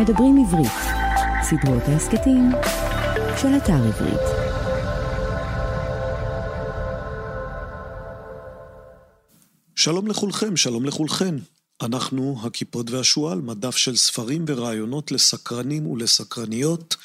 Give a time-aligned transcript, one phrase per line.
[0.00, 0.72] מדברים עברית,
[1.42, 2.50] סדרות ההסכתים
[3.40, 4.20] של אתר עברית.
[9.76, 11.34] שלום לכולכם, שלום לכולכן.
[11.82, 16.96] אנחנו הכיפות והשועל, מדף של ספרים ורעיונות לסקרנים ולסקרניות.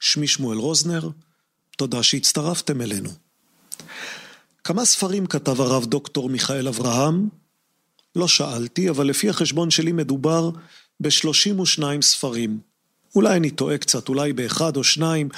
[0.00, 1.08] שמי שמואל רוזנר,
[1.76, 3.10] תודה שהצטרפתם אלינו.
[4.64, 7.28] כמה ספרים כתב הרב דוקטור מיכאל אברהם?
[8.16, 10.50] לא שאלתי, אבל לפי החשבון שלי מדובר
[11.00, 12.58] ב-32 ספרים.
[13.14, 15.28] אולי אני טועה קצת, אולי באחד או שניים.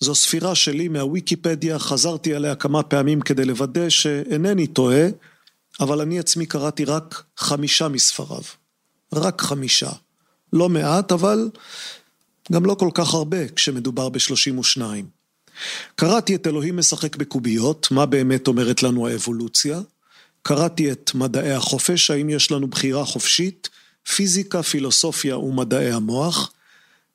[0.00, 5.06] זו ספירה שלי מהוויקיפדיה, חזרתי עליה כמה פעמים כדי לוודא שאינני טועה,
[5.80, 8.42] אבל אני עצמי קראתי רק חמישה מספריו.
[9.12, 9.90] רק חמישה.
[10.52, 11.50] לא מעט, אבל
[12.52, 14.82] גם לא כל כך הרבה כשמדובר ב-32.
[15.96, 19.80] קראתי את אלוהים משחק בקוביות, מה באמת אומרת לנו האבולוציה.
[20.42, 23.68] קראתי את מדעי החופש, האם יש לנו בחירה חופשית,
[24.08, 26.52] פיזיקה, פילוסופיה ומדעי המוח,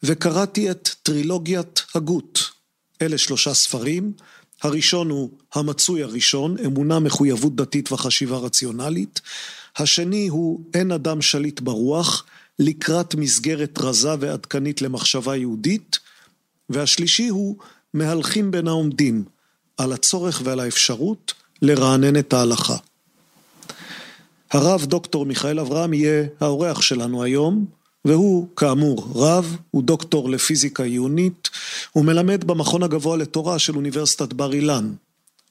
[0.03, 2.49] וקראתי את טרילוגיית הגות.
[3.01, 4.13] אלה שלושה ספרים,
[4.61, 9.21] הראשון הוא המצוי הראשון, אמונה, מחויבות דתית וחשיבה רציונלית.
[9.77, 12.25] השני הוא אין אדם שליט ברוח,
[12.59, 15.99] לקראת מסגרת רזה ועדכנית למחשבה יהודית.
[16.69, 17.57] והשלישי הוא
[17.93, 19.23] מהלכים בין העומדים,
[19.77, 22.77] על הצורך ועל האפשרות לרענן את ההלכה.
[24.51, 27.65] הרב דוקטור מיכאל אברהם יהיה האורח שלנו היום,
[28.05, 31.49] והוא כאמור רב, הוא דוקטור לפיזיקה עיונית,
[31.91, 34.93] הוא מלמד במכון הגבוה לתורה של אוניברסיטת בר אילן.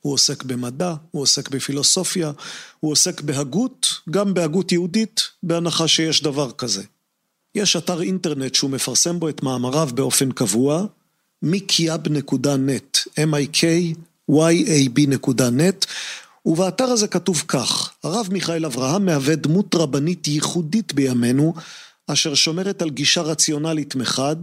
[0.00, 2.32] הוא עוסק במדע, הוא עוסק בפילוסופיה,
[2.80, 6.82] הוא עוסק בהגות, גם בהגות יהודית, בהנחה שיש דבר כזה.
[7.54, 10.86] יש אתר אינטרנט שהוא מפרסם בו את מאמריו באופן קבוע,
[11.44, 15.86] mikyab.net, m-i-k-y-a-b.net,
[16.46, 21.54] ובאתר הזה כתוב כך, הרב מיכאל אברהם מהווה דמות רבנית ייחודית בימינו,
[22.06, 24.36] אשר שומרת על גישה רציונלית מחד,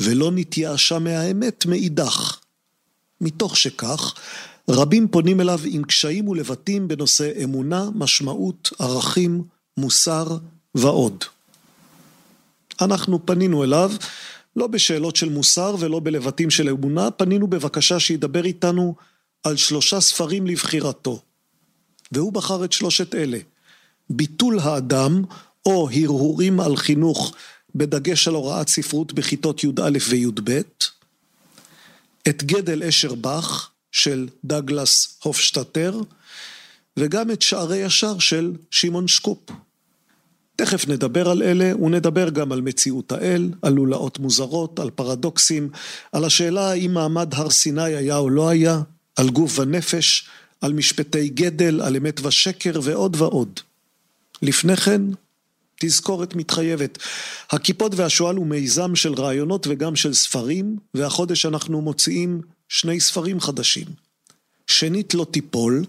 [0.00, 2.38] ולא נתייאשה מהאמת מאידך.
[3.20, 4.14] מתוך שכך,
[4.68, 9.42] רבים פונים אליו עם קשיים ולבטים בנושא אמונה, משמעות, ערכים,
[9.76, 10.36] מוסר
[10.74, 11.24] ועוד.
[12.80, 13.92] אנחנו פנינו אליו
[14.56, 18.94] לא בשאלות של מוסר ולא בלבטים של אמונה, פנינו בבקשה שידבר איתנו
[19.44, 21.22] על שלושה ספרים לבחירתו.
[22.12, 23.38] והוא בחר את שלושת אלה:
[24.10, 25.24] ביטול האדם
[25.66, 27.34] או הרהורים על חינוך
[27.74, 30.60] בדגש על הוראת ספרות בכיתות י"א וי"ב,
[32.28, 36.00] את גדל אשר באך של דגלס הופשטטר,
[36.96, 39.38] וגם את שערי ישר של שמעון שקופ.
[40.56, 45.70] תכף נדבר על אלה, ונדבר גם על מציאות האל, על לולאות מוזרות, על פרדוקסים,
[46.12, 48.80] על השאלה האם מעמד הר סיני היה או לא היה,
[49.16, 50.28] על גוף ונפש,
[50.60, 53.60] על משפטי גדל, על אמת ושקר ועוד ועוד.
[54.42, 55.02] לפני כן,
[55.80, 56.98] תזכורת מתחייבת.
[57.50, 63.86] הכיפות והשועל הוא מיזם של רעיונות וגם של ספרים, והחודש אנחנו מוציאים שני ספרים חדשים.
[64.66, 65.84] שנית לא תיפול,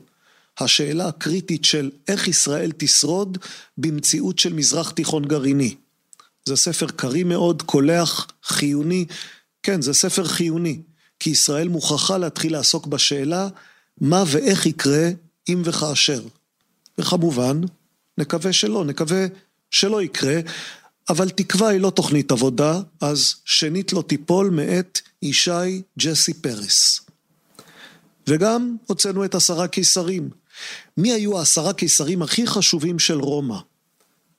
[0.59, 3.37] השאלה הקריטית של איך ישראל תשרוד
[3.77, 5.75] במציאות של מזרח תיכון גרעיני.
[6.45, 9.05] זה ספר קריא מאוד, קולח, חיוני.
[9.63, 10.81] כן, זה ספר חיוני,
[11.19, 13.47] כי ישראל מוכרחה להתחיל לעסוק בשאלה
[14.01, 15.09] מה ואיך יקרה
[15.49, 16.21] אם וכאשר.
[16.97, 17.61] וכמובן,
[18.17, 19.25] נקווה שלא, נקווה
[19.71, 20.39] שלא יקרה,
[21.09, 27.01] אבל תקווה היא לא תוכנית עבודה, אז שנית לא תיפול מאת ישי ג'סי פרס.
[28.27, 30.29] וגם הוצאנו את עשרה קיסרים.
[30.97, 33.57] מי היו העשרה קיסרים הכי חשובים של רומא?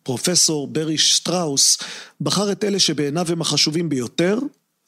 [0.02, 1.78] פרופסור ברי שטראוס
[2.20, 4.38] בחר את אלה שבעיניו הם החשובים ביותר,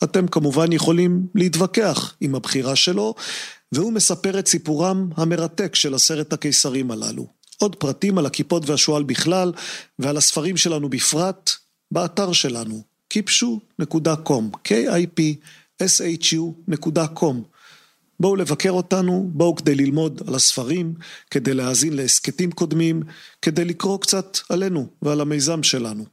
[0.04, 3.14] אתם כמובן יכולים להתווכח עם הבחירה שלו,
[3.74, 7.26] והוא מספר את סיפורם המרתק של עשרת הקיסרים הללו.
[7.58, 9.52] עוד פרטים על הכיפות והשועל בכלל
[9.98, 11.50] ועל הספרים שלנו בפרט,
[11.90, 12.82] באתר שלנו,
[13.14, 15.74] kipshu.com, k-i-p-s-h-u.com.
[18.20, 20.94] בואו לבקר אותנו, בואו כדי ללמוד על הספרים,
[21.30, 23.02] כדי להאזין להסכתים קודמים,
[23.42, 26.04] כדי לקרוא קצת עלינו ועל המיזם שלנו.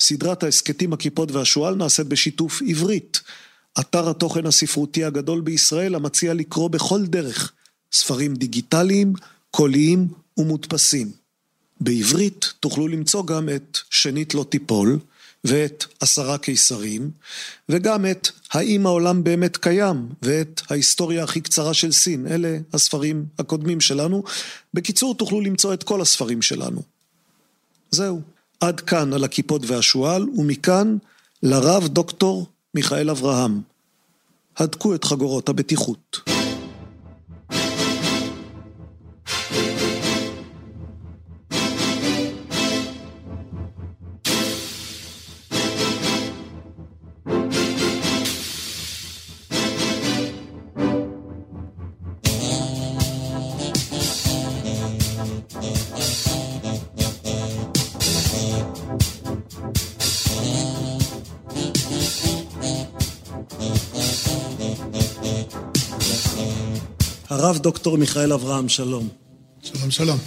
[0.00, 3.20] סדרת ההסכתים הכיפות והשועל נעשית בשיתוף עברית,
[3.80, 7.52] אתר התוכן הספרותי הגדול בישראל המציע לקרוא בכל דרך
[7.92, 9.12] ספרים דיגיטליים,
[9.50, 11.10] קוליים ומודפסים.
[11.80, 14.98] בעברית תוכלו למצוא גם את שנית לא תיפול
[15.44, 17.10] ואת עשרה קיסרים
[17.68, 22.26] וגם את האם העולם באמת קיים ואת ההיסטוריה הכי קצרה של סין.
[22.26, 24.22] אלה הספרים הקודמים שלנו.
[24.74, 26.82] בקיצור תוכלו למצוא את כל הספרים שלנו.
[27.90, 28.20] זהו.
[28.60, 30.96] עד כאן על הכיפות והשועל ומכאן
[31.42, 32.46] לרב דוקטור
[32.78, 33.60] מיכאל אברהם.
[34.56, 36.37] הדקו את חגורות הבטיחות.
[67.58, 69.08] הרב דוקטור מיכאל אברהם, שלום.
[69.62, 70.18] שלום, שלום.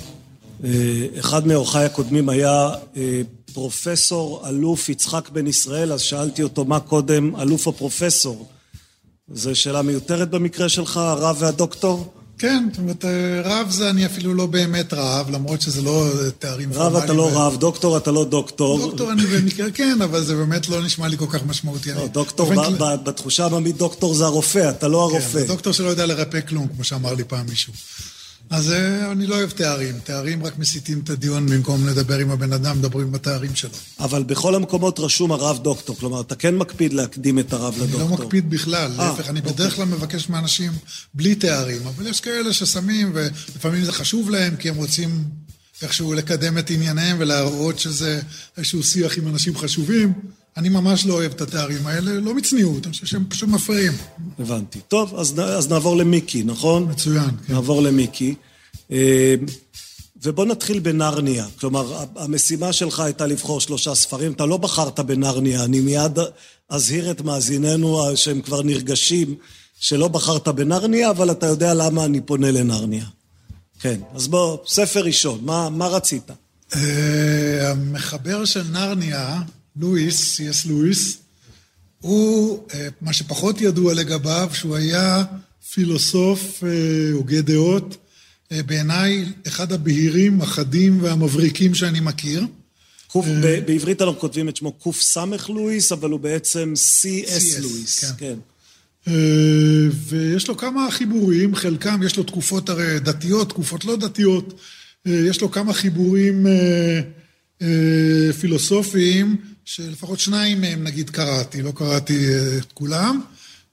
[1.19, 2.69] אחד מאורחיי הקודמים היה
[3.53, 8.47] פרופסור אלוף יצחק בן ישראל, אז שאלתי אותו מה קודם, אלוף או פרופסור?
[9.33, 12.13] זו שאלה מיותרת במקרה שלך, הרב והדוקטור?
[12.41, 13.05] כן, זאת אומרת,
[13.43, 16.07] רב זה אני אפילו לא באמת רב, למרות שזה לא
[16.39, 16.95] תארים פורמליים.
[16.95, 18.79] רב אתה לא רב, דוקטור אתה לא דוקטור.
[18.79, 21.93] דוקטור אני במקרה כן, אבל זה באמת לא נשמע לי כל כך משמעותי.
[21.93, 22.53] לא, דוקטור,
[23.03, 25.33] בתחושה העממית דוקטור זה הרופא, אתה לא הרופא.
[25.33, 27.73] כן, זה דוקטור שלא יודע לרפא כלום, כמו שאמר לי פעם מישהו.
[28.51, 28.73] אז
[29.11, 33.11] אני לא אוהב תארים, תארים רק מסיטים את הדיון במקום לדבר עם הבן אדם, מדברים
[33.11, 33.69] בתארים שלו.
[33.99, 38.01] אבל בכל המקומות רשום הרב דוקטור, כלומר, אתה כן מקפיד להקדים את הרב לדוקטור.
[38.01, 40.71] אני לא מקפיד בכלל, להפך, אני בדרך כלל מבקש מאנשים
[41.13, 45.23] בלי תארים, אבל יש כאלה ששמים, ולפעמים זה חשוב להם, כי הם רוצים
[45.81, 48.21] איכשהו לקדם את ענייניהם ולהראות שזה
[48.57, 50.13] איזשהו שיח עם אנשים חשובים.
[50.57, 53.91] אני ממש לא אוהב את התארים האלה, לא מצניעות, אני חושב שהם פשוט מפריעים.
[54.39, 54.79] הבנתי.
[54.87, 56.83] טוב, אז, אז נעבור למיקי, נכון?
[56.83, 57.53] מצוין, כן.
[57.53, 58.35] נעבור למיקי.
[60.23, 61.45] ובוא נתחיל בנרניה.
[61.59, 66.19] כלומר, המשימה שלך הייתה לבחור שלושה ספרים, אתה לא בחרת בנרניה, אני מיד
[66.69, 69.35] אזהיר את מאזיננו שהם כבר נרגשים
[69.79, 73.05] שלא בחרת בנרניה, אבל אתה יודע למה אני פונה לנרניה.
[73.81, 76.31] כן, אז בוא, ספר ראשון, מה, מה רצית?
[77.61, 79.41] המחבר של נרניה,
[79.75, 81.17] לואיס, סי.אס לואיס,
[81.99, 82.63] הוא,
[83.01, 85.23] מה שפחות ידוע לגביו, שהוא היה
[85.71, 86.63] פילוסוף
[87.13, 87.97] הוגה דעות,
[88.51, 92.45] בעיניי אחד הבהירים, החדים והמבריקים שאני מכיר.
[93.41, 95.17] בעברית אנחנו כותבים את שמו קס
[95.49, 98.03] לואיס, אבל הוא בעצם סי.אס לואיס.
[98.17, 98.35] כן.
[99.93, 104.59] ויש לו כמה חיבורים, חלקם יש לו תקופות הרי דתיות, תקופות לא דתיות.
[105.05, 106.45] יש לו כמה חיבורים
[108.39, 112.27] פילוסופיים, שלפחות שניים מהם נגיד קראתי, לא קראתי
[112.57, 113.21] את כולם,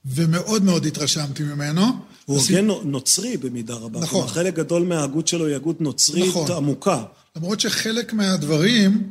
[0.05, 1.83] ומאוד מאוד התרשמתי ממנו.
[2.25, 4.01] הוא הוגה נוצרי במידה רבה.
[4.01, 4.29] נכון.
[4.29, 6.53] חלק גדול מההגות שלו היא הגות נוצרית נכון.
[6.53, 7.03] עמוקה.
[7.37, 9.11] למרות שחלק מהדברים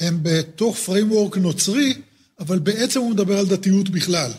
[0.00, 1.94] הם בתוך framework נוצרי,
[2.40, 4.30] אבל בעצם הוא מדבר על דתיות בכלל.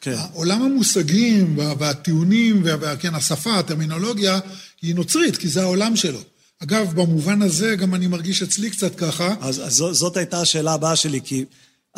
[0.00, 0.16] כן.
[0.32, 4.38] עולם המושגים והטיעונים, וכן, השפה, הטרמינולוגיה,
[4.82, 6.20] היא נוצרית, כי זה העולם שלו.
[6.62, 9.34] אגב, במובן הזה, גם אני מרגיש אצלי קצת ככה.
[9.40, 11.44] אז, אז זאת הייתה השאלה הבאה שלי, כי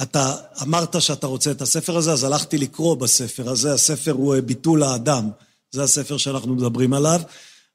[0.02, 4.82] אתה אמרת שאתה רוצה את הספר הזה, אז הלכתי לקרוא בספר הזה, הספר הוא ביטול
[4.82, 5.30] האדם,
[5.70, 7.20] זה הספר שאנחנו מדברים עליו.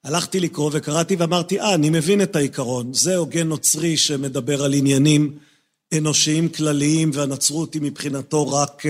[0.03, 5.37] הלכתי לקרוא וקראתי ואמרתי, אה, אני מבין את העיקרון, זה הוגן נוצרי שמדבר על עניינים
[5.97, 8.83] אנושיים כלליים, והנצרות היא מבחינתו רק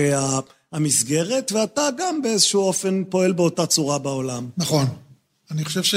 [0.74, 4.48] המסגרת, ואתה גם באיזשהו אופן פועל באותה צורה בעולם.
[4.56, 4.86] נכון.
[5.50, 5.94] אני חושב ש...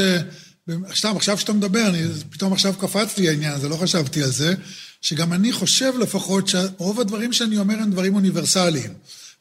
[0.95, 4.53] סתם, עכשיו שאתה מדבר, אני, פתאום עכשיו קפץ לי העניין הזה, לא חשבתי על זה,
[5.01, 8.93] שגם אני חושב לפחות שרוב הדברים שאני אומר הם דברים אוניברסליים.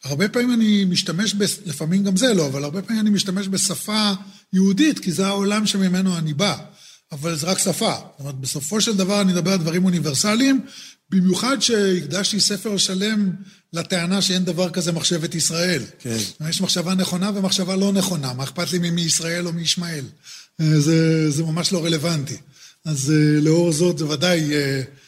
[0.04, 4.12] הרבה פעמים אני משתמש, ב, לפעמים גם זה לא, אבל הרבה פעמים אני משתמש בשפה
[4.52, 6.56] יהודית, כי זה העולם שממנו אני בא.
[7.12, 7.94] אבל זה רק שפה.
[7.94, 10.60] זאת אומרת, בסופו של דבר אני מדבר על דברים אוניברסליים,
[11.10, 13.30] במיוחד שהקדשתי ספר שלם
[13.72, 15.82] לטענה שאין דבר כזה מחשבת ישראל.
[15.98, 16.16] כן.
[16.48, 20.04] יש מחשבה נכונה ומחשבה לא נכונה, מה אכפת לי מישראל או מישמעאל?
[20.58, 22.36] זה, זה ממש לא רלוונטי.
[22.84, 24.50] אז לאור זאת זה ודאי...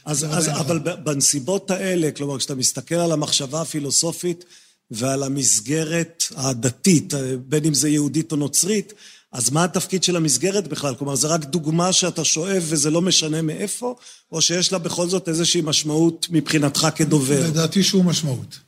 [0.04, 1.04] אז, זה אז ודאי אבל נכון.
[1.04, 4.44] בנסיבות האלה, כלומר, כשאתה מסתכל על המחשבה הפילוסופית
[4.90, 7.14] ועל המסגרת הדתית,
[7.46, 8.92] בין אם זה יהודית או נוצרית,
[9.32, 10.94] אז מה התפקיד של המסגרת בכלל?
[10.94, 13.94] כלומר, זה רק דוגמה שאתה שואב וזה לא משנה מאיפה,
[14.32, 17.46] או שיש לה בכל זאת איזושהי משמעות מבחינתך כדובר?
[17.46, 18.58] לדעתי שום משמעות.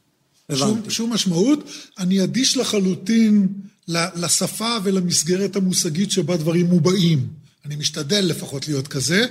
[0.49, 0.65] הבנתי.
[0.65, 1.59] שום, שום משמעות.
[1.99, 3.49] אני אדיש לחלוטין
[3.89, 7.29] לשפה ולמסגרת המושגית שבה דברים מובעים.
[7.65, 9.27] אני משתדל לפחות להיות כזה,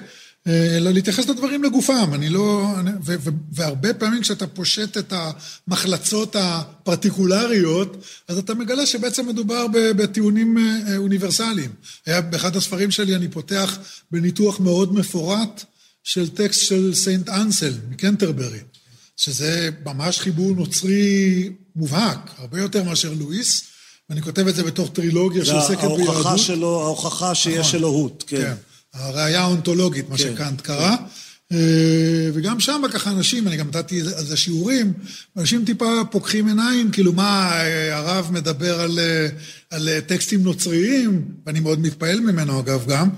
[0.48, 2.14] אלא להתייחס לדברים לגופם.
[2.14, 2.74] אני לא...
[3.06, 5.14] ו, ו, והרבה פעמים כשאתה פושט את
[5.68, 10.58] המחלצות הפרטיקולריות, אז אתה מגלה שבעצם מדובר בטיעונים
[10.98, 11.72] אוניברסליים.
[12.06, 13.80] היה באחד הספרים שלי, אני פותח
[14.12, 15.64] בניתוח מאוד מפורט
[16.04, 18.60] של טקסט של סנט אנסל מקנטרברי,
[19.18, 23.64] שזה ממש חיבור נוצרי מובהק, הרבה יותר מאשר לואיס.
[24.10, 26.00] ואני כותב את זה בתוך טרילוגיה שעוסקת ביהדות.
[26.00, 28.38] ההוכחה שלו, ההוכחה שיש אלוהות, כן.
[28.38, 28.54] כן.
[29.00, 30.24] הראייה האונתולוגית, מה כן.
[30.24, 30.96] שקאנט קרא.
[32.34, 34.94] וגם שם ככה אנשים, אני גם נתתי על זה שיעורים,
[35.38, 39.00] אנשים טיפה פוקחים עיניים, כאילו מה, הרב מדבר על,
[39.70, 43.10] על טקסטים נוצריים, ואני מאוד מתפעל ממנו אגב גם.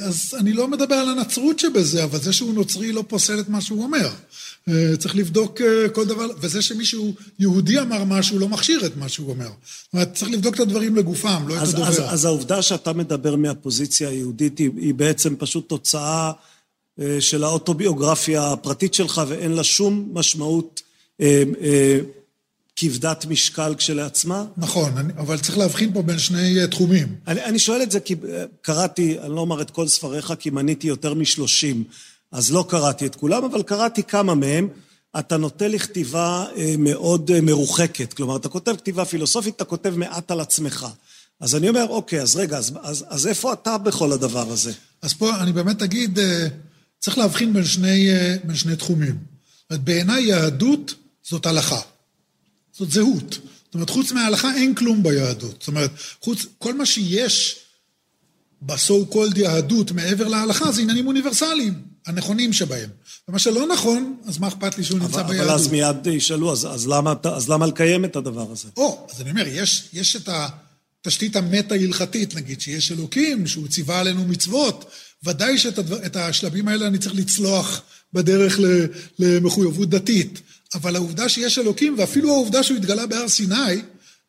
[0.00, 3.60] אז אני לא מדבר על הנצרות שבזה, אבל זה שהוא נוצרי לא פוסל את מה
[3.60, 4.10] שהוא אומר.
[4.98, 5.60] צריך לבדוק
[5.92, 9.46] כל דבר, וזה שמישהו יהודי אמר משהו לא מכשיר את מה שהוא אומר.
[9.46, 11.88] זאת אומרת, צריך לבדוק את הדברים לגופם, לא אז, את הדובר.
[11.88, 16.32] אז, אז העובדה שאתה מדבר מהפוזיציה היהודית היא, היא בעצם פשוט תוצאה
[17.20, 20.82] של האוטוביוגרפיה הפרטית שלך, ואין לה שום משמעות
[22.76, 24.44] כבדת משקל כשלעצמה?
[24.56, 27.14] נכון, אני, אבל צריך להבחין פה בין שני תחומים.
[27.26, 28.14] אני, אני שואל את זה כי
[28.62, 31.84] קראתי, אני לא אומר את כל ספריך, כי מניתי יותר משלושים,
[32.32, 34.68] אז לא קראתי את כולם, אבל קראתי כמה מהם.
[35.18, 36.46] אתה נוטה לכתיבה
[36.78, 40.86] מאוד מרוחקת, כלומר, אתה כותב כתיבה פילוסופית, אתה כותב מעט על עצמך.
[41.40, 44.72] אז אני אומר, אוקיי, אז רגע, אז, אז, אז איפה אתה בכל הדבר הזה?
[45.02, 46.18] אז פה אני באמת אגיד,
[47.00, 48.08] צריך להבחין בין שני,
[48.44, 49.18] בין שני תחומים.
[49.70, 51.80] בעיניי יהדות זאת הלכה.
[52.72, 53.38] זאת זהות.
[53.64, 55.56] זאת אומרת, חוץ מההלכה אין כלום ביהדות.
[55.60, 57.58] זאת אומרת, חוץ, כל מה שיש
[58.62, 62.90] ב-so called יהדות מעבר להלכה זה עניינים אוניברסליים, הנכונים שבהם.
[63.28, 65.50] ומה שלא נכון, אז מה אכפת לי שהוא אבל, נמצא אבל ביהדות?
[65.50, 68.68] אבל אז מיד ישאלו, אז, אז, למה, אז למה לקיים את הדבר הזה?
[68.76, 74.24] או, אז אני אומר, יש, יש את התשתית המטה-הלכתית, נגיד, שיש אלוקים, שהוא ציווה עלינו
[74.24, 74.84] מצוות,
[75.24, 77.82] ודאי שאת הדבר, השלבים האלה אני צריך לצלוח
[78.12, 78.60] בדרך
[79.18, 80.40] למחויבות דתית.
[80.74, 83.82] אבל העובדה שיש אלוקים, ואפילו העובדה שהוא התגלה בהר סיני,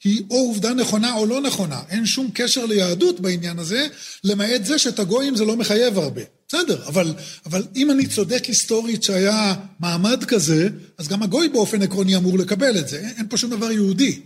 [0.04, 1.82] היא או עובדה נכונה או לא נכונה.
[1.90, 3.88] אין שום קשר ליהדות בעניין הזה,
[4.24, 6.22] למעט זה שאת הגויים זה לא מחייב הרבה.
[6.48, 7.14] בסדר, אבל,
[7.46, 12.80] אבל אם אני צודק היסטורית שהיה מעמד כזה, אז גם הגוי באופן עקרוני אמור לקבל
[12.80, 13.00] את זה.
[13.00, 14.20] אין, אין פה שום דבר יהודי.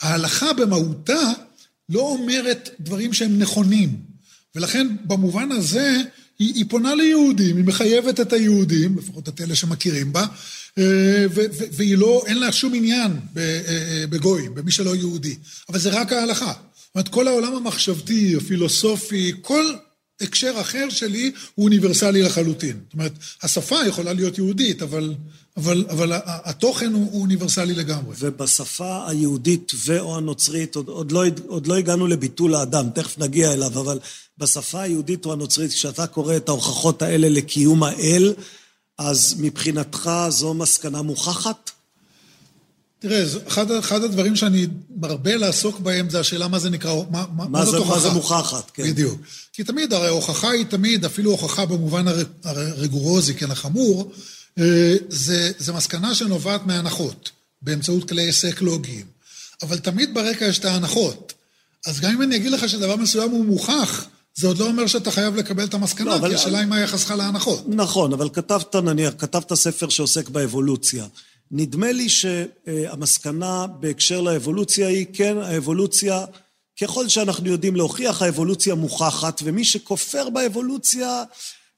[0.00, 1.32] ההלכה במהותה
[1.88, 3.96] לא אומרת דברים שהם נכונים.
[4.54, 6.00] ולכן במובן הזה
[6.38, 10.26] היא, היא פונה ליהודים, היא מחייבת את היהודים, לפחות את אלה שמכירים בה,
[11.72, 13.12] והיא לא, אין לה שום עניין
[14.10, 15.34] בגויים, במי שלא יהודי.
[15.68, 16.52] אבל זה רק ההלכה.
[16.52, 19.74] זאת אומרת, כל העולם המחשבתי, הפילוסופי, כל
[20.20, 22.80] הקשר אחר שלי הוא אוניברסלי לחלוטין.
[22.84, 25.14] זאת אומרת, השפה יכולה להיות יהודית, אבל,
[25.56, 28.14] אבל, אבל התוכן הוא, הוא אוניברסלי לגמרי.
[28.18, 33.80] ובשפה היהודית ו/או הנוצרית, עוד, עוד, לא, עוד לא הגענו לביטול האדם, תכף נגיע אליו,
[33.80, 33.98] אבל
[34.38, 38.34] בשפה היהודית או הנוצרית, כשאתה קורא את ההוכחות האלה לקיום האל,
[38.98, 41.70] אז מבחינתך זו מסקנה מוכחת?
[43.04, 47.48] תראה, אחד, אחד הדברים שאני מרבה לעסוק בהם זה השאלה מה זה נקרא, מה, מה,
[47.48, 47.94] מה, זאת הוכחה.
[47.94, 48.82] מה זה מוכחת, כן.
[48.82, 49.20] בדיוק.
[49.52, 52.04] כי תמיד, הרי ההוכחה היא תמיד, אפילו הוכחה במובן
[52.44, 54.12] הרגורוזי, כן, החמור,
[55.08, 57.30] זה, זה מסקנה שנובעת מהנחות,
[57.62, 59.06] באמצעות כלי היסק לוגיים.
[59.62, 61.32] אבל תמיד ברקע יש את ההנחות.
[61.86, 65.10] אז גם אם אני אגיד לך שדבר מסוים הוא מוכח, זה עוד לא אומר שאתה
[65.10, 67.64] חייב לקבל את המסקנה, לא, כי השאלה היא מה יחסך להנחות.
[67.68, 71.06] נכון, אבל כתבת, נניח, כתבת ספר שעוסק באבולוציה.
[71.56, 76.24] נדמה לי שהמסקנה בהקשר לאבולוציה היא, כן, האבולוציה,
[76.80, 81.24] ככל שאנחנו יודעים להוכיח, האבולוציה מוכחת, ומי שכופר באבולוציה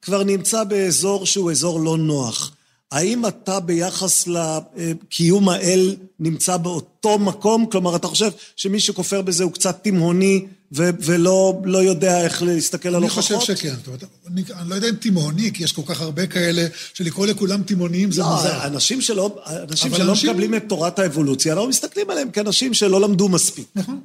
[0.02, 2.56] כבר נמצא באזור שהוא אזור לא נוח.
[2.93, 7.66] האם אתה ביחס לקיום האל נמצא באותו מקום?
[7.66, 13.02] כלומר, אתה חושב שמי שכופר בזה הוא קצת תימהוני ולא לא יודע איך להסתכל על
[13.02, 13.31] הוכחות?
[13.31, 13.75] אני חושב שכן.
[13.76, 17.26] זאת אומרת, אני, אני לא יודע אם תימהוני, כי יש כל כך הרבה כאלה שלקרוא
[17.26, 18.66] לכולם תימהוניים זה לא, מוזר.
[18.66, 20.31] אנשים שלא, אנשים שלא אנשים...
[20.31, 23.66] מקבלים את תורת האבולוציה, לא מסתכלים עליהם כאנשים שלא למדו מספיק.
[23.75, 24.00] נכון.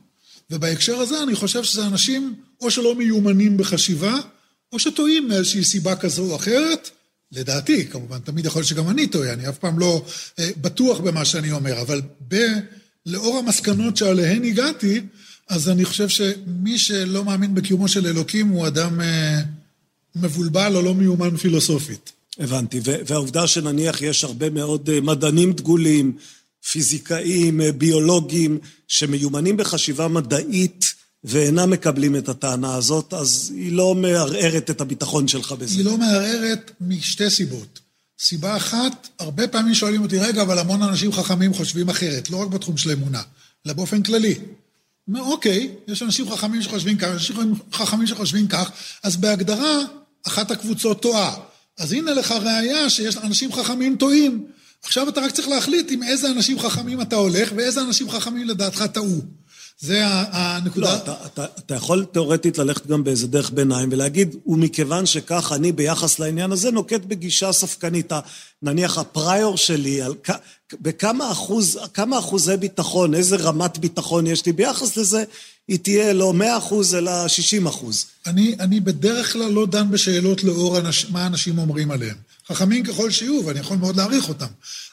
[0.52, 4.16] ובהקשר הזה אני חושב שזה אנשים או שלא מיומנים בחשיבה,
[4.74, 6.90] או שטועים מאיזושהי סיבה כזו או אחרת.
[7.32, 10.06] לדעתי, כמובן, תמיד יכול להיות שגם אני טועה, אני אף פעם לא
[10.40, 12.36] אה, בטוח במה שאני אומר, אבל ב,
[13.06, 15.02] לאור המסקנות שעליהן הגעתי,
[15.50, 19.42] אז אני חושב שמי שלא מאמין בקיומו של אלוקים הוא אדם אה,
[20.16, 22.12] מבולבל או לא מיומן פילוסופית.
[22.40, 26.18] הבנתי, והעובדה שנניח יש הרבה מאוד אה, מדענים דגולים,
[26.72, 34.70] פיזיקאים, אה, ביולוגים, שמיומנים בחשיבה מדעית, ואינם מקבלים את הטענה הזאת, אז היא לא מערערת
[34.70, 35.78] את הביטחון שלך בזה.
[35.78, 37.80] היא לא מערערת משתי סיבות.
[38.20, 42.48] סיבה אחת, הרבה פעמים שואלים אותי, רגע, אבל המון אנשים חכמים חושבים אחרת, לא רק
[42.48, 43.22] בתחום של אמונה,
[43.66, 44.36] אלא באופן כללי.
[45.20, 47.36] אוקיי, יש אנשים חכמים שחושבים כך, אנשים
[47.74, 48.72] חכמים שחושבים כך,
[49.04, 49.80] אז בהגדרה,
[50.28, 51.36] אחת הקבוצות טועה.
[51.80, 54.46] אז הנה לך ראייה שיש אנשים חכמים טועים.
[54.84, 58.86] עכשיו אתה רק צריך להחליט עם איזה אנשים חכמים אתה הולך, ואיזה אנשים חכמים לדעתך
[58.94, 59.22] טעו.
[59.82, 60.90] זה הנקודה.
[60.90, 65.72] לא, אתה, אתה, אתה יכול תאורטית ללכת גם באיזה דרך ביניים ולהגיד, ומכיוון שכך אני
[65.72, 68.12] ביחס לעניין הזה נוקט בגישה ספקנית.
[68.62, 70.14] נניח הפריור שלי, על,
[70.82, 75.24] בכמה אחוז, כמה אחוזי ביטחון, איזה רמת ביטחון יש לי ביחס לזה,
[75.68, 78.06] היא תהיה לא 100 אחוז אלא 60 אחוז.
[78.26, 82.16] אני, אני בדרך כלל לא דן בשאלות לאור אנש, מה אנשים אומרים עליהם.
[82.48, 84.46] חכמים ככל שיהיו, ואני יכול מאוד להעריך אותם.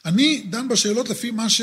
[0.04, 1.62] אני דן בשאלות לפי מה, ש,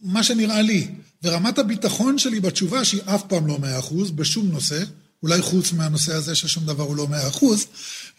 [0.00, 0.88] מה שנראה לי.
[1.22, 4.82] ורמת הביטחון שלי בתשובה, שהיא אף פעם לא מאה אחוז, בשום נושא,
[5.22, 7.66] אולי חוץ מהנושא הזה ששום דבר הוא לא מאה אחוז,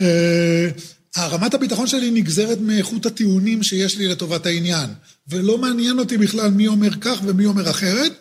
[0.01, 0.69] אה,
[1.15, 4.89] הרמת הביטחון שלי נגזרת מאיכות הטיעונים שיש לי לטובת העניין,
[5.27, 8.11] ולא מעניין אותי בכלל מי אומר כך ומי אומר אחרת,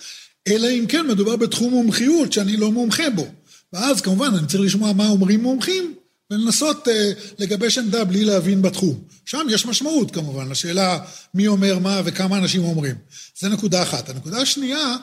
[0.49, 3.27] אלא אם כן מדובר בתחום מומחיות שאני לא מומחה בו.
[3.73, 5.95] ואז כמובן אני צריך לשמוע מה אומרים מומחים,
[6.31, 9.01] ולנסות אה, לגבש עמדה בלי להבין בתחום.
[9.25, 10.99] שם יש משמעות כמובן לשאלה
[11.35, 12.95] מי אומר מה וכמה אנשים אומרים.
[13.39, 14.09] זה נקודה אחת.
[14.09, 14.97] הנקודה השנייה,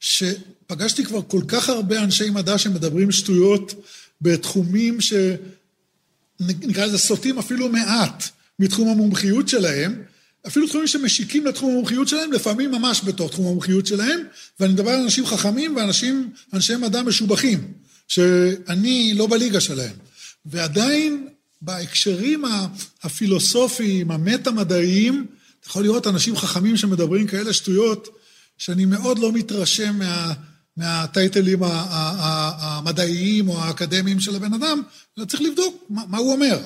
[0.00, 3.74] שפגשתי כבר כל כך הרבה אנשי מדע שמדברים שטויות
[4.20, 10.02] בתחומים שנקרא לזה סוטים אפילו מעט מתחום המומחיות שלהם,
[10.46, 14.20] אפילו תחומים שמשיקים לתחום המומחיות שלהם, לפעמים ממש בתוך תחום המומחיות שלהם,
[14.60, 17.72] ואני מדבר על אנשים חכמים ואנשים, אנשי מדע משובחים,
[18.08, 20.05] שאני לא בליגה שלהם.
[20.46, 21.28] ועדיין
[21.62, 22.44] בהקשרים
[23.02, 25.26] הפילוסופיים, המטה-מדעיים,
[25.60, 28.08] אתה יכול לראות אנשים חכמים שמדברים כאלה שטויות,
[28.58, 30.32] שאני מאוד לא מתרשם מה,
[30.76, 34.82] מהטייטלים המדעיים או האקדמיים של הבן אדם,
[35.18, 36.58] אלא צריך לבדוק מה, מה הוא אומר.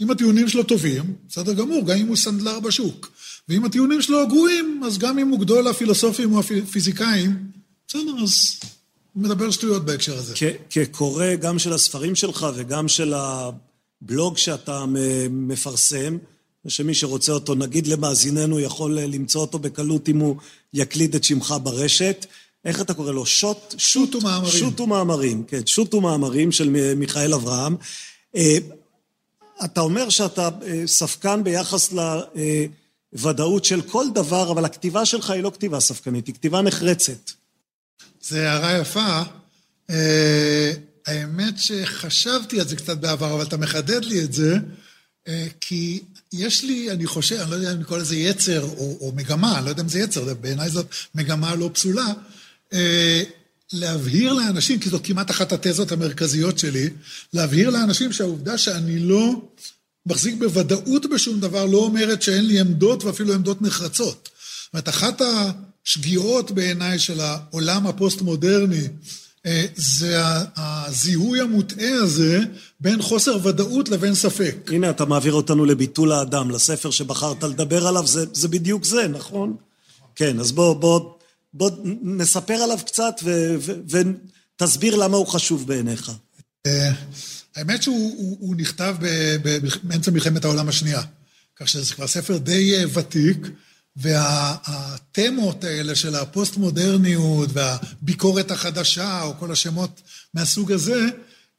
[0.00, 3.10] אם הטיעונים שלו טובים, בסדר גמור, גם אם הוא סנדלר בשוק.
[3.48, 7.50] ואם הטיעונים שלו גרועים, אז גם אם הוא גדול הפילוסופים או הפיזיקאים,
[7.88, 8.60] בסדר, אז
[9.18, 10.34] מדבר שטויות בהקשר הזה.
[10.70, 14.84] כקורא גם של הספרים שלך וגם של הבלוג שאתה
[15.30, 16.18] מפרסם,
[16.68, 20.36] שמי שרוצה אותו, נגיד למאזיננו, יכול למצוא אותו בקלות אם הוא
[20.74, 22.26] יקליד את שמך ברשת.
[22.64, 23.26] איך אתה קורא לו?
[23.26, 23.74] שוט?
[23.78, 24.52] שוט ומאמרים.
[24.52, 25.66] שוט ומאמרים, כן.
[25.66, 27.76] שוט ומאמרים של מיכאל אברהם.
[28.36, 28.58] אה,
[29.64, 31.92] אתה אומר שאתה אה, ספקן ביחס
[33.12, 37.30] לוודאות של כל דבר, אבל הכתיבה שלך היא לא כתיבה ספקנית, היא כתיבה נחרצת.
[38.22, 39.22] זה הערה יפה.
[39.90, 40.72] אה,
[41.06, 44.56] האמת שחשבתי על זה קצת בעבר, אבל אתה מחדד לי את זה,
[45.28, 46.00] אה, כי
[46.32, 49.64] יש לי, אני חושב, אני לא יודע אם לקרוא לזה יצר או, או מגמה, אני
[49.64, 52.12] לא יודע אם זה יצר, בעיניי זאת מגמה לא פסולה,
[53.72, 56.90] להבהיר לאנשים, כי זאת כמעט אחת התזות המרכזיות שלי,
[57.32, 59.42] להבהיר לאנשים שהעובדה שאני לא
[60.06, 64.28] מחזיק בוודאות בשום דבר, לא אומרת שאין לי עמדות ואפילו עמדות נחרצות.
[64.64, 65.22] זאת אומרת, אחת
[65.88, 68.88] השגיאות בעיניי של העולם הפוסט-מודרני,
[69.46, 70.18] אה, זה
[70.56, 72.40] הזיהוי המוטעה הזה
[72.80, 74.56] בין חוסר ודאות לבין ספק.
[74.72, 79.56] הנה, אתה מעביר אותנו לביטול האדם, לספר שבחרת לדבר עליו, זה, זה בדיוק זה, נכון?
[80.14, 81.10] כן, אז בוא, בוא,
[81.54, 81.70] בוא
[82.02, 83.14] נספר עליו קצת
[83.88, 86.12] ותסביר למה הוא חשוב בעיניך.
[86.66, 86.90] אה,
[87.56, 88.96] האמת שהוא הוא, הוא נכתב
[89.82, 91.02] באמצע מלחמת העולם השנייה,
[91.56, 93.36] כך שזה כבר ספר די אה, ותיק,
[93.98, 100.00] והתמות האלה של הפוסט-מודרניות והביקורת החדשה, או כל השמות
[100.34, 101.06] מהסוג הזה,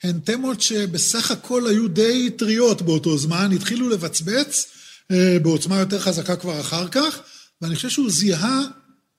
[0.04, 4.67] הן תמות שבסך הכל היו די טריות באותו זמן, התחילו לבצבץ
[5.12, 7.19] אה, בעוצמה יותר חזקה כבר אחר כך,
[7.62, 8.62] ואני חושב שהוא זיהה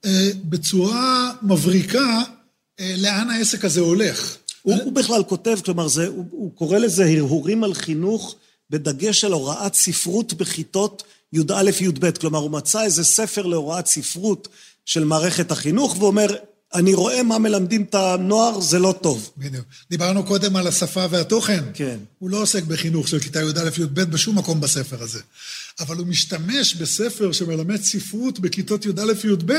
[0.04, 2.22] אה, בצורה מבריקה
[2.80, 4.36] אה, לאן העסק הזה הולך.
[4.62, 8.36] הוא, הוא בכלל כותב, כלומר, זה, הוא, הוא קורא לזה הרהורים על חינוך
[8.70, 11.02] בדגש על הוראת ספרות בכיתות
[11.32, 12.10] י"א-י"ב.
[12.10, 14.48] כלומר, הוא מצא איזה ספר להוראת ספרות
[14.84, 16.36] של מערכת החינוך ואומר,
[16.74, 19.30] אני רואה מה מלמדים את הנוער, זה לא טוב.
[19.36, 19.64] בדיוק.
[19.90, 21.64] דיברנו קודם על השפה והתוכן.
[21.74, 21.98] כן.
[22.18, 25.20] הוא לא עוסק בחינוך של כיתה י"א-י"ב בשום מקום בספר הזה.
[25.80, 29.52] אבל הוא משתמש בספר שמלמד ספרות בכיתות י"א-י"ב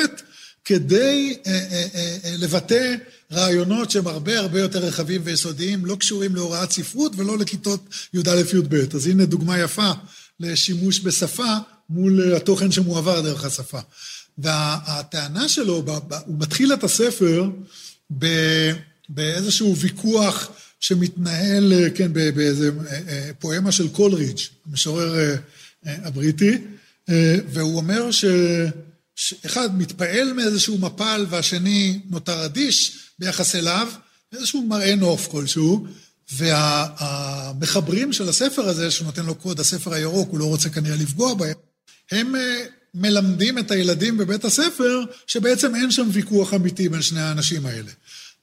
[0.65, 2.95] כדי אה, אה, אה, אה, לבטא
[3.31, 8.95] רעיונות שהם הרבה הרבה יותר רחבים ויסודיים, לא קשורים להוראת ספרות ולא לכיתות י"א-י"ב.
[8.95, 9.91] אז הנה דוגמה יפה
[10.39, 11.55] לשימוש בשפה
[11.89, 13.79] מול התוכן שמועבר דרך השפה.
[14.37, 15.83] והטענה שלו,
[16.25, 17.49] הוא מתחיל את הספר
[19.09, 24.39] באיזשהו ויכוח שמתנהל, כן, באיזה אה, אה, פואמה של קולרידג',
[24.69, 25.35] המשורר אה,
[25.85, 26.57] הבריטי,
[27.47, 28.25] והוא אומר ש...
[29.15, 33.87] שאחד מתפעל מאיזשהו מפל והשני נותר אדיש ביחס אליו,
[34.33, 35.85] איזשהו מראה נוף כלשהו,
[36.31, 41.33] והמחברים של הספר הזה, שהוא נותן לו קוד הספר הירוק, הוא לא רוצה כנראה לפגוע
[41.33, 41.55] בהם,
[42.11, 42.35] הם
[42.93, 47.91] מלמדים את הילדים בבית הספר שבעצם אין שם ויכוח אמיתי בין שני האנשים האלה.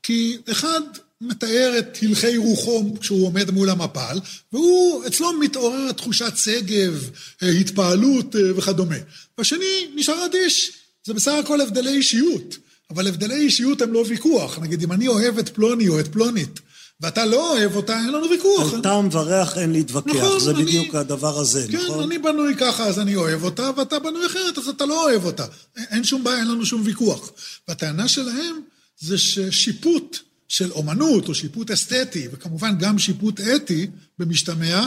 [0.03, 0.81] כי אחד
[1.21, 4.21] מתאר את הלכי רוחו כשהוא עומד מול המפל,
[4.53, 7.11] והוא, אצלו מתעוררת תחושת שגב,
[7.43, 8.97] אה, התפעלות אה, וכדומה.
[9.39, 10.73] והשני נשאר אדיש.
[11.07, 12.57] זה בסך הכל הבדלי אישיות,
[12.91, 14.59] אבל הבדלי אישיות הם לא ויכוח.
[14.59, 16.61] נגיד, אם אני אוהב את פלוני או את פלונית,
[17.01, 18.75] ואתה לא אוהב אותה, אין לנו ויכוח.
[18.75, 21.99] על טעם וריח אין להתווכח, נכון, זה אני, בדיוק הדבר הזה, כן, נכון?
[21.99, 25.25] כן, אני בנוי ככה, אז אני אוהב אותה, ואתה בנוי אחרת, אז אתה לא אוהב
[25.25, 25.47] אותה.
[25.77, 27.31] אין שום בעיה, אין לנו שום ויכוח.
[27.69, 28.61] והטענה שלהם
[28.99, 33.87] זה ששיפוט של אומנות, או שיפוט אסתטי, וכמובן גם שיפוט אתי
[34.19, 34.87] במשתמע,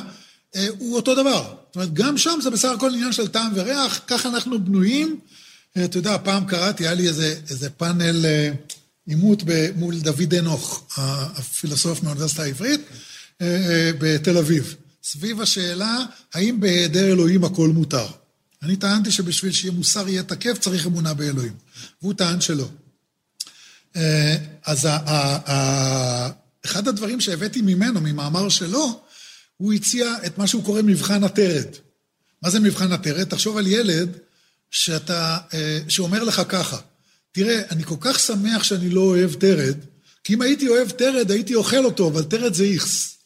[0.55, 1.53] אה, הוא אותו דבר.
[1.71, 5.19] זאת אומרת, גם שם זה בסך הכל עניין של טעם וריח, ככה אנחנו בנויים.
[5.77, 8.25] אה, אתה יודע, פעם קראתי, היה לי איזה, איזה פאנל...
[8.25, 8.51] אה,
[9.07, 9.43] עימות
[9.75, 12.81] מול דוד אנוך, הפילוסוף מהאוניברסיטה העברית,
[13.41, 18.07] אה, בתל אביב, סביב השאלה האם בהיעדר אלוהים הכל מותר.
[18.63, 21.53] אני טענתי שבשביל שיהיה מוסר יהיה תקף צריך אמונה באלוהים,
[22.01, 22.69] והוא טען שלא.
[24.65, 24.87] אז
[26.65, 29.01] אחד הדברים שהבאתי ממנו, ממאמר שלו,
[29.61, 31.67] הוא הציע את מה שהוא קורא מבחן התרד.
[32.43, 33.23] מה זה מבחן התרד?
[33.23, 34.17] תחשוב על ילד
[34.71, 36.77] שאתה, אה, שאומר לך ככה,
[37.31, 39.75] תראה, אני כל כך שמח שאני לא אוהב תרד,
[40.23, 43.17] כי אם הייתי אוהב תרד, הייתי אוכל אותו, אבל תרד זה איכס.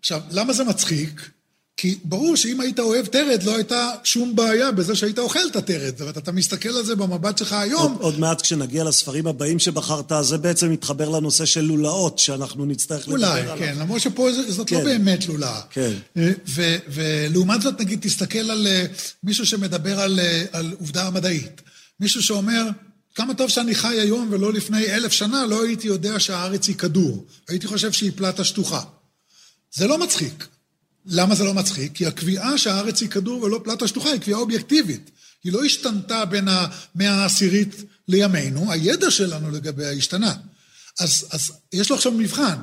[0.00, 1.30] עכשיו, למה זה מצחיק?
[1.76, 5.90] כי ברור שאם היית אוהב תרד, לא הייתה שום בעיה בזה שהיית אוכל את התרד.
[5.90, 7.92] זאת אומרת, אתה מסתכל על זה במבט שלך היום.
[7.92, 13.08] עוד, עוד מעט כשנגיע לספרים הבאים שבחרת, זה בעצם מתחבר לנושא של לולאות, שאנחנו נצטרך
[13.08, 13.50] לדבר עליו.
[13.50, 14.84] אולי, כן, למרות שפה זאת לא כן.
[14.84, 15.60] לא באמת לולאה.
[15.70, 15.92] כן.
[16.16, 18.84] אה, ולעומת זאת, נגיד, תסתכל על אה,
[19.22, 21.60] מישהו שמדבר על, אה, על עובדה מדעית.
[22.00, 22.68] מישהו שאומר,
[23.14, 27.24] כמה טוב שאני חי היום ולא לפני אלף שנה, לא הייתי יודע שהארץ היא כדור.
[27.48, 28.80] הייתי חושב שהיא פלטה שטוחה.
[29.74, 30.51] זה לא מצחיק.
[31.06, 31.92] למה זה לא מצחיק?
[31.94, 35.10] כי הקביעה שהארץ היא כדור ולא פלטה שטוחה היא קביעה אובייקטיבית.
[35.44, 37.74] היא לא השתנתה בין המאה העשירית
[38.08, 40.34] לימינו, הידע שלנו לגביה השתנה.
[41.00, 42.56] אז, אז יש לו עכשיו מבחן.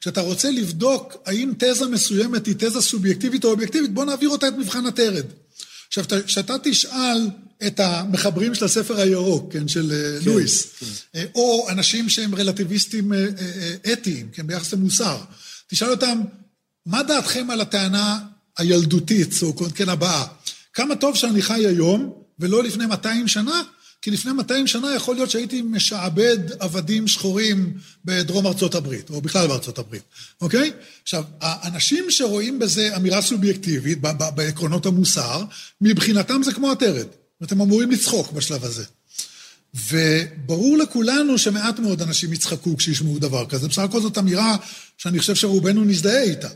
[0.00, 4.52] כשאתה רוצה לבדוק האם תזה מסוימת היא תזה סובייקטיבית או אובייקטיבית, בוא נעביר אותה את
[4.58, 5.24] מבחן הטרד.
[5.88, 7.28] עכשיו, כשאתה תשאל
[7.66, 10.86] את המחברים של הספר הירוק, כן, של אה, כן, לואיס, כן.
[11.14, 13.26] אה, או אנשים שהם רלטיביסטים אה,
[13.92, 15.18] אתיים, כן, ביחס למוסר,
[15.68, 16.20] תשאל אותם,
[16.86, 18.18] מה דעתכם על הטענה
[18.58, 20.26] הילדותית, או כן הבאה?
[20.72, 23.62] כמה טוב שאני חי היום, ולא לפני 200 שנה?
[24.02, 29.46] כי לפני 200 שנה יכול להיות שהייתי משעבד עבדים שחורים בדרום ארצות הברית, או בכלל
[29.46, 30.02] בארצות הברית,
[30.40, 30.72] אוקיי?
[31.02, 33.98] עכשיו, האנשים שרואים בזה אמירה סובייקטיבית,
[34.34, 35.44] בעקרונות המוסר,
[35.80, 37.16] מבחינתם זה כמו עטרת.
[37.42, 38.84] אתם אמורים לצחוק בשלב הזה.
[39.88, 43.68] וברור לכולנו שמעט מאוד אנשים יצחקו כשישמעו דבר כזה.
[43.68, 44.56] בסך הכל זאת אמירה
[44.98, 46.48] שאני חושב שרובנו נזדהה איתה.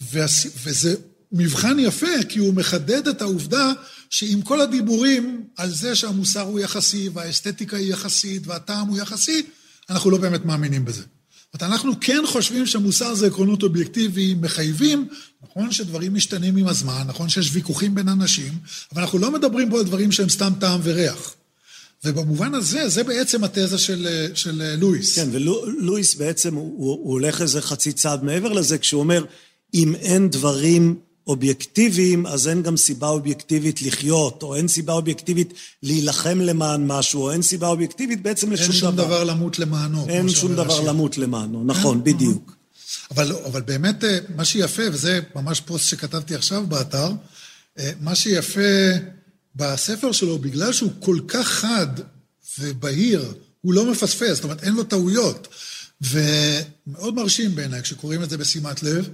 [0.00, 0.94] וזה
[1.32, 3.72] מבחן יפה, כי הוא מחדד את העובדה
[4.10, 9.42] שעם כל הדיבורים על זה שהמוסר הוא יחסי, והאסתטיקה היא יחסית, והטעם הוא יחסי,
[9.90, 11.02] אנחנו לא באמת מאמינים בזה.
[11.52, 15.08] זאת אומרת, אנחנו כן חושבים שמוסר זה עקרונות אובייקטיביים מחייבים,
[15.42, 18.52] נכון שדברים משתנים עם הזמן, נכון שיש ויכוחים בין אנשים,
[18.92, 21.34] אבל אנחנו לא מדברים פה על דברים שהם סתם טעם וריח.
[22.04, 25.18] ובמובן הזה, זה בעצם התזה של, של לואיס.
[25.18, 29.24] כן, ולואיס בעצם, הוא, הוא הולך איזה חצי צעד מעבר לזה, כשהוא אומר,
[29.74, 35.52] אם אין דברים אובייקטיביים, אז אין גם סיבה אובייקטיבית לחיות, או אין סיבה אובייקטיבית
[35.82, 38.72] להילחם למען משהו, או אין סיבה אובייקטיבית בעצם לשום דבר.
[38.72, 40.08] אין שום דבר, דבר למות למענו.
[40.08, 40.88] אין שום דבר השיר.
[40.88, 42.04] למות למענו, נכון, אין?
[42.04, 42.56] בדיוק.
[43.10, 47.10] אבל, אבל באמת, אה, מה שיפה, וזה ממש פוסט שכתבתי עכשיו באתר,
[47.78, 48.60] אה, מה שיפה
[49.56, 51.86] בספר שלו, בגלל שהוא כל כך חד
[52.58, 55.48] ובהיר, הוא לא מפספס, זאת אומרת, אין לו טעויות.
[56.00, 59.08] ומאוד מרשים בעיניי כשקוראים את זה בשימת לב.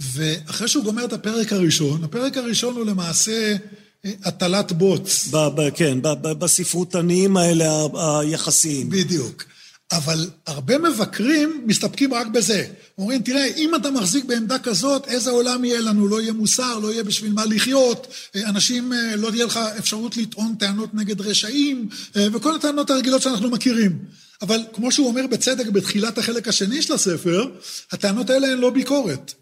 [0.00, 3.56] ואחרי שהוא גומר את הפרק הראשון, הפרק הראשון הוא למעשה
[4.04, 5.28] אה, הטלת בוץ.
[5.30, 7.86] ב- ב- כן, ב- בספרותניים האלה
[8.20, 8.90] היחסיים.
[8.90, 9.44] בדיוק.
[9.92, 12.66] אבל הרבה מבקרים מסתפקים רק בזה.
[12.98, 16.08] אומרים, תראה, אם אתה מחזיק בעמדה כזאת, איזה עולם יהיה לנו?
[16.08, 18.06] לא יהיה מוסר, לא יהיה בשביל מה לחיות,
[18.36, 23.50] אה, אנשים, אה, לא תהיה לך אפשרות לטעון טענות נגד רשעים, וכל הטענות הרגילות שאנחנו
[23.50, 23.98] מכירים.
[24.42, 27.44] אבל כמו שהוא אומר בצדק בתחילת החלק השני של הספר,
[27.92, 29.34] הטענות האלה הן לא ביקורת.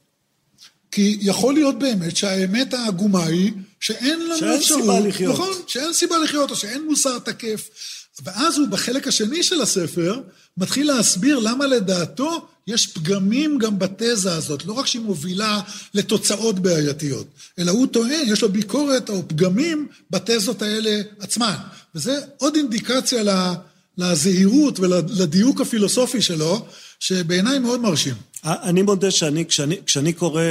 [0.94, 4.80] כי יכול להיות באמת שהאמת העגומה היא שאין לנו שאין אפשרות.
[4.80, 5.34] שאין סיבה לחיות.
[5.34, 7.68] נכון, שאין סיבה לחיות, או שאין מוסר תקף.
[8.24, 10.20] ואז הוא בחלק השני של הספר
[10.56, 15.60] מתחיל להסביר למה לדעתו יש פגמים גם בתזה הזאת, לא רק שהיא מובילה
[15.94, 17.26] לתוצאות בעייתיות,
[17.58, 21.54] אלא הוא טוען, יש לו ביקורת או פגמים בתזות האלה עצמן.
[21.94, 23.22] וזה עוד אינדיקציה
[23.98, 26.66] לזהירות ולדיוק הפילוסופי שלו,
[27.00, 28.14] שבעיניי מאוד מרשים.
[28.44, 30.42] אני מודה שאני, כשאני, כשאני קורא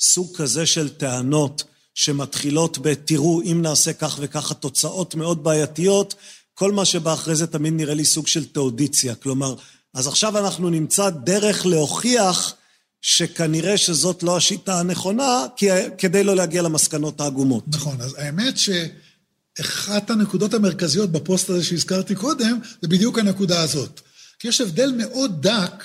[0.00, 6.14] סוג כזה של טענות שמתחילות ב"תראו, אם נעשה כך וכך התוצאות מאוד בעייתיות",
[6.54, 9.14] כל מה שבא אחרי זה תמיד נראה לי סוג של תאודיציה.
[9.14, 9.54] כלומר,
[9.94, 12.54] אז עכשיו אנחנו נמצא דרך להוכיח
[13.00, 15.66] שכנראה שזאת לא השיטה הנכונה, כי,
[15.98, 17.64] כדי לא להגיע למסקנות העגומות.
[17.68, 24.00] נכון, אז האמת שאחת הנקודות המרכזיות בפוסט הזה שהזכרתי קודם, זה בדיוק הנקודה הזאת.
[24.38, 25.84] כי יש הבדל מאוד דק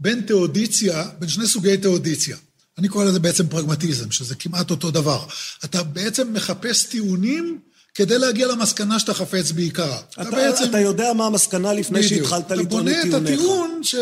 [0.00, 2.36] בין תאודיציה, בין שני סוגי תאודיציה.
[2.78, 5.26] אני קורא לזה בעצם פרגמטיזם, שזה כמעט אותו דבר.
[5.64, 7.58] אתה בעצם מחפש טיעונים
[7.94, 10.00] כדי להגיע למסקנה שאתה חפץ בעיקרה.
[10.12, 10.64] אתה, אתה, בעצם...
[10.64, 12.22] אתה יודע מה המסקנה לפני בדיוק.
[12.22, 13.04] שהתחלת לטעון את טיעוניך.
[13.04, 13.94] אתה בונה את הטיעון ש...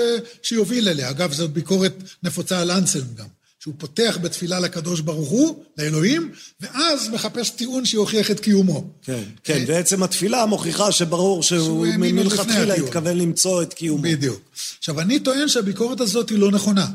[0.43, 1.11] שיוביל אליה.
[1.11, 3.27] אגב, זאת ביקורת נפוצה על אנסלם גם.
[3.61, 8.91] שהוא פותח בתפילה לקדוש ברוך הוא, לאלוהים, ואז מחפש טיעון שיוכיח את קיומו.
[9.03, 14.03] כן, כן, בעצם התפילה מוכיחה שברור שהוא מלכתחילה התכוון למצוא את קיומו.
[14.03, 14.41] בדיוק.
[14.79, 16.87] עכשיו, אני טוען שהביקורת הזאת היא לא נכונה.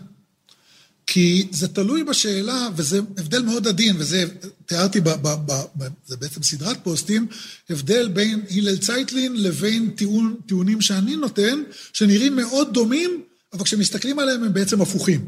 [1.07, 4.25] כי זה תלוי בשאלה, וזה הבדל מאוד עדין, וזה
[4.65, 7.27] תיארתי, ב, ב, ב, ב, זה בעצם סדרת פוסטים,
[7.69, 11.63] הבדל בין הלל צייטלין לבין טיעון, טיעונים שאני נותן,
[11.93, 13.21] שנראים מאוד דומים,
[13.53, 15.25] אבל כשמסתכלים עליהם הם בעצם הפוכים.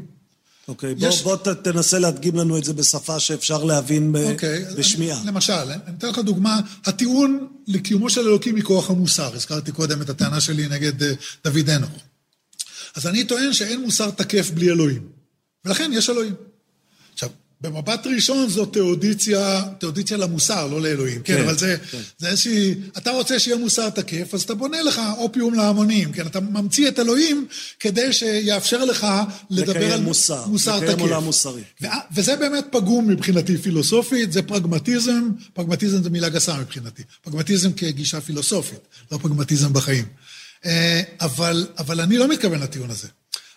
[0.68, 1.22] אוקיי, בוא, יש...
[1.22, 5.20] בוא ת, תנסה להדגים לנו את זה בשפה שאפשר להבין ב, אוקיי, בשמיעה.
[5.20, 10.10] אני, למשל, אני אתן לך דוגמה, הטיעון לקיומו של אלוקים מכוח המוסר, הזכרתי קודם את
[10.10, 11.04] הטענה שלי נגד uh,
[11.44, 11.90] דוד אנוך.
[12.94, 15.17] אז אני טוען שאין מוסר תקף בלי אלוהים,
[15.68, 16.34] ולכן יש אלוהים.
[17.60, 21.98] במבט ראשון זו תאודיציה, תאודיציה למוסר, לא לאלוהים, כן, כן אבל זה, כן.
[22.18, 26.40] זה איזושהי, אתה רוצה שיהיה מוסר תקף, אז אתה בונה לך אופיום להמונים, כן, אתה
[26.40, 27.46] ממציא את אלוהים
[27.80, 29.06] כדי שיאפשר לך
[29.50, 30.94] לדבר על מוסר, מוסר לקיים תקף.
[30.94, 31.62] לקיים עולם מוסרי.
[31.82, 38.20] ו- וזה באמת פגום מבחינתי פילוסופית, זה פרגמטיזם, פרגמטיזם זה מילה גסה מבחינתי, פרגמטיזם כגישה
[38.20, 38.80] פילוסופית,
[39.12, 40.04] לא פרגמטיזם בחיים.
[40.64, 43.08] אה, אבל, אבל אני לא מתכוון לטיעון הזה.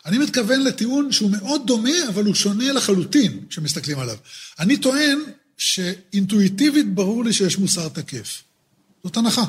[0.05, 4.17] אני מתכוון לטיעון שהוא מאוד דומה, אבל הוא שונה לחלוטין כשמסתכלים עליו.
[4.59, 5.19] אני טוען
[5.57, 8.41] שאינטואיטיבית ברור לי שיש מוסר תקף.
[9.03, 9.43] זאת הנחה.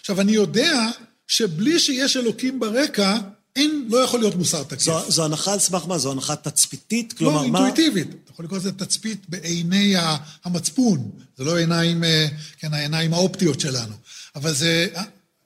[0.00, 0.90] עכשיו, אני יודע
[1.28, 3.18] שבלי שיש אלוקים ברקע,
[3.56, 4.82] אין, לא יכול להיות מוסר תקף.
[4.82, 5.98] זו, זו הנחה על סמך מה?
[5.98, 7.12] זו הנחה תצפיתית?
[7.12, 7.60] לא, כלומר, מה...
[7.60, 8.08] לא, אינטואיטיבית.
[8.08, 9.94] אתה יכול לקרוא לזה תצפית בעיני
[10.44, 11.10] המצפון.
[11.36, 12.26] זה לא עיניים, אה,
[12.58, 13.94] כן, העיניים האופטיות שלנו.
[14.36, 14.86] אבל זה...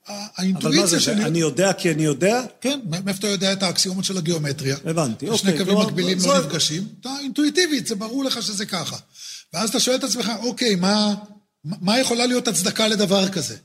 [0.09, 1.25] האינטואיציה שלי...
[1.25, 2.43] אני יודע כי אני יודע?
[2.61, 4.77] כן, מאיפה אתה יודע את האקסיומות של הגיאומטריה?
[4.85, 5.39] הבנתי, אוקיי.
[5.39, 8.97] שני קווים מקבילים לא נפגשים, אתה אינטואיטיבית, זה ברור לך שזה ככה.
[9.53, 11.15] ואז אתה שואל את עצמך, אוקיי, מה,
[11.65, 13.57] מה יכולה להיות הצדקה לדבר כזה?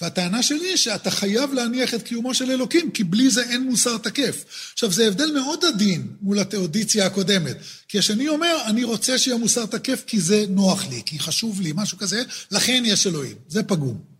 [0.00, 3.98] והטענה שלי היא שאתה חייב להניח את קיומו של אלוקים, כי בלי זה אין מוסר
[3.98, 4.44] תקף.
[4.72, 7.56] עכשיו, זה הבדל מאוד עדין מול התאודיציה הקודמת.
[7.88, 11.72] כי השני אומר, אני רוצה שיהיה מוסר תקף כי זה נוח לי, כי חשוב לי,
[11.74, 13.36] משהו כזה, לכן יש אלוהים.
[13.48, 14.11] זה פגום.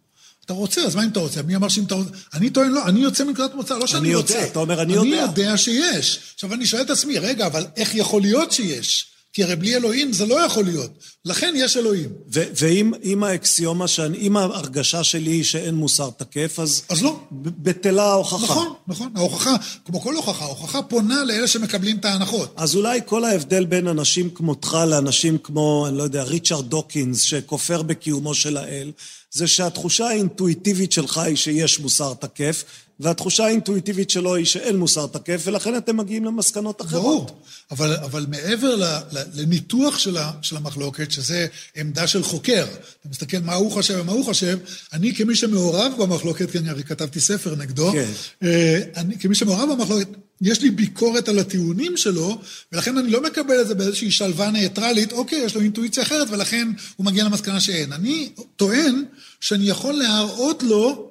[0.45, 1.43] אתה רוצה, אז מה אם אתה רוצה?
[1.43, 2.11] מי אמר שאם אתה רוצה?
[2.35, 4.35] אני טוען, לא, אני יוצא מנקודת מוצא, לא שאני רוצה.
[4.35, 5.09] אני יודע, אתה אומר, אני יודע.
[5.09, 6.21] אני יודע שיש.
[6.35, 9.13] עכשיו, אני שואל את עצמי, רגע, אבל איך יכול להיות שיש?
[9.33, 10.91] כי הרי בלי אלוהים זה לא יכול להיות.
[11.25, 12.09] לכן יש אלוהים.
[12.29, 13.85] ואם האקסיומה,
[14.19, 16.83] אם ההרגשה שלי היא שאין מוסר תקף, אז...
[16.89, 17.21] אז לא.
[17.33, 18.45] בטלה ההוכחה.
[18.45, 19.13] נכון, נכון.
[19.17, 22.55] ההוכחה, כמו כל הוכחה, ההוכחה פונה לאלה שמקבלים את ההנחות.
[22.57, 27.83] אז אולי כל ההבדל בין אנשים כמותך לאנשים כמו, אני לא יודע, ריצ'רד דוקינס, שכופר
[27.83, 28.93] בקיומו של האל,
[29.33, 32.65] זה שהתחושה האינטואיטיבית שלך היא שיש מוסר תקף,
[33.01, 37.03] והתחושה האינטואיטיבית שלו היא שאין מוסר תקף, ולכן אתם מגיעים למסקנות אחרות.
[37.03, 37.41] ברור,
[37.71, 42.65] אבל, אבל מעבר ל, ל, לניתוח של, ה, של המחלוקת, שזה עמדה של חוקר,
[43.01, 44.59] אתה מסתכל מה הוא חושב ומה הוא חושב,
[44.93, 48.11] אני כמי שמעורב במחלוקת, כי אני הרי כתבתי ספר נגדו, כן.
[48.43, 50.09] אה, אני, כמי שמעורב במחלוקת,
[50.43, 52.39] יש לי ביקורת על הטיעונים שלו,
[52.73, 56.69] ולכן אני לא מקבל את זה באיזושהי שלווה ניטרלית, אוקיי, יש לו אינטואיציה אחרת, ולכן
[56.97, 57.93] הוא מגיע למסקנה שאין.
[57.93, 59.05] אני טוען
[59.41, 61.11] שאני יכול להראות לו,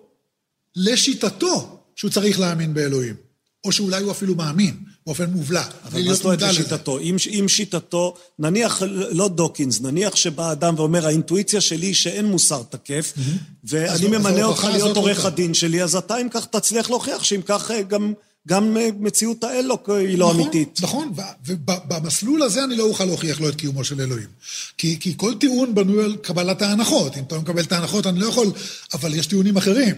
[0.75, 3.15] לשיטתו, שהוא צריך להאמין באלוהים.
[3.63, 5.63] או שאולי הוא אפילו מאמין, באופן מובלע.
[5.85, 6.99] אבל מה זאת אומרת לשיטתו?
[6.99, 12.63] אם, אם שיטתו, נניח, לא דוקינס, נניח שבא אדם ואומר, האינטואיציה שלי היא שאין מוסר
[12.69, 13.13] תקף.
[13.63, 17.71] ואני ממנה אותך להיות עורך הדין שלי, אז אתה אם כך תצליח להוכיח שאם כך
[17.71, 18.13] אה, גם...
[18.47, 20.79] גם אה, מציאות האל לא, היא לא נכון, אמיתית.
[20.81, 21.13] נכון,
[21.45, 24.27] ובמסלול הזה אני לא אוכל להוכיח לו את קיומו של אלוהים.
[24.77, 27.17] כי, כי כל טיעון בנוי על קבלת ההנחות.
[27.17, 28.51] אם אתה לא מקבל את ההנחות אני לא יכול,
[28.93, 29.95] אבל יש טיעונים אחרים.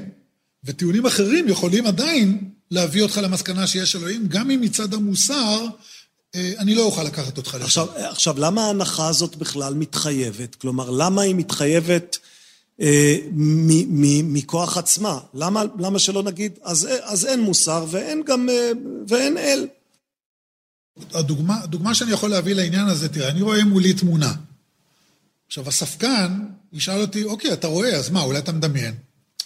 [0.63, 5.65] וטיעונים אחרים יכולים עדיין להביא אותך למסקנה שיש אלוהים, גם אם מצד המוסר,
[6.36, 7.65] אה, אני לא אוכל לקחת אותך לשם.
[7.65, 10.56] עכשיו, עכשיו, למה ההנחה הזאת בכלל מתחייבת?
[10.56, 12.33] כלומר, למה היא מתחייבת אה,
[14.23, 15.19] מכוח עצמה?
[15.33, 18.71] למה, למה שלא נגיד, אז, אז אין מוסר ואין גם, אה,
[19.07, 19.67] ואין אל?
[21.13, 24.33] הדוגמה, הדוגמה שאני יכול להביא לעניין הזה, תראה, אני רואה מולי תמונה.
[25.47, 26.39] עכשיו, הספקן
[26.73, 28.93] ישאל אותי, אוקיי, אתה רואה, אז מה, אולי אתה מדמיין?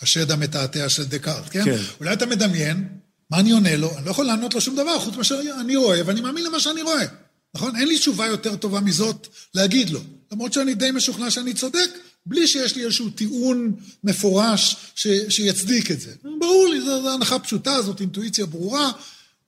[0.01, 1.65] השד המתעתע של דקארט, כן?
[1.65, 1.77] כן?
[1.99, 2.87] אולי אתה מדמיין,
[3.31, 3.97] מה אני עונה לו?
[3.97, 6.81] אני לא יכול לענות לו שום דבר, חוץ מאשר אני רואה, ואני מאמין למה שאני
[6.81, 7.05] רואה.
[7.53, 7.75] נכון?
[7.75, 9.99] אין לי תשובה יותר טובה מזאת להגיד לו.
[10.31, 11.89] למרות שאני די משוכנע שאני צודק,
[12.27, 16.13] בלי שיש לי איזשהו טיעון מפורש ש, שיצדיק את זה.
[16.39, 18.91] ברור לי, זו, הנחה פשוטה, זאת אינטואיציה ברורה.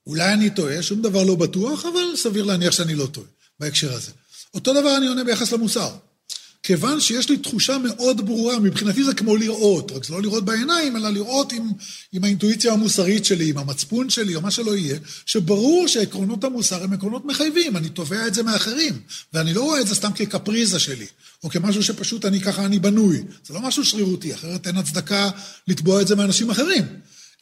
[0.07, 3.27] אולי אני טועה, שום דבר לא בטוח, אבל סביר להניח שאני לא טועה
[3.59, 4.11] בהקשר הזה.
[4.53, 5.89] אותו דבר אני עונה ביחס למוסר.
[6.63, 10.95] כיוון שיש לי תחושה מאוד ברורה, מבחינתי זה כמו לראות, רק זה לא לראות בעיניים,
[10.95, 11.71] אלא לראות עם,
[12.11, 16.93] עם האינטואיציה המוסרית שלי, עם המצפון שלי, או מה שלא יהיה, שברור שעקרונות המוסר הם
[16.93, 19.01] עקרונות מחייבים, אני תובע את זה מאחרים,
[19.33, 21.05] ואני לא רואה את זה סתם כקפריזה שלי,
[21.43, 23.23] או כמשהו שפשוט אני ככה אני בנוי.
[23.47, 25.29] זה לא משהו שרירותי, אחרת אין הצדקה
[25.67, 26.83] לתבוע את זה מאנשים אחרים.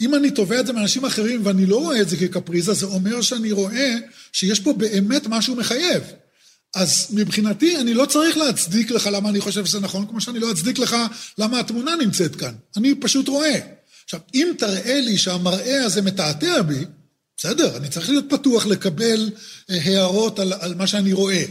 [0.02, 3.22] אם אני תובע את זה מאנשים אחרים ואני לא רואה את זה כקפריזה, זה אומר
[3.22, 3.96] שאני רואה
[4.32, 6.04] שיש פה באמת משהו מחייב.
[6.76, 10.52] אז מבחינתי, אני לא צריך להצדיק לך למה אני חושב שזה נכון, כמו שאני לא
[10.52, 10.96] אצדיק לך
[11.38, 12.54] למה התמונה נמצאת כאן.
[12.78, 13.60] אני פשוט רואה.
[14.04, 16.86] עכשיו, אם תראה לי שהמראה הזה מתעתע בי,
[17.38, 19.30] בסדר, אני צריך להיות פתוח לקבל
[19.70, 21.44] אה, הערות על, על מה שאני רואה.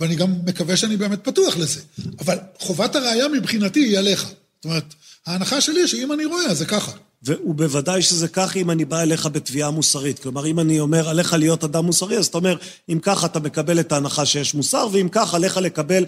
[0.00, 1.80] ואני גם מקווה שאני באמת פתוח לזה.
[2.18, 4.22] אבל חובת הראייה מבחינתי היא עליך.
[4.22, 4.94] זאת אומרת,
[5.26, 6.92] ההנחה שלי שאם אני רואה, אז זה ככה.
[7.24, 10.18] ובוודאי שזה כך אם אני בא אליך בתביעה מוסרית.
[10.18, 12.56] כלומר, אם אני אומר עליך להיות אדם מוסרי, אז אתה אומר,
[12.88, 16.04] אם ככה אתה מקבל את ההנחה שיש מוסר, ואם כך עליך לקבל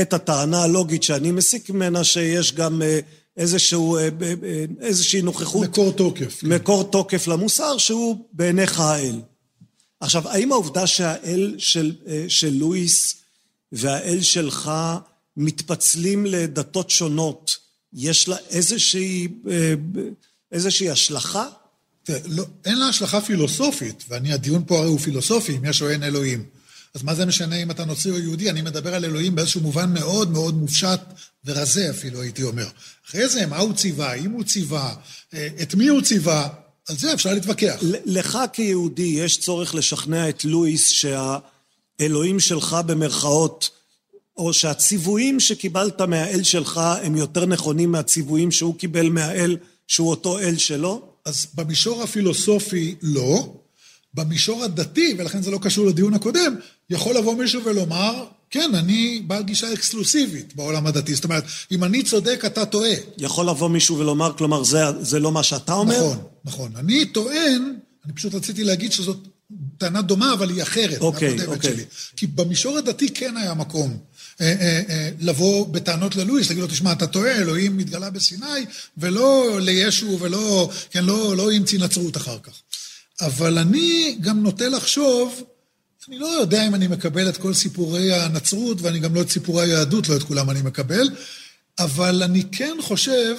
[0.00, 3.00] את הטענה הלוגית שאני מסיק ממנה, שיש גם אה,
[3.36, 5.68] איזשהו, אה, אה, איזושהי נוכחות...
[5.68, 6.40] מקור תוקף.
[6.40, 6.48] כן.
[6.48, 9.20] מקור תוקף למוסר, שהוא בעיניך האל.
[10.00, 11.92] עכשיו, האם העובדה שהאל של,
[12.28, 13.16] של לואיס
[13.72, 14.70] והאל שלך
[15.36, 17.56] מתפצלים לדתות שונות,
[17.92, 19.28] יש לה איזושהי...
[20.52, 21.46] איזושהי השלכה?
[22.02, 25.88] תראה, לא, אין לה השלכה פילוסופית, ואני, הדיון פה הרי הוא פילוסופי, אם יש או
[25.88, 26.44] אין אלוהים.
[26.94, 28.50] אז מה זה משנה אם אתה נוצרי או יהודי?
[28.50, 31.00] אני מדבר על אלוהים באיזשהו מובן מאוד מאוד מופשט
[31.44, 32.66] ורזה אפילו, הייתי אומר.
[33.08, 34.94] אחרי זה, מה הוא ציווה, אם הוא ציווה,
[35.34, 36.48] אה, את מי הוא ציווה,
[36.88, 37.76] על זה אפשר להתווכח.
[38.04, 43.70] לך כיהודי יש צורך לשכנע את לואיס שהאלוהים שלך במרכאות,
[44.36, 49.56] או שהציוויים שקיבלת מהאל שלך הם יותר נכונים מהציוויים שהוא קיבל מהאל
[49.88, 51.02] שהוא אותו אל שלו?
[51.24, 53.54] אז במישור הפילוסופי לא,
[54.14, 56.54] במישור הדתי, ולכן זה לא קשור לדיון הקודם,
[56.90, 61.14] יכול לבוא מישהו ולומר, כן, אני בעל גישה אקסקלוסיבית בעולם הדתי.
[61.14, 62.94] זאת אומרת, אם אני צודק, אתה טועה.
[63.18, 65.96] יכול לבוא מישהו ולומר, כלומר, זה, זה לא מה שאתה אומר?
[65.96, 66.72] נכון, נכון.
[66.76, 69.18] אני טוען, אני פשוט רציתי להגיד שזאת
[69.78, 71.72] טענה דומה, אבל היא אחרת אוקיי, מהקודמת אוקיי.
[71.72, 71.84] שלי.
[72.16, 73.96] כי במישור הדתי כן היה מקום
[75.20, 78.66] לבוא בטענות ללואיס, להגיד לו, תשמע, אתה טועה, אלוהים מתגלה בסיני,
[78.98, 82.52] ולא לישו ולא, כן, לא, לא המציא נצרות אחר כך.
[83.20, 85.42] אבל אני גם נוטה לחשוב,
[86.08, 89.64] אני לא יודע אם אני מקבל את כל סיפורי הנצרות, ואני גם לא את סיפורי
[89.66, 91.10] היהדות, לא את כולם אני מקבל,
[91.78, 93.36] אבל אני כן חושב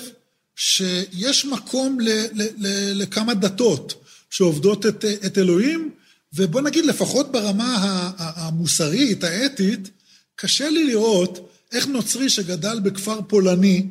[0.55, 5.91] שיש מקום ל, ל, ל, לכמה דתות שעובדות את, את אלוהים,
[6.33, 9.89] ובוא נגיד, לפחות ברמה המוסרית, האתית,
[10.41, 13.85] קשה לי לראות איך נוצרי שגדל בכפר פולני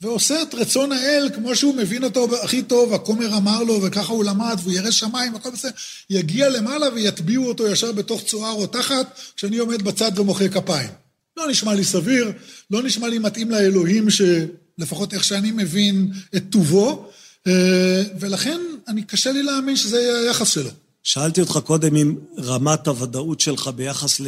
[0.00, 4.24] ועושה את רצון האל כמו שהוא מבין אותו הכי טוב, הכומר אמר לו וככה הוא
[4.24, 5.70] למד והוא ירא שמיים והכל בסדר,
[6.10, 10.88] יגיע למעלה ויטביעו אותו ישר בתוך צואה רותחת כשאני עומד בצד ומוחא כפיים.
[11.36, 12.32] לא נשמע לי סביר,
[12.70, 17.08] לא נשמע לי מתאים לאלוהים שלפחות איך שאני מבין את טובו,
[17.46, 20.70] אה, ולכן אני קשה לי להאמין שזה יהיה היחס שלו.
[21.02, 24.20] שאלתי אותך קודם אם רמת הוודאות שלך ביחס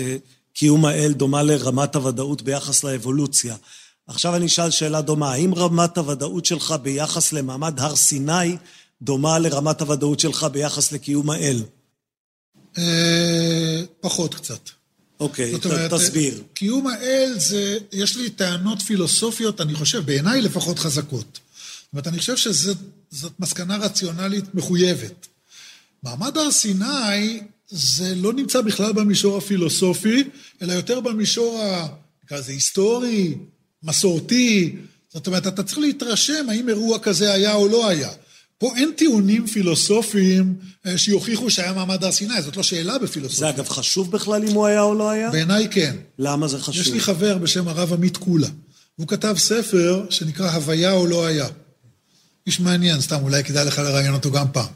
[0.56, 3.56] קיום האל דומה לרמת הוודאות ביחס לאבולוציה.
[4.06, 8.56] עכשיו אני אשאל שאלה דומה, האם רמת הוודאות שלך ביחס למעמד הר סיני
[9.02, 11.62] דומה לרמת הוודאות שלך ביחס לקיום האל?
[12.78, 14.70] אה, פחות קצת.
[15.20, 15.54] אוקיי,
[15.90, 16.42] תסביר.
[16.54, 21.26] קיום האל זה, יש לי טענות פילוסופיות, אני חושב, בעיניי לפחות חזקות.
[21.32, 22.78] זאת אומרת, אני חושב שזאת
[23.38, 25.26] מסקנה רציונלית מחויבת.
[26.02, 30.24] מעמד הר סיני זה לא נמצא בכלל במישור הפילוסופי,
[30.62, 31.62] אלא יותר במישור,
[32.24, 33.34] נקרא לזה היסטורי,
[33.82, 34.76] מסורתי.
[35.12, 38.10] זאת אומרת, אתה צריך להתרשם האם אירוע כזה היה או לא היה.
[38.58, 40.54] פה אין טיעונים פילוסופיים
[40.86, 43.38] אה, שיוכיחו שהיה מעמד הר סיני, זאת לא שאלה בפילוסופיה.
[43.38, 45.30] זה אגב חשוב בכלל אם הוא היה או לא היה?
[45.30, 45.96] בעיניי כן.
[46.18, 46.82] למה זה חשוב?
[46.82, 48.48] יש לי חבר בשם הרב עמית קולה.
[48.96, 51.46] הוא כתב ספר שנקרא הוויה או לא היה.
[52.46, 54.68] איש מעניין, סתם, אולי כדאי לך לראיין אותו גם פעם.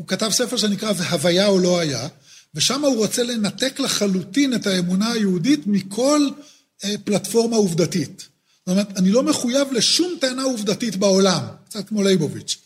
[0.00, 2.08] הוא כתב ספר שנקרא "הוויה או לא היה",
[2.54, 6.28] ושם הוא רוצה לנתק לחלוטין את האמונה היהודית מכל
[6.84, 8.28] אה, פלטפורמה עובדתית.
[8.58, 12.56] זאת אומרת, אני לא מחויב לשום טענה עובדתית בעולם, קצת כמו ליבוביץ'.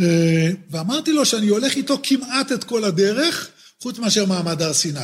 [0.00, 3.48] אה, ואמרתי לו שאני הולך איתו כמעט את כל הדרך,
[3.82, 5.00] חוץ מאשר מעמד הר סיני.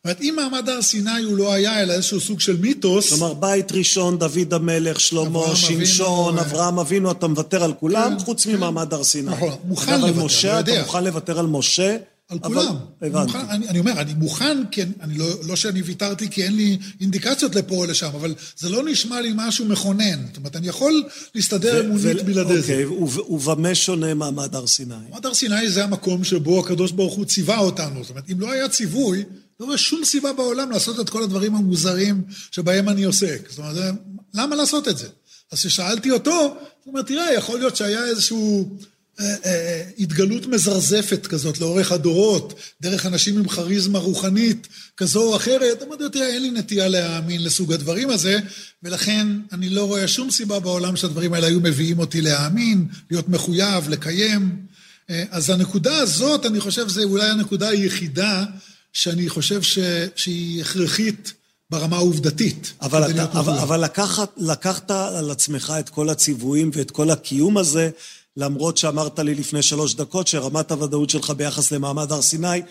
[0.00, 3.08] זאת אומרת, אם מעמד הר סיני הוא לא היה, אלא איזשהו סוג של מיתוס...
[3.08, 8.44] כלומר, בית ראשון, דוד המלך, שלמה, שמשון, אברהם אבינו, אתה מוותר על כולם, כן, חוץ
[8.44, 8.56] כן.
[8.56, 9.30] ממעמד הר סיני.
[9.30, 11.96] נכון, מוכן לוותר, משה, אתה מוכן לוותר על משה?
[12.28, 12.76] על כולם.
[13.02, 13.38] הבנתי.
[13.50, 17.54] אני, אני אומר, אני מוכן, כי אני לא, לא שאני ויתרתי כי אין לי אינדיקציות
[17.54, 20.26] לפה או לשם, אבל זה לא נשמע לי משהו מכונן.
[20.26, 22.84] זאת אומרת, אני יכול להסתדר אמונית בלעדי זה.
[22.84, 22.84] אוקיי,
[23.30, 24.94] ובמה שונה מעמד הר סיני?
[25.10, 28.02] מעמד הר סיני זה המקום שבו הקדוש ברוך הוא ציווה אותנו.
[28.02, 29.24] זאת אומרת, אם לא היה ציווי,
[29.60, 33.48] לא רואה שום סיבה בעולם לעשות את כל הדברים המוזרים שבהם אני עוסק.
[33.48, 33.94] זאת אומרת,
[34.34, 35.08] למה לעשות את זה?
[35.52, 36.56] אז כששאלתי אותו, הוא
[36.86, 38.78] אומר, תראה, יכול להיות שהיה איזשהו...
[39.20, 45.36] אה, אה, אה, התגלות מזרזפת כזאת לאורך הדורות, דרך אנשים עם כריזמה רוחנית כזו או
[45.36, 48.38] אחרת, אמרתי, תראה, אין לי נטייה להאמין לסוג הדברים הזה,
[48.82, 53.88] ולכן אני לא רואה שום סיבה בעולם שהדברים האלה היו מביאים אותי להאמין, להיות מחויב,
[53.88, 54.56] לקיים.
[55.30, 58.44] אז הנקודה הזאת, אני חושב, זה אולי הנקודה היחידה
[58.92, 59.78] שאני חושב ש...
[60.16, 61.32] שהיא הכרחית
[61.70, 62.72] ברמה העובדתית.
[62.82, 67.90] אבל, אתה, אבל, אבל לקחת, לקחת על עצמך את כל הציוויים ואת כל הקיום הזה,
[68.36, 72.62] למרות שאמרת לי לפני שלוש דקות שרמת הוודאות שלך ביחס למעמד הר סיני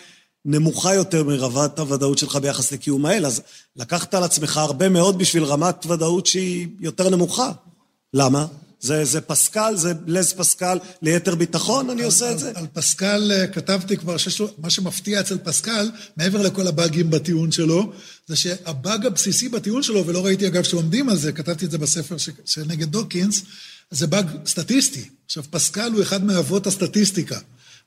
[0.46, 3.42] נמוכה יותר מרמת הוודאות שלך ביחס לקיום האל, אז
[3.76, 7.52] לקחת על עצמך הרבה מאוד בשביל רמת ודאות שהיא יותר נמוכה.
[8.14, 8.46] למה?
[8.82, 12.52] זה, זה פסקל, זה לז פסקל, ליתר ביטחון אני עושה את זה?
[12.56, 17.52] על פסקל אה, כתבתי כבר שיש לו, מה שמפתיע אצל פסקל, מעבר לכל הבאגים בטיעון
[17.52, 17.94] שלו,
[18.28, 22.18] זה שהבאג הבסיסי בטיעון שלו, ולא ראיתי אגב שעומדים על זה, כתבתי את זה בספר
[22.18, 23.42] ש, שנגד דוקינס,
[23.92, 25.10] זה באג סטטיסטי.
[25.26, 27.40] עכשיו, פסקל הוא אחד מאבות הסטטיסטיקה.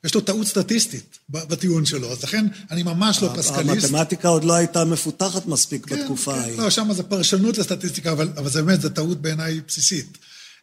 [0.03, 3.83] יש לו טעות סטטיסטית בטיעון שלו, אז לכן אני ממש לא פסקליסט.
[3.83, 6.57] המתמטיקה עוד לא הייתה מפותחת מספיק כן, בתקופה כן, ההיא.
[6.57, 10.17] לא, שם זה פרשנות לסטטיסטיקה, אבל, אבל זה באמת, זו טעות בעיניי בסיסית.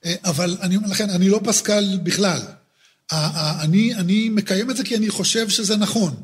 [0.05, 2.40] אה, אבל אני, לכן, אני לא פסקל בכלל.
[3.12, 6.14] אני, אני מקיים את זה כי אני חושב שזה נכון,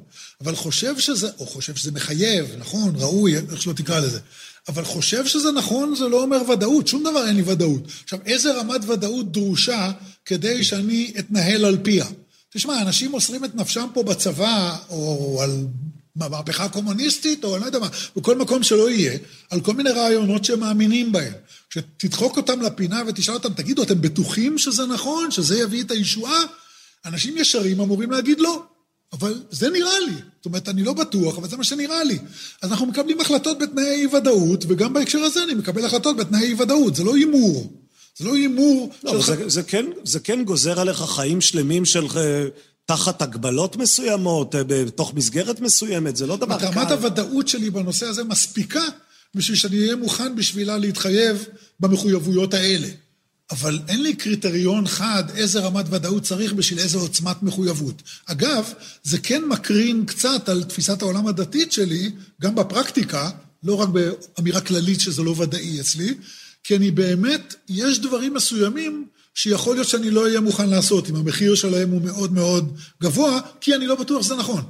[0.40, 4.20] אבל חושב שזה, או חושב שזה מחייב, נכון, ראוי, איך שלא תקרא לזה,
[4.68, 7.82] אבל חושב שזה נכון זה לא אומר ודאות, שום דבר אין לי ודאות.
[8.04, 9.92] עכשיו, איזה רמת ודאות דרושה
[10.24, 12.06] כדי שאני אתנהל על פיה?
[12.50, 15.66] תשמע, אנשים מוסרים את נפשם פה בצבא, או על
[16.16, 19.18] מהפכה קומוניסטית, או אני לא יודע מה, בכל מקום שלא יהיה,
[19.50, 21.32] על כל מיני רעיונות שהם מאמינים בהם.
[21.70, 26.42] כשתדחוק אותם לפינה ותשאל אותם, תגידו, אתם בטוחים שזה נכון, שזה יביא את הישועה?
[27.04, 28.62] אנשים ישרים אמורים להגיד לא.
[29.12, 30.12] אבל זה נראה לי.
[30.36, 32.18] זאת אומרת, אני לא בטוח, אבל זה מה שנראה לי.
[32.62, 36.96] אז אנחנו מקבלים החלטות בתנאי אי-ודאות, וגם בהקשר הזה אני מקבל החלטות בתנאי אי-ודאות.
[36.96, 37.72] זה לא הימור.
[38.18, 39.26] זה לא הימור לא, של...
[39.26, 42.06] זה, זה, כן, זה כן גוזר עליך חיים שלמים של...
[42.86, 46.66] תחת הגבלות מסוימות, אה, בתוך מסגרת מסוימת, זה לא דבר קל.
[46.66, 48.82] רמת הוודאות שלי בנושא הזה מספיקה
[49.34, 51.44] בשביל שאני אהיה מוכן בשבילה להתחייב
[51.80, 52.88] במחויבויות האלה.
[53.50, 58.02] אבל אין לי קריטריון חד איזה רמת ודאות צריך בשביל איזה עוצמת מחויבות.
[58.26, 58.72] אגב,
[59.02, 62.10] זה כן מקרין קצת על תפיסת העולם הדתית שלי,
[62.40, 63.30] גם בפרקטיקה,
[63.62, 66.14] לא רק באמירה כללית שזה לא ודאי אצלי,
[66.64, 69.06] כי אני באמת, יש דברים מסוימים
[69.36, 73.74] שיכול להיות שאני לא אהיה מוכן לעשות, אם המחיר שלהם הוא מאוד מאוד גבוה, כי
[73.74, 74.62] אני לא בטוח שזה נכון.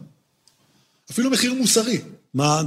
[1.11, 2.01] אפילו מחיר מוסרי.
[2.35, 2.63] מה,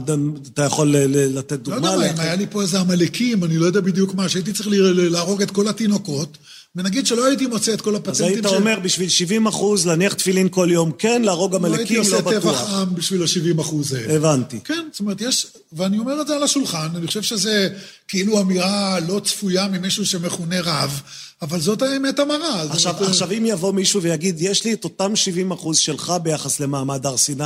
[0.54, 1.80] אתה יכול לתת דוגמה?
[1.80, 4.54] לא יודע מה, אם היה לי פה איזה עמלקים, אני לא יודע בדיוק מה, שהייתי
[4.54, 6.38] צריך להרוג את כל התינוקות,
[6.76, 8.26] ונגיד שלא הייתי מוצא את כל הפטנטים.
[8.26, 12.24] אז היית אומר, בשביל 70 אחוז להניח תפילין כל יום, כן, להרוג עמלקים, לא בטוח.
[12.24, 14.14] לא הייתי עושה טבח עם בשביל ה-70 אחוז האלה.
[14.14, 14.60] הבנתי.
[14.60, 15.48] כן, זאת אומרת, יש...
[15.74, 17.70] ואני אומר את זה על השולחן, אני חושב שזה
[18.08, 21.02] כאילו אמירה לא צפויה ממישהו שמכונה רב,
[21.42, 22.64] אבל זאת האמת המרה.
[22.70, 23.08] עכשיו, זאת...
[23.08, 27.18] עכשיו, אם יבוא מישהו ויגיד, יש לי את אותם 70 אחוז שלך ביחס למעמד הר
[27.18, 27.44] סיני,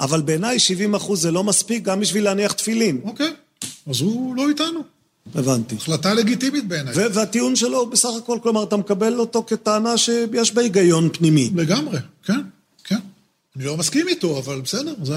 [0.00, 3.00] אבל בעיניי 70 אחוז זה לא מספיק גם בשביל להניח תפילין.
[3.04, 3.32] אוקיי,
[3.86, 4.97] אז הוא לא איתנו.
[5.34, 5.74] הבנתי.
[5.74, 6.94] החלטה לגיטימית בעיניי.
[6.94, 11.50] והטיעון שלו בסך הכל, כלומר, אתה מקבל אותו כטענה שיש בה היגיון פנימי.
[11.56, 12.40] לגמרי, כן,
[12.84, 12.98] כן.
[13.56, 15.14] אני לא מסכים איתו, אבל בסדר, זה...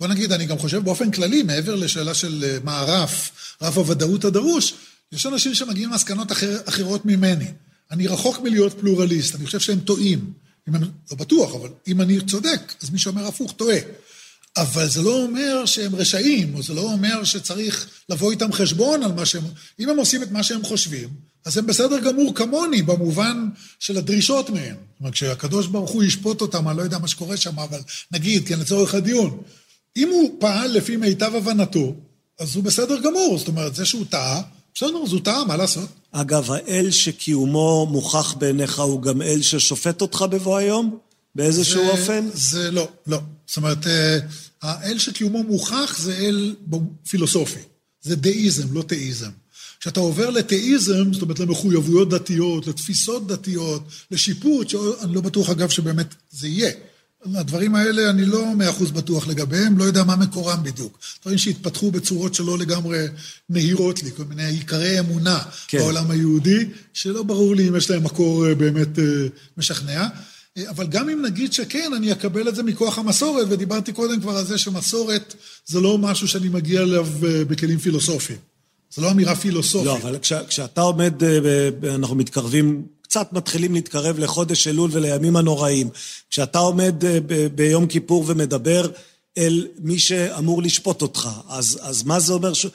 [0.00, 3.30] בוא נגיד, אני גם חושב באופן כללי, מעבר לשאלה של אה, מה הרף,
[3.62, 4.74] רף הוודאות הדרוש,
[5.12, 7.44] יש אנשים שמגיעים למסקנות אחר, אחרות ממני.
[7.90, 10.32] אני רחוק מלהיות פלורליסט, אני חושב שהם טועים.
[10.68, 13.76] אם הם, לא בטוח, אבל אם אני צודק, אז מי שאומר הפוך טועה.
[14.56, 19.12] אבל זה לא אומר שהם רשעים, או זה לא אומר שצריך לבוא איתם חשבון על
[19.12, 19.42] מה שהם...
[19.80, 21.08] אם הם עושים את מה שהם חושבים,
[21.44, 23.48] אז הם בסדר גמור כמוני, במובן
[23.78, 24.76] של הדרישות מהם.
[24.76, 27.80] זאת אומרת, כשהקדוש ברוך הוא ישפוט אותם, אני לא יודע מה שקורה שם, אבל
[28.12, 29.42] נגיד, כן, לצורך הדיון,
[29.96, 31.94] אם הוא פעל לפי מיטב הבנתו,
[32.40, 33.38] אז הוא בסדר גמור.
[33.38, 34.42] זאת אומרת, זה שהוא טעה,
[34.74, 35.88] בסדר, אז הוא טעה, מה לעשות?
[36.12, 40.98] אגב, האל שקיומו מוכח בעיניך הוא גם אל ששופט אותך בבוא היום?
[41.34, 42.28] באיזשהו זה, אופן?
[42.34, 43.18] זה לא, לא.
[43.52, 44.18] זאת אומרת, אה,
[44.62, 46.54] האל שקיומו מוכח זה אל
[47.08, 47.60] פילוסופי.
[48.02, 49.30] זה דאיזם, לא תאיזם.
[49.80, 56.14] כשאתה עובר לתאיזם, זאת אומרת למחויבויות דתיות, לתפיסות דתיות, לשיפוט, שאני לא בטוח אגב שבאמת
[56.30, 56.70] זה יהיה.
[57.34, 60.98] הדברים האלה, אני לא מאה אחוז בטוח לגביהם, לא יודע מה מקורם בדיוק.
[61.22, 63.06] דברים שהתפתחו בצורות שלא לגמרי
[63.50, 65.38] נהירות לי, כל מיני עיקרי אמונה
[65.68, 65.78] כן.
[65.78, 69.04] בעולם היהודי, שלא ברור לי אם יש להם מקור אה, באמת אה,
[69.56, 70.08] משכנע.
[70.56, 74.36] אה, אבל גם אם נגיד שכן, אני אקבל את זה מכוח המסורת, ודיברתי קודם כבר
[74.36, 75.34] על זה שמסורת
[75.66, 78.38] זה לא משהו שאני מגיע אליו בכלים פילוסופיים.
[78.94, 79.86] זה לא אמירה פילוסופית.
[79.86, 81.14] לא, אבל כש, כשאתה עומד,
[81.94, 85.88] אנחנו מתקרבים קצת מתחילים להתקרב לחודש אלול ולימים הנוראים.
[86.30, 87.18] כשאתה עומד אה,
[87.54, 88.90] ביום כיפור ומדבר
[89.38, 92.52] אל מי שאמור לשפוט אותך, אז, אז מה זה אומר?
[92.52, 92.66] ש...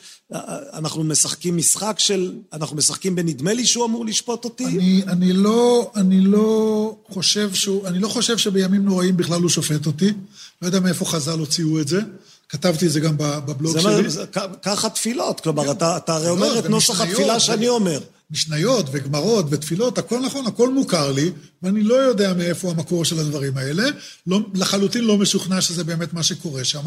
[0.73, 2.33] אנחנו משחקים משחק של...
[2.53, 4.65] אנחנו משחקים בנדמה לי שהוא אמור לשפוט אותי?
[4.65, 7.87] אני, אני, לא, אני לא חושב שהוא...
[7.87, 10.13] אני לא חושב שבימים נוראים בכלל הוא שופט אותי.
[10.61, 12.01] לא יודע מאיפה חז"ל הוציאו את זה.
[12.49, 14.09] כתבתי את זה גם בבלוג שלי.
[14.09, 14.25] זה,
[14.61, 15.71] ככה תפילות, כלומר.
[15.71, 17.99] אתה, אתה הרי אומר את נוסח התפילה שאני אומר.
[18.31, 21.31] משניות וגמרות ותפילות, הכל נכון, הכל מוכר לי,
[21.63, 23.83] ואני לא יודע מאיפה המקור של הדברים האלה,
[24.27, 26.85] לא, לחלוטין לא משוכנע שזה באמת מה שקורה שם,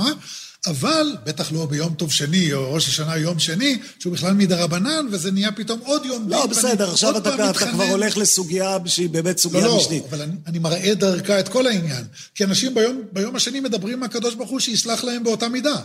[0.66, 5.30] אבל בטח לא ביום טוב שני, או ראש השנה יום שני, שהוא בכלל מדרבנן, וזה
[5.30, 9.66] נהיה פתאום עוד יום לא, בסדר, עכשיו אתה, אתה כבר הולך לסוגיה שהיא באמת סוגיה
[9.66, 10.02] לא, משנית.
[10.02, 12.04] לא, אבל אני, אני מראה דרכה את כל העניין.
[12.34, 15.76] כי אנשים ביום, ביום השני מדברים עם הקדוש ברוך הוא שיסלח להם באותה מידה.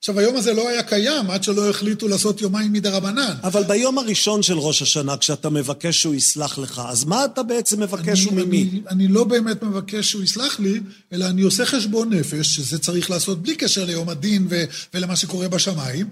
[0.00, 3.34] עכשיו, היום הזה לא היה קיים עד שלא החליטו לעשות יומיים מדי רבנן.
[3.42, 7.82] אבל ביום הראשון של ראש השנה, כשאתה מבקש שהוא יסלח לך, אז מה אתה בעצם
[7.82, 8.62] מבקש אני, וממי?
[8.62, 10.80] אני, אני לא באמת מבקש שהוא יסלח לי,
[11.12, 15.48] אלא אני עושה חשבון נפש, שזה צריך לעשות בלי קשר ליום הדין ו, ולמה שקורה
[15.48, 16.06] בשמיים.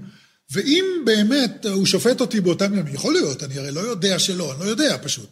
[0.50, 4.60] ואם באמת הוא שופט אותי באותם ימים, יכול להיות, אני הרי לא יודע שלא, אני
[4.60, 5.28] לא יודע פשוט.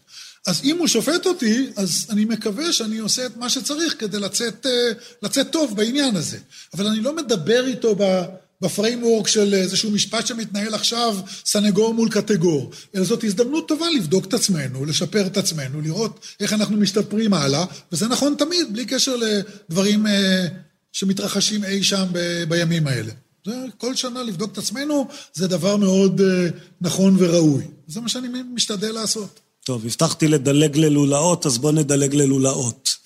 [0.47, 4.67] אז אם הוא שופט אותי, אז אני מקווה שאני עושה את מה שצריך כדי לצאת,
[4.67, 4.93] אה,
[5.23, 6.39] לצאת טוב בעניין הזה.
[6.75, 8.23] אבל אני לא מדבר איתו ב...
[8.61, 12.71] בפריימוורק של איזשהו משפט שמתנהל עכשיו, סנגור מול קטגור.
[12.95, 17.65] אלא זאת הזדמנות טובה לבדוק את עצמנו, לשפר את עצמנו, לראות איך אנחנו משתפרים הלאה,
[17.93, 20.47] וזה נכון תמיד, בלי קשר לדברים אה,
[20.93, 23.13] שמתרחשים אי שם ב, בימים האלה.
[23.47, 26.49] זה, כל שנה לבדוק את עצמנו זה דבר מאוד אה,
[26.81, 27.65] נכון וראוי.
[27.87, 29.41] זה מה שאני משתדל לעשות.
[29.65, 32.97] טוב, הבטחתי לדלג ללולאות, אז בוא נדלג ללולאות.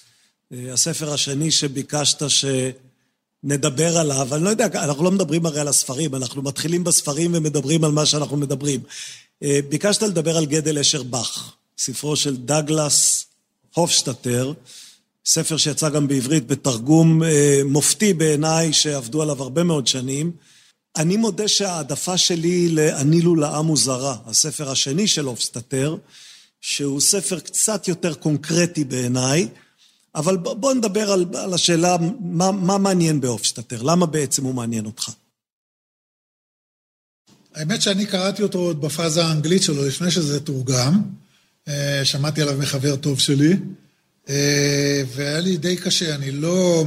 [0.53, 2.23] אה, הספר השני שביקשת
[3.43, 7.85] שנדבר עליו, אני לא יודע, אנחנו לא מדברים הרי על הספרים, אנחנו מתחילים בספרים ומדברים
[7.85, 8.81] על מה שאנחנו מדברים.
[9.43, 13.27] אה, ביקשת לדבר על גדל אשר באך, ספרו של דגלס
[13.75, 14.53] הופשטטר,
[15.27, 20.33] ספר שיצא גם בעברית בתרגום אה, מופתי בעיניי, שעבדו עליו הרבה מאוד שנים.
[20.97, 25.97] אני מודה שההעדפה שלי ל"אני לולאה מוזרה", הספר השני של הופשטטר,
[26.61, 29.49] שהוא ספר קצת יותר קונקרטי בעיניי,
[30.15, 35.11] אבל בוא נדבר על, על השאלה מה, מה מעניין בהופשטטר, למה בעצם הוא מעניין אותך?
[37.55, 41.03] האמת שאני קראתי אותו עוד בפאזה האנגלית שלו, לפני שזה תורגם.
[41.69, 43.57] אה, שמעתי עליו מחבר טוב שלי,
[44.29, 46.85] אה, והיה לי די קשה, אני לא,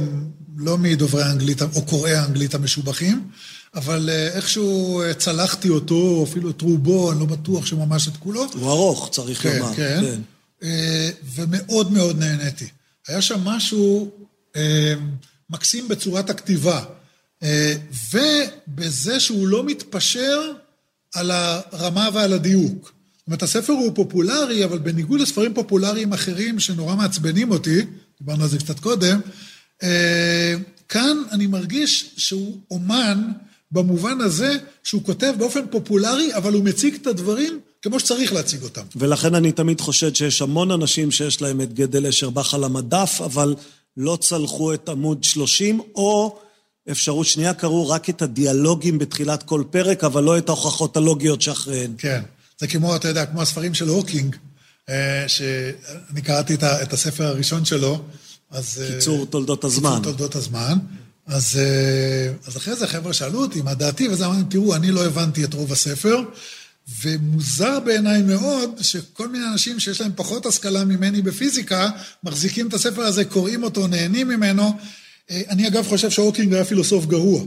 [0.56, 3.28] לא מדוברי האנגלית או קוראי האנגלית המשובחים,
[3.74, 8.46] אבל אה, איכשהו צלחתי אותו, אפילו את רובו, אני לא בטוח שממש את כולו.
[8.52, 9.74] הוא ארוך, צריך כן, לומר.
[9.74, 10.20] כן, כן.
[11.34, 12.68] ומאוד מאוד נהניתי.
[13.08, 14.10] היה שם משהו
[15.50, 16.84] מקסים בצורת הכתיבה,
[18.12, 20.52] ובזה שהוא לא מתפשר
[21.14, 22.92] על הרמה ועל הדיוק.
[23.16, 27.80] זאת אומרת, הספר הוא פופולרי, אבל בניגוד לספרים פופולריים אחרים שנורא מעצבנים אותי,
[28.20, 29.20] דיברנו על זה קצת קודם,
[30.88, 33.32] כאן אני מרגיש שהוא אומן
[33.72, 38.82] במובן הזה שהוא כותב באופן פופולרי, אבל הוא מציג את הדברים כמו שצריך להציג אותם.
[38.96, 43.20] ולכן אני תמיד חושד שיש המון אנשים שיש להם את גדל אשר בך על המדף,
[43.24, 43.54] אבל
[43.96, 46.38] לא צלחו את עמוד 30, או
[46.90, 51.92] אפשרות שנייה, קראו רק את הדיאלוגים בתחילת כל פרק, אבל לא את ההוכחות הלוגיות שאחריהן.
[51.98, 52.22] כן.
[52.60, 54.36] זה כמו, אתה יודע, כמו הספרים של הוקינג,
[55.26, 58.02] שאני קראתי את הספר הראשון שלו,
[58.50, 58.82] אז...
[58.94, 59.90] קיצור תולדות הזמן.
[59.90, 60.74] קיצור תולדות הזמן.
[61.26, 61.58] אז,
[62.46, 65.54] אז אחרי זה חבר'ה שאלו אותי מה דעתי, וזה אמרתי, תראו, אני לא הבנתי את
[65.54, 66.20] רוב הספר,
[67.02, 71.90] ומוזר בעיניי מאוד שכל מיני אנשים שיש להם פחות השכלה ממני בפיזיקה,
[72.24, 74.72] מחזיקים את הספר הזה, קוראים אותו, נהנים ממנו.
[75.30, 77.44] אני אגב חושב שהוקינג היה פילוסוף גרוע.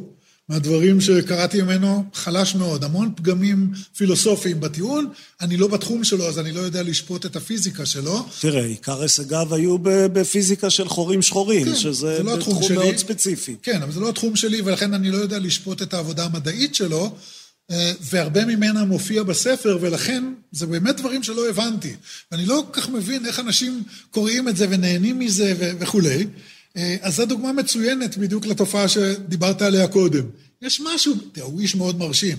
[0.50, 5.10] מהדברים שקראתי ממנו, חלש מאוד, המון פגמים פילוסופיים בטיעון,
[5.42, 8.26] אני לא בתחום שלו, אז אני לא יודע לשפוט את הפיזיקה שלו.
[8.40, 12.62] תראה, עיקר הישגיו היו בפיזיקה של חורים שחורים, כן, שזה לא תחום.
[12.74, 13.56] מאוד ספציפי.
[13.64, 17.16] כן, אבל זה לא התחום שלי, ולכן אני לא יודע לשפוט את העבודה המדעית שלו,
[18.02, 21.96] והרבה ממנה מופיע בספר, ולכן זה באמת דברים שלא הבנתי.
[22.32, 26.28] ואני לא כל כך מבין איך אנשים קוראים את זה ונהנים מזה וכולי.
[27.02, 30.24] אז זו דוגמה מצוינת בדיוק לתופעה שדיברת עליה קודם.
[30.62, 32.38] יש משהו, תראה, הוא איש מאוד מרשים.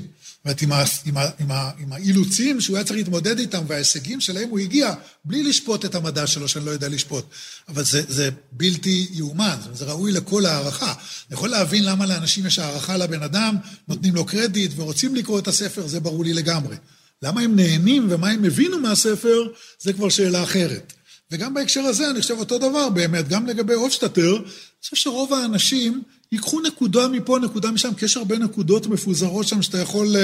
[0.49, 1.40] זאת אומרת,
[1.78, 4.94] עם, האילוצים שהוא היה צריך להתמודד איתם וההישגים שלהם הוא הגיע
[5.24, 7.24] בלי לשפוט את המדע שלו, שאני לא יודע לשפוט.
[7.68, 10.92] אבל זה, זה בלתי יאומן, זה ראוי לכל הערכה.
[10.92, 13.57] אני יכול להבין למה לאנשים יש הערכה לבן אדם,
[13.88, 16.76] נותנים לו קרדיט ורוצים לקרוא את הספר, זה ברור לי לגמרי.
[17.22, 19.49] למה הם נהנים ומה הם הבינו מהספר,
[19.80, 20.92] זה כבר שאלה אחרת.
[21.30, 26.03] וגם בהקשר הזה, אני חושב אותו דבר באמת, גם לגבי הופשטטר, אני חושב שרוב האנשים
[26.33, 30.16] ייקחו נקודה מפה, נקודה משם, כי יש הרבה נקודות מפוזרות שם שאתה יכול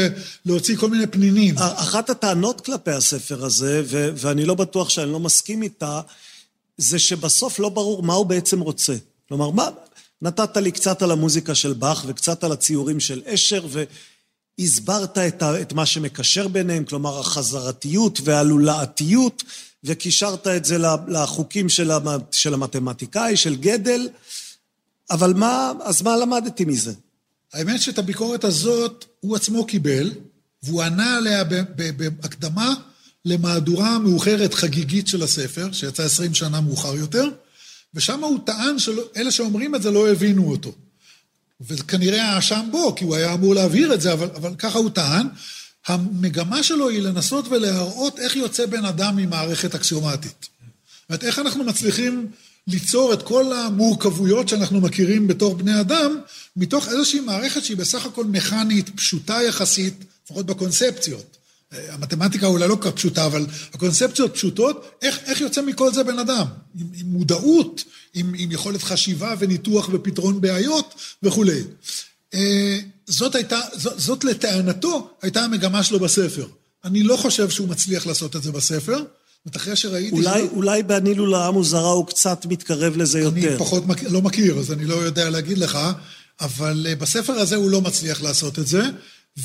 [0.46, 1.54] להוציא כל מיני פנינים.
[1.58, 6.00] אחת הטענות כלפי הספר הזה, ו- ואני לא בטוח שאני לא מסכים איתה,
[6.78, 8.94] זה שבסוף לא ברור מה הוא בעצם רוצה.
[9.28, 9.68] כלומר, מה...
[10.22, 13.66] נתת לי קצת על המוזיקה של באך וקצת על הציורים של אשר,
[14.58, 19.42] והסברת את, ה- את מה שמקשר ביניהם, כלומר החזרתיות והלולאתיות,
[19.84, 20.78] וקישרת את זה
[21.08, 24.08] לחוקים של, המ- של המתמטיקאי, של גדל.
[25.10, 26.92] אבל מה, אז מה למדתי מזה?
[27.52, 30.10] האמת שאת הביקורת הזאת הוא עצמו קיבל,
[30.62, 31.44] והוא ענה עליה
[31.96, 32.74] בהקדמה
[33.24, 37.28] למהדורה מאוחרת חגיגית של הספר, שיצא עשרים שנה מאוחר יותר,
[37.94, 40.72] ושם הוא טען שאלה שאומרים את זה לא הבינו אותו.
[41.60, 45.26] וכנראה האשם בו, כי הוא היה אמור להבהיר את זה, אבל, אבל ככה הוא טען.
[45.86, 50.36] המגמה שלו היא לנסות ולהראות איך יוצא בן אדם ממערכת אקסיומטית.
[50.40, 52.28] זאת אומרת, איך אנחנו מצליחים
[52.68, 56.18] ליצור את כל המורכבויות שאנחנו מכירים בתור בני אדם,
[56.56, 59.94] מתוך איזושהי מערכת שהיא בסך הכל מכנית, פשוטה יחסית,
[60.24, 61.36] לפחות בקונספציות.
[61.88, 66.18] המתמטיקה אולי לא כל כך פשוטה, אבל הקונספציות פשוטות, איך, איך יוצא מכל זה בן
[66.18, 66.46] אדם?
[66.80, 67.84] עם, עם מודעות,
[68.14, 71.62] עם, עם יכולת חשיבה וניתוח ופתרון בעיות וכולי.
[72.34, 76.46] אה, זאת הייתה, זאת, זאת לטענתו הייתה המגמה שלו בספר.
[76.84, 79.02] אני לא חושב שהוא מצליח לעשות את זה בספר.
[79.44, 80.10] זאת אחרי שראיתי...
[80.10, 80.50] אולי, שלא...
[80.52, 83.48] אולי בענילו לעם וזרה הוא קצת מתקרב לזה יותר.
[83.48, 84.02] אני פחות מכ...
[84.02, 85.78] לא מכיר, אז אני לא יודע להגיד לך,
[86.40, 88.82] אבל אה, בספר הזה הוא לא מצליח לעשות את זה,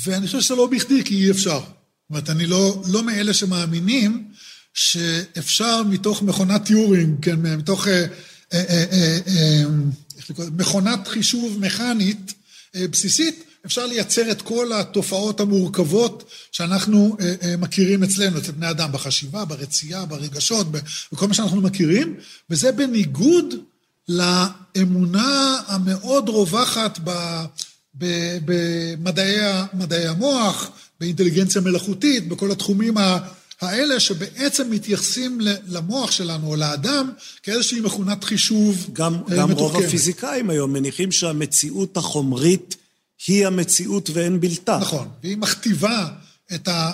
[0.04, 1.58] ואני חושב שזה לא בכדי, כי אי אפשר.
[1.60, 4.24] זאת אומרת, אני לא, לא מאלה שמאמינים
[4.74, 8.06] שאפשר מתוך מכונת טיורינג, כן, מתוך אה,
[8.52, 9.64] אה, אה, אה, אה,
[10.56, 12.34] מכונת חישוב מכנית
[12.76, 18.70] אה, בסיסית, אפשר לייצר את כל התופעות המורכבות שאנחנו אה, אה, מכירים אצלנו, אצל בני
[18.70, 20.66] אדם, בחשיבה, ברצייה, ברגשות,
[21.12, 22.14] בכל מה שאנחנו מכירים,
[22.50, 23.54] וזה בניגוד
[24.08, 26.98] לאמונה המאוד רווחת
[27.94, 32.94] במדעי המוח, באינטליגנציה מלאכותית, בכל התחומים
[33.60, 35.38] האלה שבעצם מתייחסים
[35.68, 37.10] למוח שלנו או לאדם
[37.42, 39.38] כאיזושהי מכונת חישוב גם, מתוחכמת.
[39.38, 42.76] גם רוב הפיזיקאים היום מניחים שהמציאות החומרית
[43.26, 44.78] היא המציאות ואין בלתה.
[44.80, 46.08] נכון, והיא מכתיבה
[46.54, 46.90] את ה...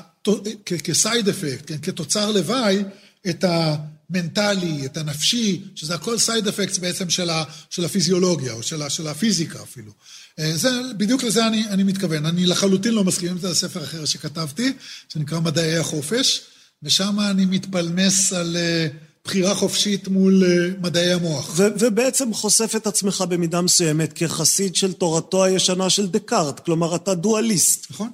[0.65, 2.85] כסייד אפקט, כן, כתוצר לוואי,
[3.29, 8.83] את המנטלי, את הנפשי, שזה הכל סייד אפקט בעצם של, ה, של הפיזיולוגיה, או של,
[8.83, 9.93] ה, של הפיזיקה אפילו.
[10.39, 12.27] אה, זה, בדיוק לזה אני, אני מתכוון.
[12.27, 14.73] אני לחלוטין לא מסכים עם זה, זה ספר אחר שכתבתי,
[15.09, 16.41] שנקרא מדעי החופש,
[16.83, 21.53] ושם אני מתפלמס על uh, בחירה חופשית מול uh, מדעי המוח.
[21.57, 27.15] ו- ובעצם חושף את עצמך במידה מסוימת כחסיד של תורתו הישנה של דקארט, כלומר אתה
[27.15, 27.87] דואליסט.
[27.91, 28.11] נכון,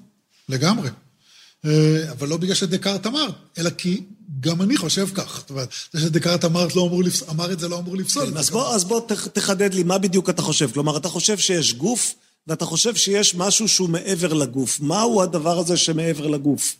[0.49, 0.89] לגמרי.
[0.89, 1.69] Uh,
[2.11, 3.27] אבל לא בגלל שדקארט אמר,
[3.59, 4.01] אלא כי
[4.41, 5.37] גם אני חושב כך.
[5.41, 7.23] זאת אומרת, זה שדקארט אמר, לא אמור לפס...
[7.31, 8.31] אמר את זה לא אמור לפסול.
[8.31, 9.01] כן, אז בוא, אז בוא
[9.33, 10.71] תחדד לי, מה בדיוק אתה חושב?
[10.73, 12.15] כלומר, אתה חושב שיש גוף,
[12.47, 14.81] ואתה חושב שיש משהו שהוא מעבר לגוף.
[14.81, 16.77] מהו הדבר הזה שמעבר לגוף?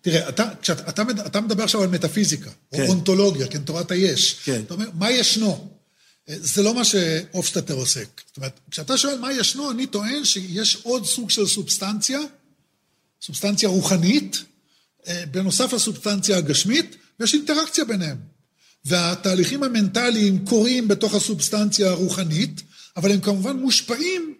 [0.00, 2.82] תראה, אתה, כשאתה, אתה, אתה מדבר עכשיו על מטאפיזיקה, כן.
[2.82, 4.36] או אונתולוגיה, כן, תורת היש.
[4.44, 4.60] כן.
[4.60, 5.68] אתה אומר, מה ישנו?
[6.28, 8.22] זה לא מה שהופשטטר עוסק.
[8.26, 12.20] זאת אומרת, כשאתה שואל מה ישנו, אני טוען שיש עוד סוג של סובסטנציה,
[13.22, 14.42] סובסטנציה רוחנית,
[15.30, 18.16] בנוסף לסובסטנציה הגשמית, ויש אינטראקציה ביניהם.
[18.84, 22.62] והתהליכים המנטליים קורים בתוך הסובסטנציה הרוחנית,
[22.96, 24.34] אבל הם כמובן מושפעים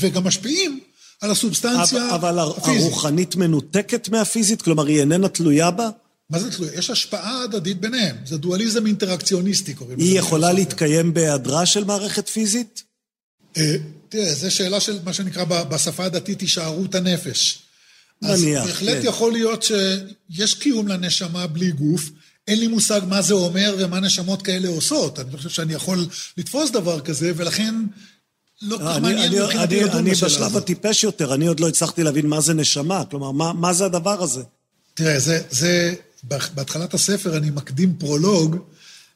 [0.00, 0.80] וגם משפיעים
[1.24, 2.64] על הסובסטנציה אבל, אבל הפיזית.
[2.64, 4.62] אבל הרוחנית מנותקת מהפיזית?
[4.62, 5.90] כלומר, היא איננה תלויה בה?
[6.30, 6.74] מה זה תלויה?
[6.74, 8.16] יש השפעה הדדית ביניהם.
[8.26, 10.08] זה דואליזם אינטראקציוני קוראים לזה.
[10.08, 12.82] היא יכולה להתקיים בהיעדרה של מערכת פיזית?
[14.08, 17.58] תראה, זו שאלה של מה שנקרא בשפה הדתית הישארות הנפש.
[18.22, 19.08] נניח, אז בהחלט כן.
[19.08, 22.10] יכול להיות שיש קיום לנשמה בלי גוף.
[22.48, 25.18] אין לי מושג מה זה אומר ומה נשמות כאלה עושות.
[25.18, 26.06] אני חושב שאני יכול
[26.36, 27.74] לתפוס דבר כזה, ולכן
[28.64, 29.94] לא כל כך מעניין מבחינתי לדון בשאלה הזאת.
[29.94, 33.04] אני בשלב הטיפש יותר, אני עוד לא הצלחתי להבין מה זה נשמה.
[33.10, 34.42] כלומר, מה, מה זה הדבר הזה?
[34.94, 35.94] תראה, זה, זה,
[36.54, 38.56] בהתחלת הספר אני מקדים פרולוג,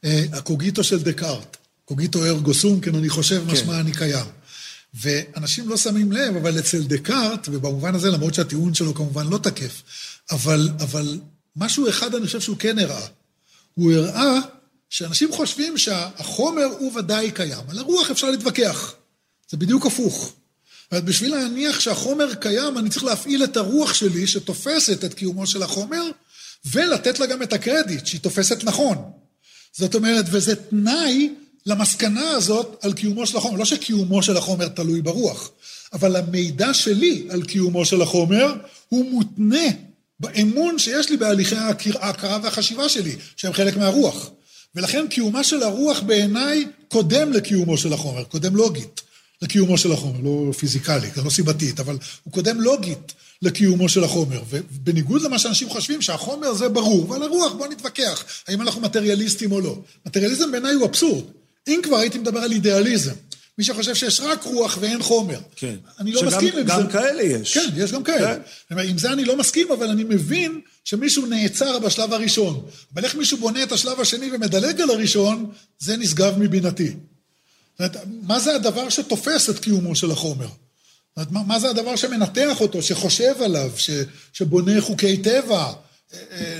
[0.04, 1.56] אה, הקוגיטו של דקארט.
[1.84, 3.52] קוגיטו ארגו סום, כן, אני חושב כן.
[3.52, 4.26] משמע אני קיים.
[4.94, 9.82] ואנשים לא שמים לב, אבל אצל דקארט, ובמובן הזה, למרות שהטיעון שלו כמובן לא תקף,
[10.30, 11.20] אבל, אבל
[11.56, 13.06] משהו אחד אני חושב שהוא כן הראה.
[13.74, 14.38] הוא הראה
[14.90, 18.94] שאנשים חושבים שהחומר הוא ודאי קיים, על הרוח אפשר להתווכח.
[19.50, 20.32] זה בדיוק הפוך.
[20.94, 26.02] בשביל להניח שהחומר קיים, אני צריך להפעיל את הרוח שלי, שתופסת את קיומו של החומר,
[26.64, 28.96] ולתת לה גם את הקרדיט, שהיא תופסת נכון.
[29.72, 31.30] זאת אומרת, וזה תנאי
[31.66, 33.58] למסקנה הזאת על קיומו של החומר.
[33.58, 35.50] לא שקיומו של החומר תלוי ברוח,
[35.92, 38.54] אבל המידע שלי על קיומו של החומר
[38.88, 39.66] הוא מותנה
[40.20, 41.56] באמון שיש לי בהליכי
[42.00, 44.30] ההכרה והחשיבה שלי, שהם חלק מהרוח.
[44.74, 49.00] ולכן קיומה של הרוח בעיניי קודם לקיומו של החומר, קודם לוגית
[49.42, 53.12] לקיומו של החומר, לא פיזיקלית, לא סיבתית, אבל הוא קודם לוגית
[53.42, 54.42] לקיומו של החומר.
[54.50, 59.60] ובניגוד למה שאנשים חושבים שהחומר זה ברור, ועל הרוח בואו נתווכח, האם אנחנו מטריאליסטים או
[59.60, 59.78] לא.
[60.06, 61.24] מטריאליזם בעיניי הוא אבסורד.
[61.68, 63.14] אם כבר הייתי מדבר על אידיאליזם,
[63.58, 65.38] מי שחושב שיש רק רוח ואין חומר.
[65.56, 65.74] כן.
[65.98, 66.72] אני לא מסכים עם זה.
[66.72, 67.58] שגם כאלה יש.
[67.58, 68.36] כן, יש גם כאלה.
[68.68, 68.78] כן.
[68.78, 72.66] עם זה אני לא מסכים, אבל אני מבין שמישהו נעצר בשלב הראשון.
[72.94, 76.92] אבל איך מישהו בונה את השלב השני ומדלג על הראשון, זה נשגב מבינתי.
[77.78, 80.46] זאת אומרת, מה זה הדבר שתופס את קיומו של החומר?
[81.16, 83.90] זאת אומרת, מה זה הדבר שמנתח אותו, שחושב עליו, ש,
[84.32, 85.72] שבונה חוקי טבע,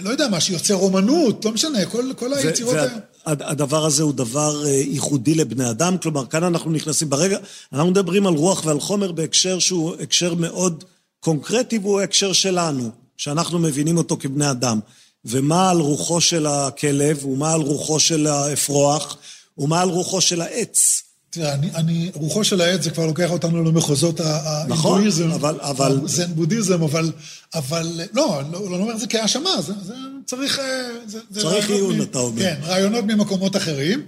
[0.02, 2.98] לא יודע מה, שיוצר אומנות, לא משנה, כל, כל היצירות האלה.
[3.26, 7.38] הדבר הזה הוא דבר ייחודי לבני אדם, כלומר, כאן אנחנו נכנסים ברגע,
[7.72, 10.84] אנחנו מדברים על רוח ועל חומר בהקשר שהוא הקשר מאוד
[11.20, 14.80] קונקרטי, והוא ההקשר שלנו, שאנחנו מבינים אותו כבני אדם.
[15.24, 19.16] ומה על רוחו של הכלב, ומה על רוחו של האפרוח,
[19.58, 21.02] ומה על רוחו של העץ.
[21.30, 25.28] תראה, אני, אני, רוחו של העץ זה כבר לוקח אותנו למחוזות ההינדואיזם.
[25.28, 25.60] נכון, אבל...
[25.60, 26.00] אבל...
[26.04, 27.12] זן בודהיזם, אבל,
[27.54, 29.94] אבל לא, לא, לא אומר את זה כהאשמה, זה, זה
[30.26, 30.58] צריך...
[30.58, 32.42] אה, זה, צריך עיון, אתה אומר.
[32.42, 34.06] כן, רעיונות ממקומות אחרים.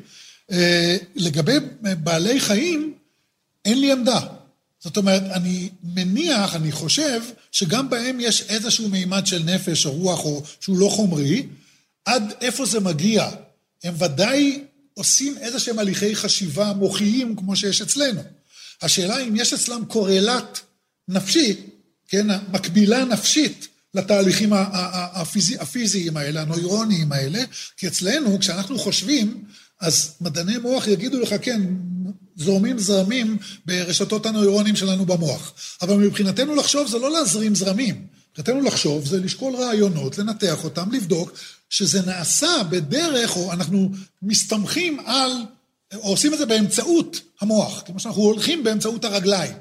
[0.52, 1.52] אה, לגבי
[1.82, 2.94] בעלי חיים,
[3.64, 4.20] אין לי עמדה.
[4.80, 7.20] זאת אומרת, אני מניח, אני חושב,
[7.52, 11.46] שגם בהם יש איזשהו מימד של נפש או רוח, או שהוא לא חומרי.
[12.04, 13.30] עד איפה זה מגיע?
[13.84, 14.64] הם ודאי
[15.00, 18.20] עושים איזה שהם הליכי חשיבה מוחיים כמו שיש אצלנו.
[18.82, 20.60] השאלה אם יש אצלם קורלט
[21.08, 21.56] נפשי,
[22.08, 27.42] כן, מקבילה נפשית לתהליכים הפיזי, הפיזיים האלה, הנוירוניים האלה,
[27.76, 29.44] כי אצלנו, כשאנחנו חושבים,
[29.80, 31.62] אז מדעני מוח יגידו לך, כן,
[32.36, 35.52] זורמים זרמים ברשתות הנוירונים שלנו במוח.
[35.82, 38.06] אבל מבחינתנו לחשוב זה לא להזרים זרמים.
[38.30, 41.32] מבחינתנו לחשוב זה לשקול רעיונות, לנתח אותם, לבדוק
[41.70, 43.90] שזה נעשה בדרך, או אנחנו
[44.22, 45.32] מסתמכים על,
[45.94, 49.54] או עושים את זה באמצעות המוח, כמו שאנחנו הולכים באמצעות הרגליים.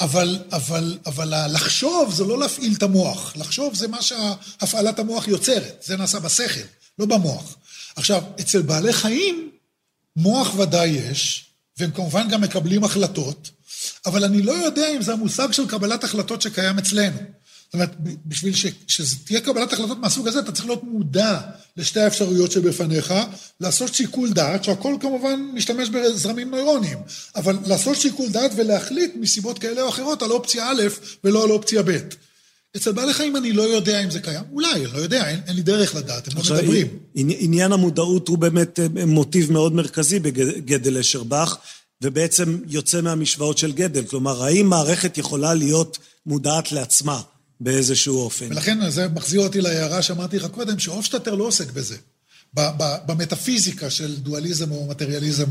[0.00, 5.82] אבל, אבל, אבל לחשוב זה לא להפעיל את המוח, לחשוב זה מה שהפעלת המוח יוצרת,
[5.86, 6.60] זה נעשה בשכל,
[6.98, 7.56] לא במוח.
[7.96, 9.50] עכשיו, אצל בעלי חיים,
[10.16, 13.50] מוח ודאי יש, והם כמובן גם מקבלים החלטות,
[14.06, 17.18] אבל אני לא יודע אם זה המושג של קבלת החלטות שקיים אצלנו.
[17.68, 17.96] זאת אומרת,
[18.26, 21.40] בשביל ש, שתהיה קבלת החלטות מהסוג הזה, אתה צריך להיות מודע
[21.76, 23.14] לשתי האפשרויות שבפניך,
[23.60, 26.98] לעשות שיקול דעת, שהכל כמובן משתמש בזרמים נוירוניים,
[27.36, 30.82] אבל לעשות שיקול דעת ולהחליט מסיבות כאלה או אחרות על אופציה א'
[31.24, 31.98] ולא על אופציה ב'.
[32.76, 35.62] אצל בעלי חיים אני לא יודע אם זה קיים, אולי, לא יודע, אין, אין לי
[35.62, 36.86] דרך לדעת, הם לא מדברים.
[37.14, 41.56] עניין המודעות הוא באמת אה, מוטיב מאוד מרכזי בגדל אשרבך,
[42.02, 44.04] ובעצם יוצא מהמשוואות של גדל.
[44.04, 47.20] כלומר, האם מערכת יכולה להיות מודעת לעצמה
[47.60, 48.46] באיזשהו אופן?
[48.50, 51.96] ולכן זה מחזיר אותי להערה שאמרתי לך קודם, שהופשטטר לא עוסק בזה,
[53.06, 55.46] במטאפיזיקה של דואליזם או מטריאליזם,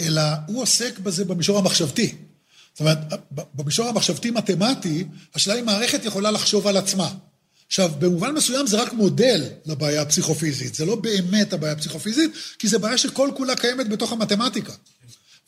[0.00, 2.14] אלא הוא עוסק בזה במישור המחשבתי.
[2.72, 2.98] זאת אומרת,
[3.54, 7.14] במישור המחשבתי-מתמטי, השאלה אם מערכת יכולה לחשוב על עצמה.
[7.66, 12.78] עכשיו, במובן מסוים זה רק מודל לבעיה הפסיכופיזית, זה לא באמת הבעיה הפסיכופיזית, כי זו
[12.78, 14.72] בעיה שכל כולה קיימת בתוך המתמטיקה.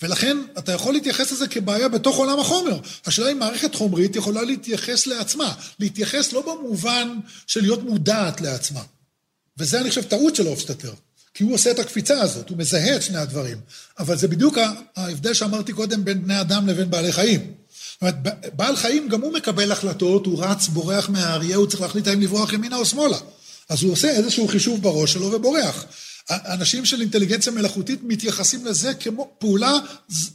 [0.03, 2.79] ולכן אתה יכול להתייחס לזה כבעיה בתוך עולם החומר.
[3.07, 8.83] השאלה אם מערכת חומרית יכולה להתייחס לעצמה, להתייחס לא במובן של להיות מודעת לעצמה.
[9.59, 10.93] וזה אני חושב טעות של הופשטטר.
[11.35, 13.59] כי הוא עושה את הקפיצה הזאת, הוא מזהה את שני הדברים.
[13.99, 14.59] אבל זה בדיוק
[14.97, 17.41] ההבדל שאמרתי קודם בין בני אדם לבין בעלי חיים.
[17.41, 18.15] זאת אומרת,
[18.57, 22.53] בעל חיים גם הוא מקבל החלטות, הוא רץ, בורח מהאריה, הוא צריך להחליט האם לברוח
[22.53, 23.17] ימינה או שמאלה.
[23.69, 25.85] אז הוא עושה איזשהו חישוב בראש שלו ובורח.
[26.31, 29.73] אנשים של אינטליגנציה מלאכותית מתייחסים לזה כמו פעולה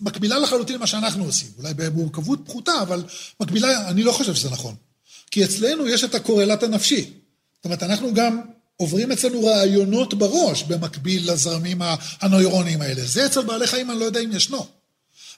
[0.02, 1.48] מקבילה לחלוטין למה שאנחנו עושים.
[1.58, 3.04] אולי במורכבות פחותה, אבל
[3.40, 4.76] מקבילה, אני לא חושב שזה נכון.
[5.32, 7.02] כי אצלנו יש את הקורלט הנפשי.
[7.56, 8.42] זאת אומרת, אנחנו גם
[8.78, 11.82] עוברים אצלנו רעיונות בראש במקביל לזרמים
[12.22, 13.06] הנוירוניים האלה.
[13.06, 14.68] זה אצל בעלי חיים, אני לא יודע אם ישנו.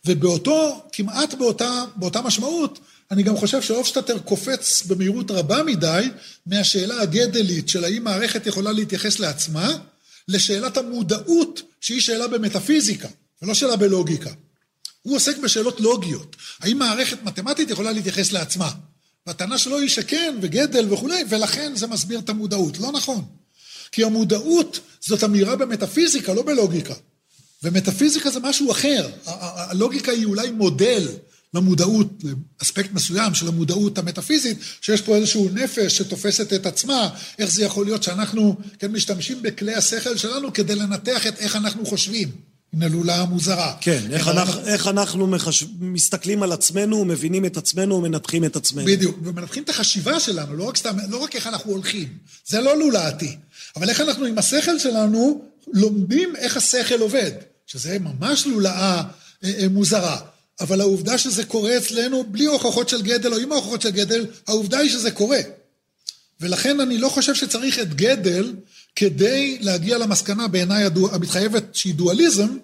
[0.06, 2.80] ובאותו, כמעט באותה, באותה משמעות,
[3.12, 6.10] אני גם חושב שהופשטטר קופץ במהירות רבה מדי
[6.46, 9.78] מהשאלה הגדלית של האם מערכת יכולה להתייחס לעצמה,
[10.28, 13.08] לשאלת המודעות, שהיא שאלה במטאפיזיקה,
[13.42, 14.32] ולא שאלה בלוגיקה.
[15.02, 16.36] הוא עוסק בשאלות לוגיות.
[16.60, 18.72] האם מערכת מתמטית יכולה להתייחס לעצמה?
[19.28, 22.80] והטענה שלו היא שכן, וגדל וכולי, ולכן זה מסביר את המודעות.
[22.80, 23.26] לא נכון.
[23.92, 26.94] כי המודעות זאת אמירה במטאפיזיקה, לא בלוגיקה.
[27.64, 29.10] ומטאפיזיקה זה משהו אחר.
[29.26, 31.08] הלוגיקה היא אולי מודל
[31.54, 32.24] למודעות,
[32.60, 37.86] לאספקט מסוים של המודעות המטאפיזית, שיש פה איזשהו נפש שתופסת את עצמה, איך זה יכול
[37.86, 42.32] להיות שאנחנו כן משתמשים בכלי השכל שלנו כדי לנתח את איך אנחנו חושבים.
[42.74, 43.76] הנה לולה מוזרה.
[43.82, 45.64] כן, איך אנחנו, איך אנחנו מחש...
[45.80, 48.86] מסתכלים על עצמנו, ומבינים את עצמנו ומנתחים את עצמנו.
[48.86, 52.08] בדיוק, ומנתחים את החשיבה שלנו, לא רק, סתם, לא רק איך אנחנו הולכים.
[52.48, 53.38] זה לא לולעתי.
[53.76, 57.32] אבל איך אנחנו עם השכל שלנו לומדים איך השכל עובד,
[57.68, 59.04] שזה ממש לולאה
[59.44, 60.18] אה, אה, מוזרה.
[60.62, 64.78] אבל העובדה שזה קורה אצלנו בלי הוכחות של גדל או עם הוכחות של גדל, העובדה
[64.78, 65.40] היא שזה קורה.
[66.42, 68.54] ולכן אני לא חושב שצריך את גדל
[68.96, 72.58] כדי להגיע למסקנה בעיניי המתחייבת שהיא דואליזם,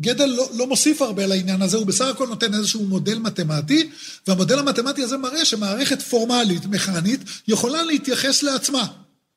[0.00, 3.90] גדל לא, לא מוסיף הרבה לעניין הזה, הוא בסך הכל נותן איזשהו מודל מתמטי,
[4.26, 8.86] והמודל המתמטי הזה מראה שמערכת פורמלית, מכנית, יכולה להתייחס לעצמה.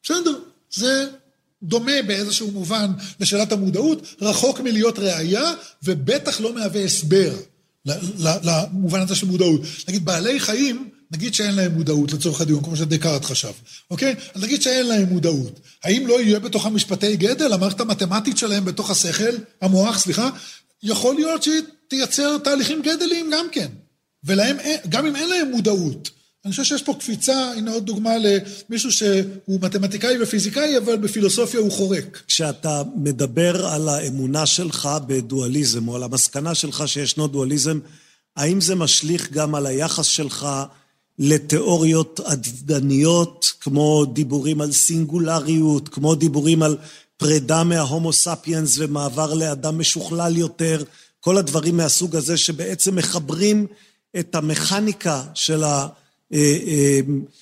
[0.03, 0.39] בסדר,
[0.73, 1.07] זה
[1.63, 7.33] דומה באיזשהו מובן לשאלת המודעות, רחוק מלהיות ראייה, ובטח לא מהווה הסבר
[8.43, 9.61] למובן הזה של מודעות.
[9.87, 13.51] נגיד, בעלי חיים, נגיד שאין להם מודעות לצורך הדיון, כמו שדקארט חשב,
[13.91, 14.15] אוקיי?
[14.33, 15.59] אז נגיד שאין להם מודעות.
[15.83, 20.29] האם לא יהיה בתוך המשפטי גדל, המערכת המתמטית שלהם בתוך השכל, המוח, סליחה,
[20.83, 23.67] יכול להיות שהיא תייצר תהליכים גדליים גם כן.
[24.23, 24.57] ולהם,
[24.89, 26.09] גם אם אין להם מודעות,
[26.45, 31.71] אני חושב שיש פה קפיצה, הנה עוד דוגמה למישהו שהוא מתמטיקאי ופיזיקאי, אבל בפילוסופיה הוא
[31.71, 32.21] חורק.
[32.27, 37.79] כשאתה מדבר על האמונה שלך בדואליזם, או על המסקנה שלך שישנו דואליזם,
[38.35, 40.47] האם זה משליך גם על היחס שלך
[41.19, 46.77] לתיאוריות עתידניות, כמו דיבורים על סינגולריות, כמו דיבורים על
[47.17, 50.83] פרידה מההומו ספיאנס ומעבר לאדם משוכלל יותר,
[51.19, 53.67] כל הדברים מהסוג הזה שבעצם מחברים
[54.19, 55.87] את המכניקה של ה...
[56.33, 56.99] אה, אה,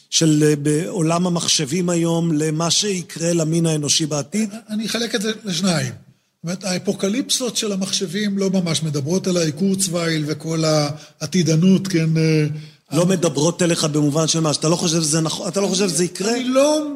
[0.10, 0.44] של
[0.88, 4.50] עולם המחשבים היום למה שיקרה למין האנושי בעתיד?
[4.70, 5.94] אני אחלק את זה לשניים.
[5.94, 12.18] זאת אומרת, האפוקליפסות של המחשבים לא ממש מדברות עליי, קורצווייל וכל העתידנות, כן?
[12.18, 12.46] אה,
[12.92, 16.06] לא מדברות אליך במובן של מה, שאתה לא חושב שזה נכון, אתה לא חושב שזה
[16.06, 16.36] יקרה?
[16.36, 16.88] אני לא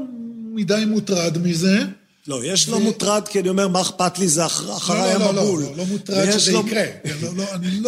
[0.54, 1.80] מדי מוטרד מזה.
[2.28, 5.36] לא, יש לא מוטרד, כי אני אומר, מה אכפת לי, זה אחריי המבול.
[5.36, 6.86] לא, לא, לא, לא מוטרד שזה יקרה.
[7.04, 7.80] כן, אני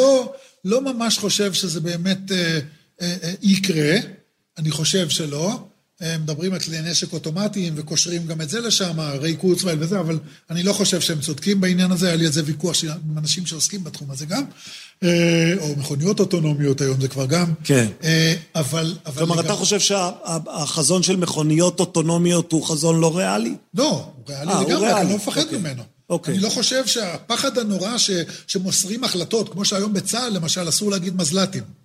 [0.65, 2.31] לא ממש חושב שזה באמת...
[3.01, 3.95] אה, אה, יקרה,
[4.57, 5.67] אני חושב שלא.
[6.19, 10.19] מדברים על כלי נשק אוטומטיים וקושרים גם את זה לשם, ריי קורצווייל וזה, אבל
[10.49, 13.83] אני לא חושב שהם צודקים בעניין הזה, היה לי על זה ויכוח עם אנשים שעוסקים
[13.83, 14.43] בתחום הזה גם,
[15.03, 17.53] אה, או מכוניות אוטונומיות היום זה כבר גם.
[17.63, 17.87] כן.
[18.55, 18.95] אבל...
[19.17, 23.55] כלומר, אתה חושב שהחזון של מכוניות אוטונומיות הוא חזון לא ריאלי?
[23.73, 25.57] לא, הוא ריאלי לגמרי, אני לא מפחד אוקיי.
[25.57, 25.83] ממנו.
[26.09, 26.33] אוקיי.
[26.33, 27.95] אני לא חושב שהפחד הנורא
[28.47, 31.84] שמוסרים החלטות, כמו שהיום בצה"ל, למשל, אסור להגיד מזל"טים.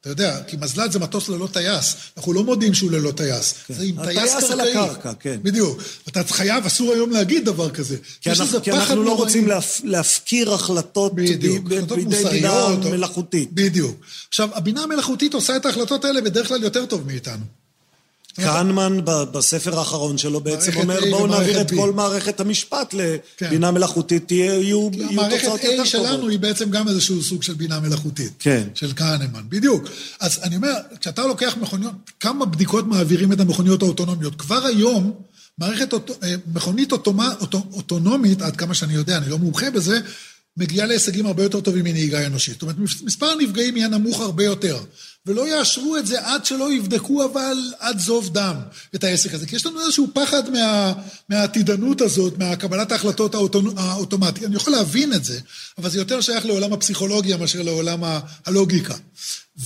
[0.00, 3.54] אתה יודע, כי מזל"ט זה מטוס ללא טייס, אנחנו לא מודים שהוא ללא טייס.
[3.66, 3.74] כן.
[3.74, 4.36] זה עם טייס קרקעי.
[4.36, 5.38] הטייס על הקרקע, כן.
[5.42, 5.82] בדיוק.
[6.08, 7.96] אתה חייב, אסור היום להגיד דבר כזה.
[8.20, 13.52] כי אנחנו, כי אנחנו לא רוצים להפ, להפקיר החלטות בדיוק, ב, החלטות בידי בינה מלאכותית.
[13.52, 14.00] בדיוק.
[14.28, 17.57] עכשיו, הבינה המלאכותית עושה את ההחלטות האלה בדרך כלל יותר טוב מאיתנו.
[18.44, 22.94] כהנמן בספר האחרון שלו בעצם אומר, בואו נעביר את כל מערכת המשפט
[23.40, 25.60] לבינה מלאכותית, יהיו תוצאות יותר טובות.
[25.64, 28.32] המערכת A שלנו היא בעצם גם איזשהו סוג של בינה מלאכותית.
[28.38, 28.68] כן.
[28.74, 29.84] של כהנמן, בדיוק.
[30.20, 34.34] אז אני אומר, כשאתה לוקח מכוניות, כמה בדיקות מעבירים את המכוניות האוטונומיות?
[34.34, 35.12] כבר היום,
[35.58, 36.92] מערכת, אה, מכונית
[37.72, 40.00] אוטונומית, עד כמה שאני יודע, אני לא מומחה בזה,
[40.56, 42.54] מגיעה להישגים הרבה יותר טובים מנהיגה אנושית.
[42.54, 44.78] זאת אומרת, מספר הנפגעים יהיה נמוך הרבה יותר.
[45.28, 48.56] ולא יאשרו את זה עד שלא יבדקו אבל עד זוב דם
[48.94, 49.46] את העסק הזה.
[49.46, 50.92] כי יש לנו איזשהו פחד מה,
[51.28, 53.34] מהעתידנות הזאת, מהקבלת ההחלטות
[53.76, 54.44] האוטומטית.
[54.44, 55.40] אני יכול להבין את זה,
[55.78, 58.00] אבל זה יותר שייך לעולם הפסיכולוגיה מאשר לעולם
[58.46, 58.94] הלוגיקה.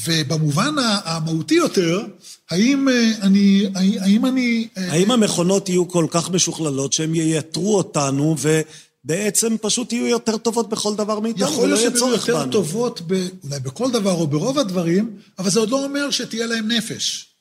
[0.05, 0.75] ובמובן
[1.05, 2.07] המהותי יותר,
[2.51, 2.89] האם
[3.23, 3.67] אני...
[4.01, 4.69] האם אני...
[4.77, 8.61] האם המכונות יהיו כל כך משוכללות שהן ייתרו אותנו ו...
[9.05, 11.55] בעצם פשוט יהיו יותר טובות בכל דבר מאיתנו, בנו.
[11.55, 15.71] יכול להיות שהן יותר טובות ב, אולי בכל דבר או ברוב הדברים, אבל זה עוד
[15.71, 17.33] לא אומר שתהיה להם נפש.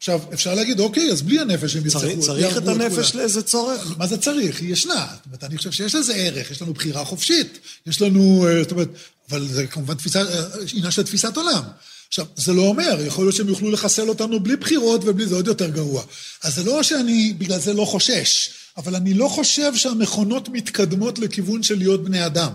[0.00, 2.20] עכשיו, אפשר להגיד, אוקיי, אז בלי הנפש הם יצטרכו.
[2.20, 3.98] צריך את הנפש לאיזה צורך?
[3.98, 4.60] מה זה צריך?
[4.60, 5.06] היא ישנה.
[5.14, 8.72] זאת אומרת, אני חושב שיש לזה ערך, יש לנו בחירה חופשית, יש לנו, אה, זאת
[8.72, 8.88] אומרת,
[9.30, 11.62] אבל זה כמובן תפיסה, אה, עניין של תפיסת עולם.
[12.08, 15.46] עכשיו, זה לא אומר, יכול להיות שהם יוכלו לחסל אותנו בלי בחירות ובלי זה עוד
[15.46, 16.02] יותר גרוע.
[16.42, 18.50] אז זה לא שאני בגלל זה לא חושש.
[18.76, 22.52] אבל אני לא חושב שהמכונות מתקדמות לכיוון של להיות בני אדם,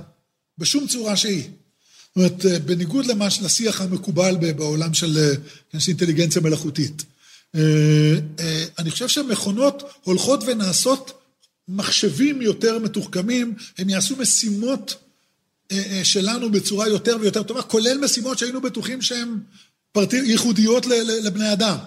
[0.58, 1.44] בשום צורה שהיא.
[2.16, 5.36] זאת אומרת, אה, בניגוד למה, לשיח המקובל בעולם של, אה,
[5.72, 7.04] כן, של אינטליגנציה מלאכותית.
[7.56, 8.16] אה,
[8.80, 11.22] אני חושב שמכונות הולכות ונעשות
[11.68, 14.96] מחשבים יותר מתוחכמים, הם יעשו משימות
[16.04, 19.40] שלנו בצורה יותר ויותר טובה, כולל משימות שהיינו בטוחים שהן
[20.14, 20.86] ייחודיות
[21.24, 21.78] לבני אדם,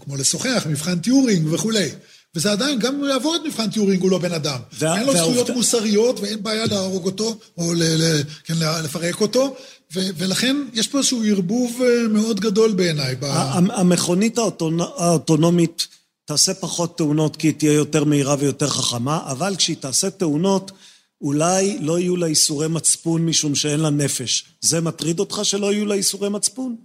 [0.00, 1.88] כמו לשוחח, מבחן טיורינג וכולי.
[2.36, 4.58] וזה עדיין, גם אם הוא יעבור את מבחן טיורינג, הוא לא בן אדם.
[4.78, 4.98] וה...
[4.98, 5.36] אין לו והעובד...
[5.36, 7.82] זכויות מוסריות, ואין בעיה להרוג אותו, או ל...
[7.82, 8.22] ל...
[8.44, 9.56] כן, לפרק אותו,
[9.94, 10.00] ו...
[10.16, 13.16] ולכן יש פה איזשהו ערבוב אה, מאוד גדול בעיניי.
[13.20, 13.24] ב...
[13.70, 14.80] המכונית האוטונ...
[14.80, 15.86] האוטונומית
[16.24, 20.72] תעשה פחות תאונות כי היא תהיה יותר מהירה ויותר חכמה, אבל כשהיא תעשה תאונות,
[21.20, 24.44] אולי לא יהיו לה ייסורי מצפון משום שאין לה נפש.
[24.60, 26.76] זה מטריד אותך שלא יהיו לה איסורי מצפון?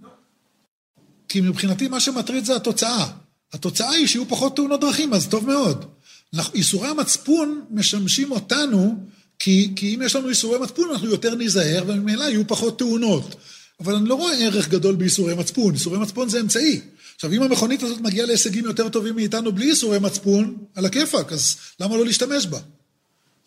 [1.28, 3.06] כי מבחינתי מה שמטריד זה התוצאה.
[3.52, 5.84] התוצאה היא שיהיו פחות תאונות דרכים, אז טוב מאוד.
[6.54, 8.96] איסורי המצפון משמשים אותנו,
[9.38, 13.34] כי, כי אם יש לנו איסורי מצפון אנחנו יותר ניזהר, וממילא יהיו פחות תאונות.
[13.80, 16.80] אבל אני לא רואה ערך גדול באיסורי מצפון, איסורי מצפון זה אמצעי.
[17.14, 21.56] עכשיו, אם המכונית הזאת מגיעה להישגים יותר טובים מאיתנו בלי איסורי מצפון, על הכיפאק, אז
[21.80, 22.58] למה לא להשתמש בה?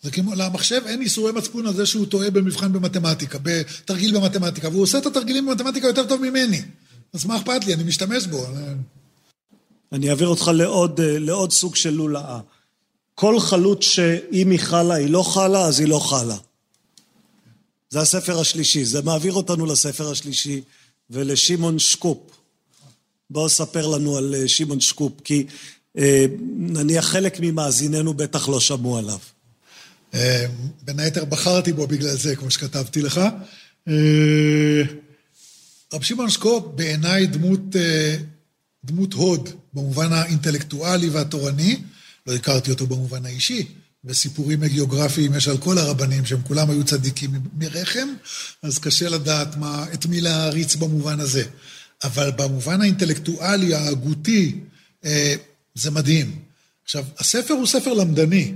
[0.02, 4.82] זה כמו, למחשב אין איסורי מצפון על זה שהוא טועה במבחן במתמטיקה, בתרגיל במתמטיקה, והוא
[4.82, 6.62] עושה את התרגילים במתמטיקה יותר טוב ממני.
[7.12, 7.74] אז מה אכפת לי?
[7.74, 8.46] אני משתמש בו.
[9.92, 12.40] אני אעביר אותך לעוד, אה, לעוד סוג של לולאה.
[13.14, 16.36] כל חלוץ שאם היא חלה היא לא חלה, אז היא לא חלה.
[17.90, 20.60] זה הספר השלישי, זה מעביר אותנו לספר השלישי
[21.10, 22.18] ולשמעון שקופ.
[23.30, 25.46] בואו ספר לנו על אה, שמעון שקופ, כי
[25.98, 26.26] אה,
[26.56, 29.18] נניח חלק ממאזיננו בטח לא שמעו עליו.
[30.14, 30.46] אה,
[30.82, 33.20] בין היתר בחרתי בו בגלל זה, כמו שכתבתי לך.
[33.88, 34.82] אה,
[35.92, 38.16] רב שמעון שקופ בעיניי דמות, אה,
[38.86, 41.82] דמות הוד במובן האינטלקטואלי והתורני,
[42.26, 43.66] לא הכרתי אותו במובן האישי,
[44.04, 48.08] וסיפורים הגיאוגרפיים יש על כל הרבנים, שהם כולם היו צדיקים מרחם,
[48.62, 51.44] אז קשה לדעת מה, את מי להעריץ במובן הזה.
[52.04, 54.60] אבל במובן האינטלקטואלי, ההגותי,
[55.04, 55.34] אה,
[55.74, 56.38] זה מדהים.
[56.84, 58.54] עכשיו, הספר הוא ספר למדני,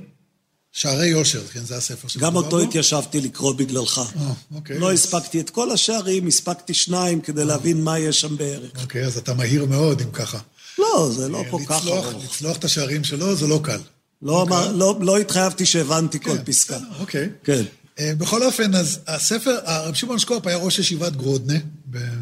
[0.72, 2.40] שערי יושר, כן, זה הספר שמדובר בו.
[2.40, 3.98] גם אותו התיישבתי לקרוא בגללך.
[3.98, 4.78] אה, אוקיי.
[4.78, 8.70] לא הספקתי את כל השערים, הספקתי שניים כדי להבין מה יש שם בערך.
[8.82, 10.38] אוקיי, אז אתה מהיר מאוד, אם ככה.
[10.78, 12.06] לא, זה לא כל כך ארוך.
[12.24, 13.80] לצלוח את השערים שלו זה לא קל.
[14.22, 16.78] לא, אמר, לא, לא התחייבתי שהבנתי כן, כל פסקה.
[16.98, 17.28] אוקיי.
[17.44, 17.62] כן.
[17.98, 21.58] אה, בכל אופן, אז הספר, הרב שמעון שקופ היה ראש ישיבת גרודנה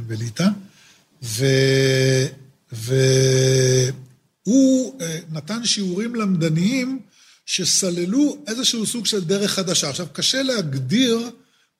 [0.06, 0.48] בליטא,
[2.72, 3.92] והוא
[5.00, 7.00] אה, נתן שיעורים למדניים
[7.48, 9.88] שסללו איזשהו סוג של דרך חדשה.
[9.88, 11.30] עכשיו, קשה להגדיר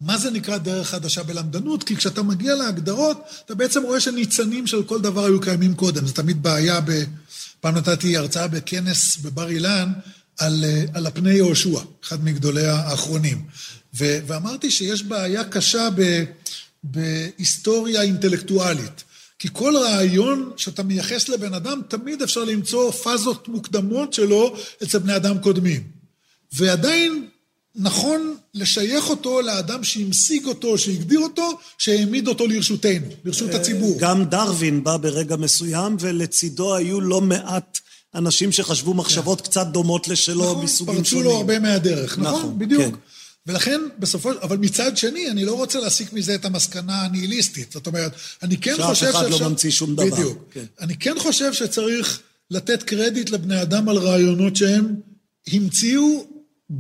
[0.01, 4.83] מה זה נקרא דרך חדשה בלמדנות, כי כשאתה מגיע להגדרות, אתה בעצם רואה שניצנים של
[4.83, 6.07] כל דבר היו קיימים קודם.
[6.07, 7.03] זה תמיד בעיה ב...
[7.61, 9.93] פעם נתתי הרצאה בכנס בבר אילן
[10.39, 10.65] על,
[10.95, 13.45] על הפני יהושע, אחד מגדולי האחרונים.
[13.95, 16.25] ו, ואמרתי שיש בעיה קשה ב,
[16.85, 19.05] בהיסטוריה אינטלקטואלית.
[19.39, 25.17] כי כל רעיון שאתה מייחס לבן אדם, תמיד אפשר למצוא פאזות מוקדמות שלו אצל בני
[25.17, 25.83] אדם קודמים.
[26.53, 27.29] ועדיין
[27.75, 33.97] נכון לשייך אותו לאדם שהמשיג אותו, שהגדיר אותו, שהעמיד אותו לרשותנו, לרשות הציבור.
[33.99, 37.79] גם דרווין בא ברגע מסוים, ולצידו היו לא מעט
[38.15, 41.05] אנשים שחשבו מחשבות קצת דומות לשלו נכון, מסוגים שונים.
[41.05, 42.39] נכון, פרצו לו הרבה מהדרך, נכון?
[42.39, 42.97] נכון בדיוק.
[43.49, 43.53] כן.
[43.53, 44.39] ולכן בסופו של...
[44.43, 47.73] אבל מצד שני, אני לא רוצה להסיק מזה את המסקנה הניהיליסטית.
[47.73, 49.13] זאת אומרת, אני כן חושב שאפשר...
[49.13, 50.05] שאף אחד לא ממציא שום דבר.
[50.05, 50.45] בדיוק.
[50.51, 50.65] כן.
[50.81, 52.21] אני כן חושב שצריך
[52.51, 54.95] לתת קרדיט לבני אדם על רעיונות שהם
[55.53, 56.27] המציאו,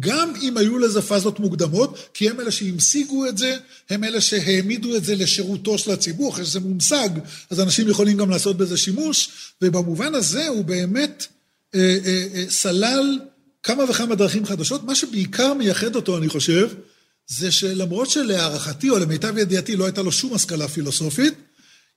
[0.00, 3.56] גם אם היו לזה פאזות מוקדמות, כי הם אלה שהמשיגו את זה,
[3.90, 7.08] הם אלה שהעמידו את זה לשירותו של הציבור, אחרי שזה מומשג,
[7.50, 9.30] אז אנשים יכולים גם לעשות בזה שימוש,
[9.62, 11.26] ובמובן הזה הוא באמת
[11.74, 13.18] אה, אה, אה, סלל
[13.68, 14.84] כמה וכמה דרכים חדשות.
[14.84, 16.68] מה שבעיקר מייחד אותו, אני חושב,
[17.26, 21.34] זה שלמרות שלהערכתי, או למיטב ידיעתי, לא הייתה לו שום השכלה פילוסופית,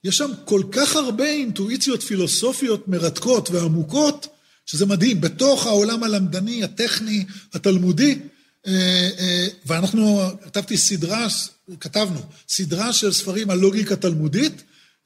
[0.04, 4.28] יש שם כל כך הרבה אינטואיציות פילוסופיות מרתקות ועמוקות,
[4.66, 8.20] שזה מדהים, בתוך העולם הלמדני, הטכני, התלמודי,
[8.68, 11.28] אה, אה, ואנחנו, כתבתי סדרה,
[11.80, 14.64] כתבנו, סדרה של ספרים על לוגיקה תלמודית,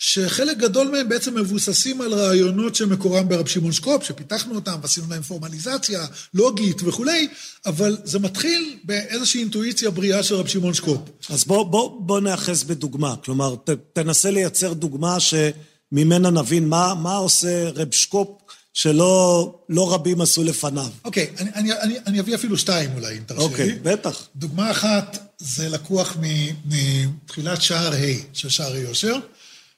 [0.08, 5.22] שחלק גדול מהם בעצם מבוססים על רעיונות שמקורם ברב שמעון שקופ, שפיתחנו אותם ועשינו להם
[5.22, 7.28] פורמליזציה לוגית וכולי,
[7.66, 11.02] אבל זה מתחיל באיזושהי אינטואיציה בריאה של רב שמעון שקופ.
[11.30, 17.16] אז בוא, בוא, בוא נאחז בדוגמה, כלומר, ת, תנסה לייצר דוגמה שממנה נבין מה, מה
[17.16, 18.42] עושה רב שקופ
[18.74, 20.90] שלא לא רבים עשו לפניו.
[21.06, 23.46] אוקיי, okay, אני, אני, אני, אני אביא אפילו שתיים אולי, אם תרשה לי.
[23.46, 24.28] אוקיי, בטח.
[24.36, 26.18] דוגמה אחת, זה לקוח
[26.66, 29.20] מתחילת שער ה' של שער היושר.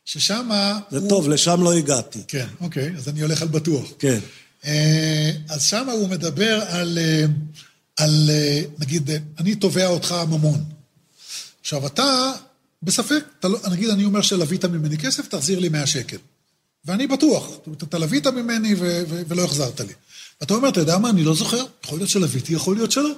[0.08, 0.50] ששם
[0.92, 1.10] זה הוא...
[1.10, 2.20] טוב, לשם לא הגעתי.
[2.28, 3.92] כן, אוקיי, אז אני הולך על בטוח.
[4.00, 4.20] כן.
[4.66, 7.26] אה, אז שם הוא מדבר על, אה,
[7.98, 10.64] על, אה, נגיד, אני תובע אותך ממון.
[11.62, 12.32] עכשיו, אתה
[12.84, 16.18] בספק, אתה לא, נגיד, אני אומר שלווית ממני כסף, תחזיר לי 100 שקל.
[16.86, 19.94] ואני בטוח, זאת אומרת, אתה לווית ממני ו- ו- ולא החזרת לי.
[20.42, 23.12] ואתה אומר, אתה יודע מה, אני לא זוכר, יכול להיות שלוויתי, יכול להיות שלא.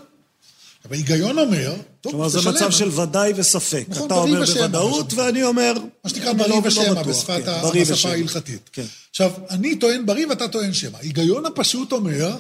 [0.85, 3.85] אבל ההיגיון אומר, טוב, כלומר, זה מצב של ודאי וספק.
[3.89, 5.73] נכון, אתה אומר בוודאות, ואני אומר...
[6.03, 7.41] מה שנקרא בריא לא ושמע בשפת
[7.73, 8.69] כן, השפה ההלכתית.
[8.73, 8.85] כן.
[9.09, 10.97] עכשיו, אני טוען בריא ואתה טוען שמע.
[10.97, 12.37] ההיגיון הפשוט אומר,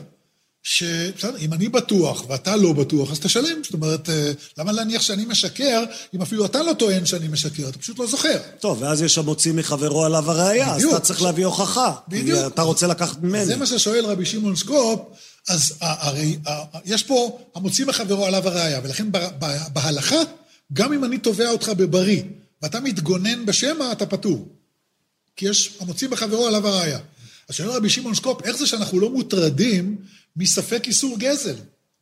[0.63, 3.63] שבסדר, אם אני בטוח ואתה לא בטוח, אז תשלם.
[3.63, 5.83] זאת אומרת, אה, למה להניח שאני משקר,
[6.15, 8.37] אם אפילו אתה לא טוען שאני משקר, אתה פשוט לא זוכר.
[8.59, 11.93] טוב, ואז יש המוציא מחברו עליו הראייה, אז אתה צריך להביא הוכחה.
[12.07, 12.39] בדיוק.
[12.47, 13.45] אתה רוצה לקחת ממני.
[13.45, 14.99] זה מה ששואל רבי שמעון סקופ,
[15.47, 16.37] אז הרי
[16.85, 19.07] יש פה המוציא מחברו עליו הראייה, ולכן
[19.73, 20.15] בהלכה,
[20.73, 22.23] גם אם אני תובע אותך בבריא,
[22.61, 24.47] ואתה מתגונן בשמע, אתה פטור.
[25.35, 26.99] כי יש המוציא מחברו עליו הראייה.
[27.49, 29.95] אז שואל רבי שמעון סקופ, איך זה שאנחנו לא מוטרדים
[30.35, 31.55] מספק איסור גזל?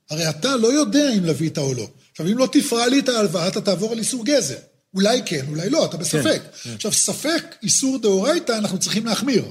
[0.10, 1.90] הרי אתה לא יודע אם לווית או לא.
[2.12, 4.56] עכשיו, אם לא תפרע לי את ההלוואה, אתה תעבור על איסור גזל.
[4.94, 6.42] אולי כן, אולי לא, אתה בספק.
[6.42, 6.74] כן, כן.
[6.74, 9.46] עכשיו, ספק איסור דאורייתא, אנחנו צריכים להחמיר.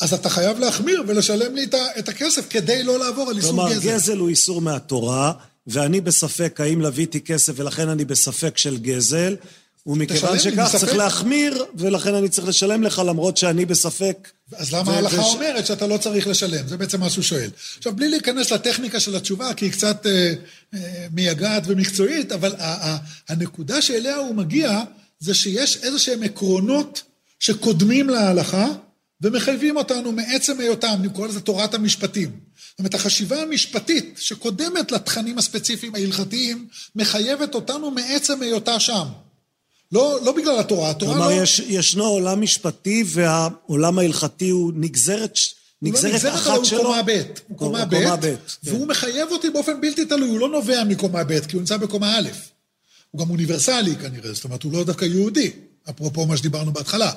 [0.00, 1.66] אז אתה חייב להחמיר ולשלם לי
[1.98, 3.80] את הכסף כדי לא לעבור על איסור כלומר, גזל.
[3.80, 5.32] כלומר, גזל הוא איסור מהתורה,
[5.66, 9.36] ואני בספק האם לוויתי כסף ולכן אני בספק של גזל,
[9.86, 14.28] ומכיוון שכך צריך להחמיר, ולכן אני צריך לשלם לך למרות שאני בספק.
[14.56, 15.34] אז למה ההלכה וש...
[15.34, 16.68] אומרת שאתה לא צריך לשלם?
[16.68, 17.50] זה בעצם מה שהוא שואל.
[17.78, 20.32] עכשיו, בלי להיכנס לטכניקה של התשובה, כי היא קצת אה,
[20.74, 22.54] אה, מייגעת ומקצועית, אבל
[23.28, 24.80] הנקודה שאליה הוא מגיע,
[25.20, 27.02] זה שיש איזה שהם עקרונות
[27.38, 28.66] שקודמים להלכה,
[29.22, 32.30] ומחייבים אותנו מעצם היותם, אני קורא לזה תורת המשפטים.
[32.70, 39.06] זאת אומרת, החשיבה המשפטית שקודמת לתכנים הספציפיים ההלכתיים, מחייבת אותנו מעצם היותה שם.
[39.92, 41.42] לא, לא בגלל התורה, התורה כלומר, לא...
[41.42, 45.34] יש, ישנו עולם משפטי והעולם ההלכתי הוא נגזרת,
[45.82, 46.78] נגזרת הוא לא נגזרת, אחת שלו?
[46.78, 48.34] הוא קומה ב', הוא קומה ב', כן.
[48.62, 52.18] והוא מחייב אותי באופן בלתי תלוי, הוא לא נובע מקומה ב', כי הוא נמצא בקומה
[52.18, 52.28] א'.
[53.10, 55.50] הוא גם אוניברסלי כנראה, זאת אומרת, הוא לא דווקא יהודי,
[55.90, 57.12] אפרופו מה שדיברנו בהתחלה.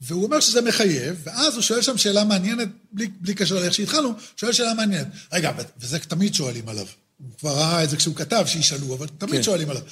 [0.00, 4.12] והוא אומר שזה מחייב, ואז הוא שואל שם שאלה מעניינת, בלי, בלי קשר לאיך שהתחלנו,
[4.36, 5.06] שואל שאלה מעניינת.
[5.32, 6.86] רגע, וזה תמיד שואלים עליו.
[7.18, 9.42] הוא כבר ראה את זה כשהוא כתב, שישאלו, אבל תמיד כן.
[9.42, 9.82] שואלים עליו.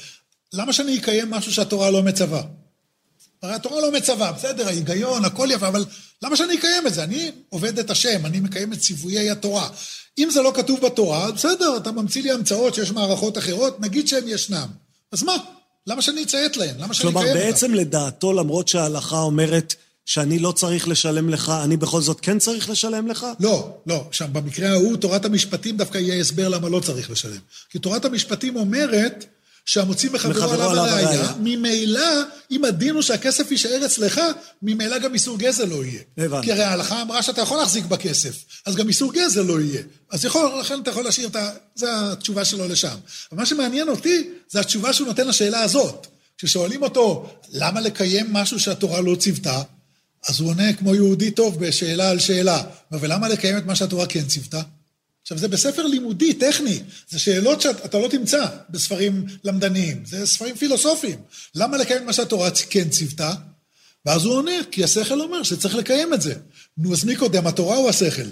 [0.52, 2.42] למה שאני אקיים משהו שהתורה לא מצווה?
[3.42, 5.84] הרי התורה לא מצווה, בסדר, ההיגיון, הכל יפה, אבל
[6.22, 7.04] למה שאני אקיים את זה?
[7.04, 9.68] אני עובד את השם, אני מקיים את ציוויי התורה.
[10.18, 14.28] אם זה לא כתוב בתורה, בסדר, אתה ממציא לי המצאות שיש מערכות אחרות, נגיד שהן
[14.28, 14.68] ישנם.
[15.12, 15.36] אז מה?
[15.86, 16.74] למה שאני אציית להן?
[16.78, 17.46] למה שאני כלומר, אקיים אותן?
[17.46, 19.74] בעצם לדעתו, למרות שההלכה אומרת
[20.06, 23.26] שאני לא צריך לשלם לך, אני בכל זאת כן צריך לשלם לך?
[23.40, 24.04] לא, לא.
[24.10, 27.38] שם במקרה ההוא, תורת המשפטים דווקא יהיה הסבר למה לא צריך לשלם.
[27.70, 29.24] כי תורת המשפטים אומרת
[29.66, 31.32] שהמוציא מחברו עליו הראייה, הראייה.
[31.40, 34.20] ממילא, אם הדין הוא שהכסף יישאר אצלך,
[34.62, 36.00] ממילא גם איסור גזל לא יהיה.
[36.18, 36.46] הבנתי.
[36.46, 39.82] כי הרי ההלכה אמרה שאתה יכול להחזיק בכסף, אז גם איסור גזל לא יהיה.
[40.10, 41.50] אז יכול, לכן אתה יכול להשאיר את ה...
[41.74, 42.96] זו התשובה שלו לשם.
[43.32, 46.06] אבל מה שמעניין אותי, זה התשובה שהוא נותן לשאלה הזאת.
[46.38, 49.62] כששואלים אותו, למה לקיים משהו שהתורה לא ציוותה?
[50.28, 52.62] אז הוא עונה כמו יהודי טוב בשאלה על שאלה.
[52.92, 54.62] ולמה לקיים את מה שהתורה כן ציוותה?
[55.22, 56.80] עכשיו, זה בספר לימודי, טכני.
[57.08, 60.02] זה שאלות שאתה לא תמצא בספרים למדניים.
[60.06, 61.18] זה ספרים פילוסופיים.
[61.54, 63.32] למה לקיים את מה שהתורה כן ציוותה?
[64.06, 66.34] ואז הוא עונה, כי השכל אומר שצריך לקיים את זה.
[66.78, 68.28] נו, אז מי קודם, התורה או השכל?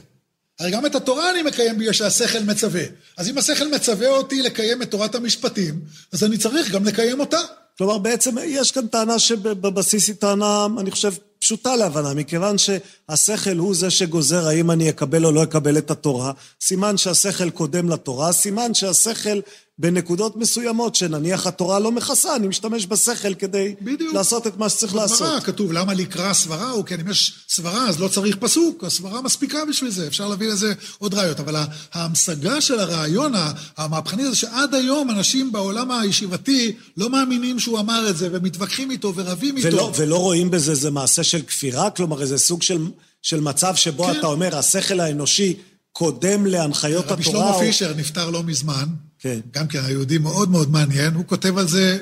[0.61, 2.83] הרי גם את התורה אני מקיים בגלל שהשכל מצווה.
[3.17, 5.81] אז אם השכל מצווה אותי לקיים את תורת המשפטים,
[6.13, 7.41] אז אני צריך גם לקיים אותה.
[7.79, 11.13] כלומר, בעצם יש כאן טענה שבבסיס היא טענה, אני חושב,
[11.45, 16.33] פשוטה להבנה, מכיוון שהשכל הוא זה שגוזר האם אני אקבל או לא אקבל את התורה,
[16.61, 19.41] סימן שהשכל קודם לתורה, סימן שהשכל
[19.79, 24.15] בנקודות מסוימות, שנניח התורה לא מכסה, אני משתמש בשכל כדי בדיוק.
[24.15, 25.45] לעשות את מה שצריך בגמרא לעשות.
[25.45, 26.71] כתוב, למה לקרוא סברה?
[26.71, 30.49] הוא כן, אם יש סברה אז לא צריך פסוק, הסברה מספיקה בשביל זה, אפשר להביא
[30.49, 31.41] לזה עוד ראיות.
[31.41, 31.57] אבל
[31.93, 33.33] ההמשגה של הרעיון
[33.77, 39.13] המהפכני זה שעד היום אנשים בעולם הישיבתי לא מאמינים שהוא אמר את זה, ומתווכחים איתו
[39.17, 39.69] ורבים איתו.
[39.69, 41.91] ולא, ולא רואים בזה איזה מעשה של כפירה?
[41.91, 42.87] כלומר, איזה סוג של,
[43.23, 44.19] של מצב שבו כן.
[44.19, 45.55] אתה אומר, השכל האנושי
[45.93, 47.39] קודם להנחיות רבי התורה?
[47.39, 48.85] שלמה או- פישר נפטר לא מזמן,
[49.25, 49.41] כן.
[49.51, 51.99] גם כן היהודי מאוד מאוד מעניין, הוא כותב על זה,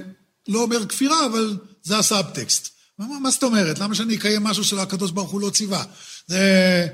[0.48, 2.68] לא אומר כפירה, אבל זה הסאבטקסט.
[2.98, 3.78] מה, מה זאת אומרת?
[3.78, 5.84] למה שאני אקיים משהו שלקדוש ברוך הוא לא ציווה?
[6.26, 6.86] זה...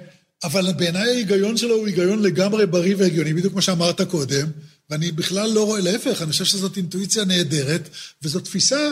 [0.44, 4.46] אבל בעיניי ההיגיון שלו הוא היגיון לגמרי בריא והגיוני, בדיוק כמו שאמרת קודם,
[4.90, 7.88] ואני בכלל לא רואה, להפך, אני חושב שזאת אינטואיציה נהדרת,
[8.22, 8.90] וזו תפיסה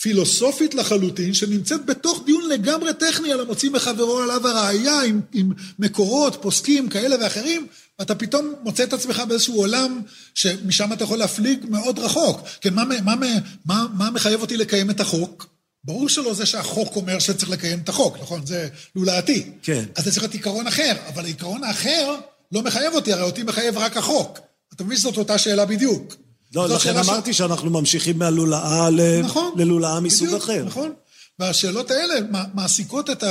[0.00, 6.38] פילוסופית לחלוטין, שנמצאת בתוך דיון לגמרי טכני על המוציא מחברו עליו הראייה, עם, עם מקורות,
[6.42, 7.66] פוסקים כאלה ואחרים,
[7.98, 10.00] ואתה פתאום מוצא את עצמך באיזשהו עולם
[10.34, 12.40] שמשם אתה יכול להפליג מאוד רחוק.
[12.60, 13.14] כן, מה, מה,
[13.64, 15.46] מה, מה, מחייב אותי לקיים את החוק?
[15.84, 18.46] ברור שלא זה שהחוק אומר שצריך לקיים את החוק, נכון?
[18.46, 19.50] זה לולעתי.
[19.62, 19.84] כן.
[19.96, 22.14] אז זה צריך להיות עיקרון אחר, אבל העיקרון האחר
[22.52, 24.38] לא מחייב אותי, הרי אותי מחייב רק החוק.
[24.74, 26.14] אתה מבין שזאת אותה שאלה בדיוק.
[26.54, 29.20] לא, לכן שאלה ש- אמרתי שאנחנו ממשיכים מהלולאה ל...
[29.22, 29.52] נכון.
[29.56, 30.64] ללולאה מסוג בדיוק, אחר.
[30.64, 30.92] נכון.
[31.38, 33.24] והשאלות האלה מע- מעסיקות את,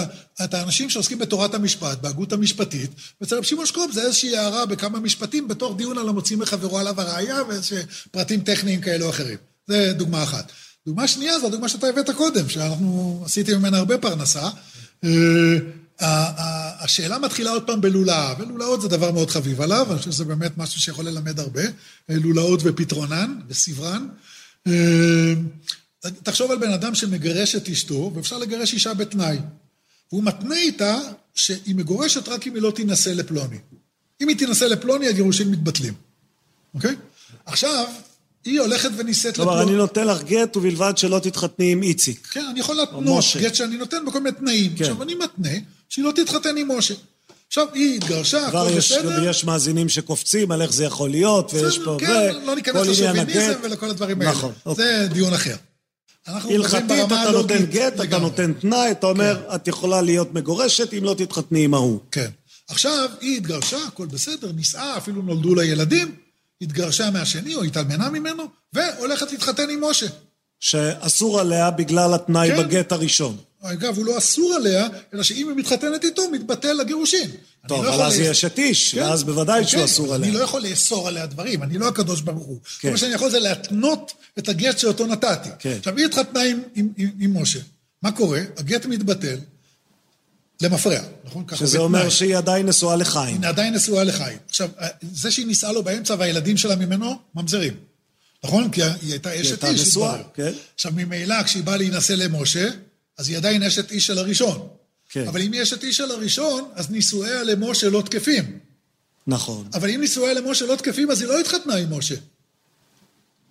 [0.44, 2.92] את האנשים שעוסקים בתורת המשפט, בהגות המשפטית,
[3.22, 7.02] ואצל רב שמעון שקופ זה איזושהי הערה בכמה משפטים בתוך דיון על המוציא מחברו עליו
[7.02, 9.38] הראייה ואיזשהם פרטים טכניים כאלה או אחרים.
[9.68, 10.52] זה דוגמה אחת.
[10.86, 14.50] דוגמה שנייה זו הדוגמה שאתה הבאת קודם, שאנחנו עשיתי ממנה הרבה פרנסה.
[15.04, 15.58] אה,
[16.80, 20.58] השאלה מתחילה עוד פעם בלולאה, ולולאות זה דבר מאוד חביב עליו, אני חושב שזה באמת
[20.58, 21.62] משהו שיכול ללמד הרבה,
[22.10, 24.08] אה, לולאות ופתרונן וסברן.
[26.24, 29.38] תחשוב על בן אדם שמגרש את אשתו, ואפשר לגרש אישה בתנאי.
[30.12, 31.00] והוא מתנה איתה
[31.36, 33.58] שהיא מגורשת רק אם היא לא תינשא לפלוני.
[34.22, 35.94] אם היא תינשא לפלוני, הגירושים מתבטלים,
[36.74, 36.96] אוקיי?
[37.46, 37.86] עכשיו,
[38.46, 39.72] היא הולכת ונישאת כלומר, לפלוני.
[39.72, 42.28] אני נותן לך גט ובלבד שלא תתחתני עם איציק.
[42.28, 43.24] כן, אני יכול להתנות.
[43.42, 44.76] גט שאני נותן בכל מיני תנאים.
[44.76, 44.84] כן.
[44.84, 45.60] עכשיו, אני מתנה
[45.90, 46.94] שהיא לא תתחתן עם משה.
[47.48, 49.30] עכשיו, היא התגרשה, כבר הכל בסדר.
[49.30, 51.98] יש מאזינים שקופצים על איך זה יכול להיות, ויש פה...
[52.00, 53.60] כן, ו- לא ניכנס כל עניין לשוביניזם.
[53.64, 54.32] ולכל הדברים האלה.
[54.32, 54.86] נכון, אוקיי.
[54.86, 55.56] זה דיון אחר.
[56.28, 58.18] הלכתית, אתה נותן גט, אתה.
[58.18, 62.00] נותן תנאי, אתה אומר, את יכולה להיות מגורשת אם לא תתחתני עם ההוא.
[62.12, 62.30] כן.
[62.68, 66.16] עכשיו, היא התגרשה, הכל בסדר, נישאה, אפילו נולדו לה ילדים,
[66.62, 68.44] התגרשה מהשני או התאלמנה ממנו,
[68.74, 70.08] והולכת להתחתן עם משה.
[70.60, 72.64] שאסור עליה בגלל התנאי כן.
[72.64, 73.38] בגט הראשון.
[73.64, 77.30] אגב, הוא לא אסור עליה, אלא שאם היא מתחתנת איתו, מתבטל הגירושין.
[77.68, 80.30] טוב, לא אבל אז יש את איש, כן, ואז בוודאי שהוא כן, אסור עליה.
[80.30, 82.60] אני לא יכול לאסור עליה דברים, אני לא הקדוש ברוך הוא.
[82.64, 82.88] כן.
[82.88, 85.50] כל מה שאני יכול זה להתנות את הגט שאותו נתתי.
[85.60, 85.76] כן.
[85.80, 86.40] עכשיו, היא התחתנה
[86.76, 87.60] עם, משה.
[88.02, 88.42] מה קורה?
[88.58, 89.38] הגט מתבטל
[90.62, 91.46] למפרע, נכון?
[91.56, 91.78] שזה.
[91.78, 93.42] אומר שהיא עדיין נשואה לחיים.
[93.42, 94.38] היא עדיין נשואה לחיים.
[94.50, 94.70] עכשיו,
[95.14, 97.74] זה שהיא נישאה לו באמצע והילדים שלה ממנו, ממזרים.
[98.44, 98.70] נכון?
[98.70, 100.52] כי היא הייתה אשת איש, נשואה, כן.
[100.76, 102.70] עכשיו, ממילא, כשהיא באה להינשא למשה,
[103.18, 104.68] אז היא עדיין אשת איש של הראשון.
[105.10, 105.28] כן.
[105.28, 108.60] אבל אם היא אשת איש של הראשון, אז נישואיה למשה לא תקפים.
[109.28, 109.68] נכון.
[109.74, 112.16] אבל אם נישואיה למשה לא תקפים, אז היא לא התחתנה עם משה.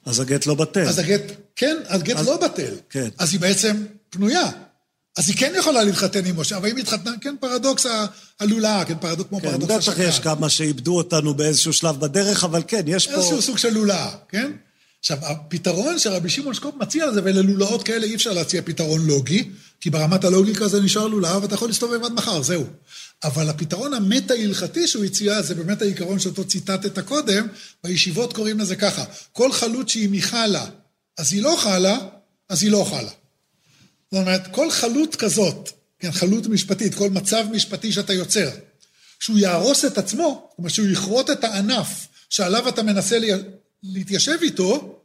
[0.06, 0.86] אז הגט לא בטל.
[0.88, 1.22] אז הגט,
[1.56, 2.74] כן, הגט אז- לא בטל.
[2.90, 3.08] כן.
[3.18, 4.50] אז היא בעצם פנויה.
[5.16, 7.86] אז היא כן יכולה להתחתן עם משה, אבל אם היא התחתנה, כן, פרדוקס
[8.40, 10.08] הלולאה, כן, פרדוקס כמו כן, פרדוקס בטח השקרן.
[10.08, 13.12] יש כמה שאיבדו אותנו באיזשהו שלב בדרך, אבל כן, יש פה...
[13.14, 14.52] איזשהו סוג של לולאה, כן?
[15.02, 19.50] עכשיו, הפתרון שרבי שמעון שקופ מציע לזה, וללולאות כאלה אי אפשר להציע פתרון לוגי,
[19.80, 22.64] כי ברמת הלוגיקה זה נשאר לולאה, ואתה יכול להסתובב עד מחר, זהו.
[23.24, 27.46] אבל הפתרון המטה-הלכתי שהוא הציע, זה באמת העיקרון שאותו ציטטת קודם,
[27.84, 30.66] בישיבות קוראים לזה ככה, כל חלות שהיא מחלה,
[31.18, 31.98] אז היא לא חלה,
[32.48, 33.10] אז היא לא חלה.
[34.12, 38.50] זאת אומרת, כל חלות כזאת, כן, חלות משפטית, כל מצב משפטי שאתה יוצר,
[39.20, 43.18] שהוא יהרוס את עצמו, אומרת שהוא יכרות את הענף שעליו אתה מנסה
[43.82, 44.98] להתיישב איתו,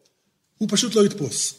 [0.57, 1.53] הוא פשוט לא יתפוס.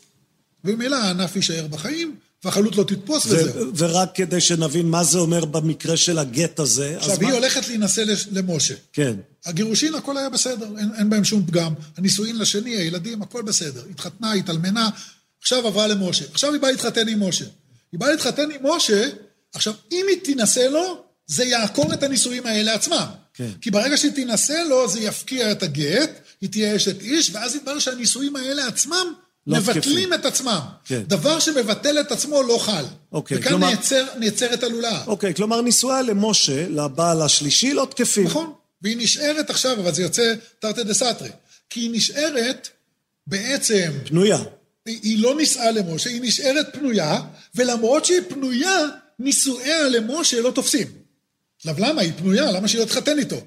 [0.65, 3.77] וממילא הענף יישאר בחיים, והחלות לא תתפוס ו- וזהו.
[3.77, 7.29] ורק כדי שנבין מה זה אומר במקרה של הגט הזה, אז עכשיו, מה...
[7.29, 8.75] היא הולכת להינשא למשה.
[8.93, 11.75] כן, הגירושין, הכל היה בסדר, אין, אין בהם שום פגם.
[11.97, 13.83] הנישואין לשני, הילדים, הכל בסדר.
[13.91, 14.91] התחתנה, התאלמנה,
[15.41, 16.25] עכשיו עברה למשה.
[16.33, 17.45] עכשיו היא באה להתחתן עם משה.
[17.93, 19.09] היא באה להתחתן עם משה,
[19.55, 23.07] עכשיו, אם היא תינשא לו, זה יעקור את הנישואים האלה עצמם.
[23.35, 23.51] כן.
[23.61, 27.79] כי ברגע שהיא תינשא לו, זה יפקיע את הגט, היא תהיה אשת איש, ואז יתברר
[27.79, 29.13] שהנישואים האלה עצמם
[29.47, 30.15] לא מבטלים תקפים.
[30.15, 30.61] את עצמם.
[30.85, 31.03] כן.
[31.07, 32.85] דבר שמבטל את עצמו לא חל.
[33.13, 35.05] אוקיי, וכאן כלומר- נעצר, נעצרת הלולאה.
[35.07, 38.27] אוקיי, כלומר נישואיה למשה, לבעל השלישי, לא תקפים.
[38.27, 38.53] נכון,
[38.83, 41.29] והיא נשארת עכשיו, אבל זה יוצא תרתי דה סתרי.
[41.71, 42.69] כי היא נשארת
[43.27, 44.39] בעצם, פנויה.
[44.87, 47.21] היא היא לא נישאה למשה, היא נשארת פנויה,
[47.55, 48.79] ולמרות שהיא פנויה,
[49.19, 50.87] נישואיה למשה לא תופסים.
[51.57, 52.03] עכשיו למה?
[52.03, 53.41] היא פנויה, למה שהיא לא תתחתן איתו?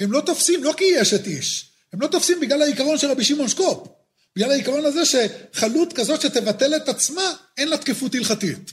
[0.00, 3.24] הם לא תופסים, לא כי היא אשת איש, הם לא תופסים בגלל העיקרון של רבי
[3.24, 3.88] שמעון שקופ.
[4.36, 8.72] בגלל העיקרון הזה שחלות כזאת שתבטל את עצמה, אין לה תקפות הלכתית.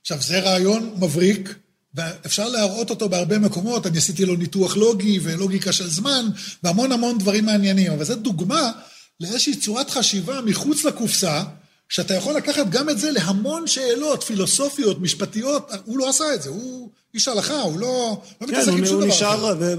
[0.00, 1.54] עכשיו, זה רעיון מבריק,
[1.94, 6.28] ואפשר להראות אותו בהרבה מקומות, אני עשיתי לו ניתוח לוגי ולוגיקה של זמן,
[6.62, 8.72] והמון המון דברים מעניינים, אבל זו דוגמה
[9.20, 11.42] לאיזושהי צורת חשיבה מחוץ לקופסה,
[11.88, 16.48] שאתה יכול לקחת גם את זה להמון שאלות פילוסופיות, משפטיות, הוא לא עשה את זה,
[16.48, 19.54] הוא איש הלכה, הוא לא, לא כן, מתעסק הוא, עם שום הוא נשאר.
[19.60, 19.74] ו-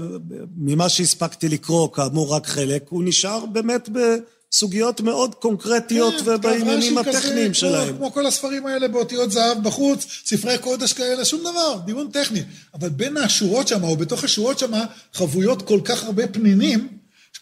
[0.56, 7.08] ממה שהספקתי לקרוא, כאמור רק חלק, הוא נשאר באמת בסוגיות מאוד קונקרטיות כן, ובעניינים רש"י
[7.08, 7.96] כזה, הטכניים כמו- שלהם.
[7.96, 12.42] כמו כל הספרים האלה באותיות זהב בחוץ, ספרי קודש כאלה, שום דבר, דיון טכני.
[12.74, 14.72] אבל בין השורות שם, או בתוך השורות שם,
[15.14, 16.88] חבויות כל כך הרבה פנינים,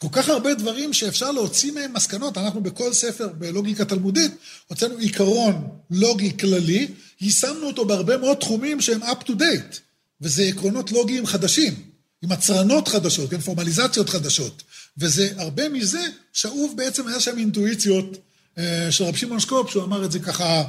[0.02, 2.38] כל כך הרבה דברים שאפשר להוציא מהם מסקנות.
[2.38, 4.32] אנחנו בכל ספר בלוגיקה תלמודית,
[4.66, 6.88] הוצאנו עיקרון לוגי כללי,
[7.20, 9.76] יישמנו אותו בהרבה מאוד תחומים שהם up to date,
[10.20, 11.74] וזה עקרונות לוגיים חדשים,
[12.22, 14.62] עם הצרנות חדשות, כן, פורמליזציות חדשות.
[14.98, 16.02] וזה, הרבה מזה,
[16.32, 18.18] שאוב בעצם היה שם אינטואיציות
[18.58, 20.62] אה, של רב שמעון שקופ, שהוא אמר את זה ככה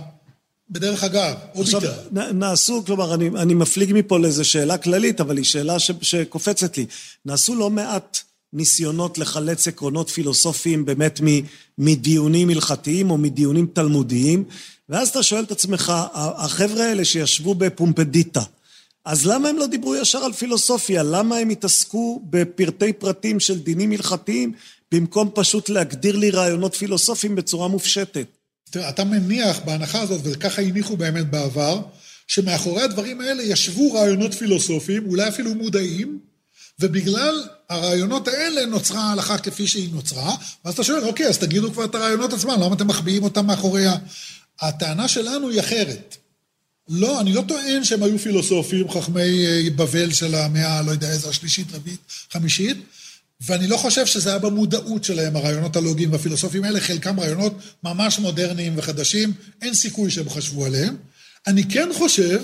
[0.70, 2.02] בדרך אגב, עוד עכשיו, יותר.
[2.12, 6.78] נ- נעשו, כלומר, אני, אני מפליג מפה לאיזו שאלה כללית, אבל היא שאלה ש, שקופצת
[6.78, 6.86] לי.
[7.26, 8.20] נעשו לא מעט
[8.54, 11.20] ניסיונות לחלץ עקרונות פילוסופיים באמת
[11.78, 14.44] מדיונים הלכתיים או מדיונים תלמודיים,
[14.90, 18.44] ואז אתה שואל את עצמך, החבר'ה האלה שישבו בפומפדיטה,
[19.06, 21.04] אז למה הם לא דיברו ישר על פילוסופיה?
[21.04, 24.54] למה הם התעסקו בפרטי פרטים של דינים הלכתיים,
[24.92, 28.28] במקום פשוט להגדיר לי רעיונות פילוסופיים בצורה מופשטת?
[28.72, 31.82] תראה, אתה מניח בהנחה הזאת, וככה הניחו באמת בעבר,
[32.28, 36.20] שמאחורי הדברים האלה ישבו רעיונות פילוסופיים, אולי אפילו מודעים,
[36.80, 40.36] ובגלל הרעיונות האלה נוצרה ההלכה כפי שהיא נוצרה,
[40.66, 43.88] ואז אתה שואל, אוקיי, אז תגידו כבר את הרעיונות עצמם, למה אתם מחביאים אותם מאחורי
[43.88, 43.96] ה...
[44.62, 46.18] הטענה שלנו היא אחרת.
[46.90, 51.30] לא, אני לא טוען שהם היו פילוסופים, חכמי אה, בבל של המאה, לא יודע איזה,
[51.30, 52.00] השלישית, רביעית,
[52.32, 52.78] חמישית,
[53.42, 58.74] ואני לא חושב שזה היה במודעות שלהם, הרעיונות הלוגיים והפילוסופיים האלה, חלקם רעיונות ממש מודרניים
[58.78, 60.96] וחדשים, אין סיכוי שהם חשבו עליהם.
[61.48, 62.42] אני כן חושב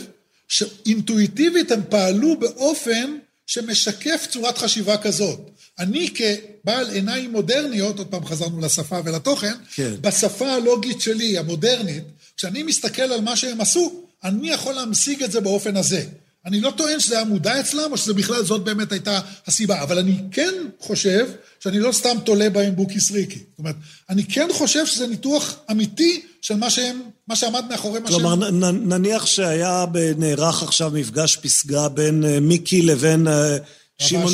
[0.47, 3.17] שאינטואיטיבית הם פעלו באופן
[3.49, 5.39] שמשקף צורת חשיבה כזאת.
[5.79, 9.91] אני כבעל עיניים מודרניות, עוד פעם חזרנו לשפה ולתוכן, כן.
[10.01, 12.03] בשפה הלוגית שלי, המודרנית,
[12.37, 16.05] כשאני מסתכל על מה שהם עשו, אני יכול להמשיג את זה באופן הזה.
[16.45, 19.99] אני לא טוען שזה היה מודע אצלם, או שזה בכלל זאת באמת הייתה הסיבה, אבל
[19.99, 23.39] אני כן חושב שאני לא סתם תולה בהם בוקי סריקי.
[23.39, 23.75] זאת אומרת,
[24.09, 28.63] אני כן חושב שזה ניתוח אמיתי של מה שהם, מה שעמד מאחורי מה כלומר, שהם...
[28.63, 29.85] נ- נניח שהיה,
[30.17, 33.57] נערך עכשיו מפגש פסגה בין אה, מיקי לבין אה,
[33.99, 34.33] שמעון,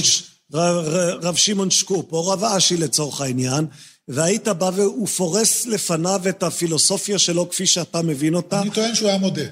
[1.21, 3.65] רב שמעון שקופ, או רב אשי לצורך העניין,
[4.07, 9.09] והיית בא והוא פורס לפניו את הפילוסופיה שלו כפי שאתה מבין אותה, אני טוען שהוא
[9.09, 9.45] היה מודה.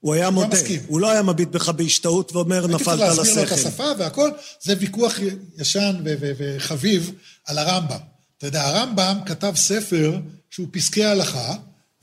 [0.00, 0.48] הוא היה מודה.
[0.48, 0.80] מסכים.
[0.86, 3.68] הוא לא היה מביט בך בהשתאות ואומר, הייתי צריך נפלת על להסביר לו את השכל.
[3.68, 4.30] השפה והכל,
[4.62, 5.18] זה ויכוח
[5.58, 7.12] ישן וחביב
[7.46, 7.96] על הרמב"ם.
[8.38, 10.18] אתה יודע, הרמב"ם כתב ספר
[10.50, 11.54] שהוא פסקי הלכה,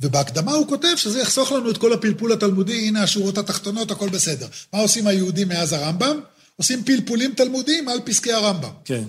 [0.02, 4.48] ובהקדמה הוא כותב שזה יחסוך לנו את כל הפלפול התלמודי, הנה השורות התחתונות, הכל בסדר.
[4.74, 6.20] מה עושים היהודים מאז הרמב"ם?
[6.56, 8.70] עושים פלפולים תלמודיים על פסקי הרמב"ם.
[8.86, 9.04] כן.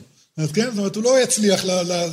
[0.55, 0.71] כן?
[0.71, 1.65] זאת אומרת, הוא לא יצליח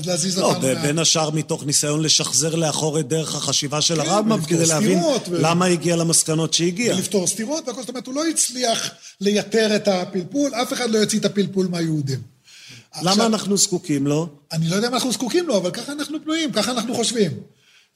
[0.05, 0.67] להזיז לא, אותנו.
[0.67, 4.99] לא, בין השאר מתוך ניסיון לשחזר לאחור את דרך החשיבה של כן, הרמב"ם, כדי להבין.
[5.31, 6.95] למה הגיע למסקנות שהגיע.
[6.95, 8.91] ולפתור סתירות והכל, זאת אומרת, הוא לא הצליח
[9.21, 12.19] לייתר את הפלפול, אף אחד לא יוציא את הפלפול מהיהודים.
[13.01, 14.29] למה אנחנו זקוקים לו?
[14.51, 17.31] אני לא יודע אם אנחנו זקוקים לו, אבל ככה אנחנו פנויים, ככה אנחנו חושבים.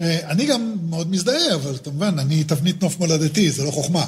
[0.02, 4.06] אה, אני גם מאוד מזדהה, אבל כמובן, אני תבנית נוף מולדתי, זה לא חוכמה.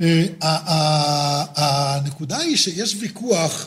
[0.00, 3.66] אה, הנקודה היא שיש ויכוח,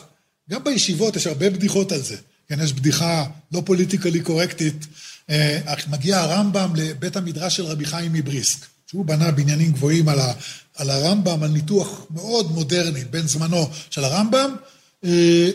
[0.50, 2.16] גם בישיבות יש הרבה בדיחות על זה.
[2.48, 4.86] כן, יש בדיחה לא פוליטיקלי קורקטית.
[5.30, 5.60] אה,
[5.90, 11.50] מגיע הרמב"ם לבית המדרש של רבי חיים מבריסק, שהוא בנה בניינים גבוהים על, הרמב"ם, על
[11.50, 14.56] ניתוח מאוד מודרני, בן זמנו של הרמב"ם,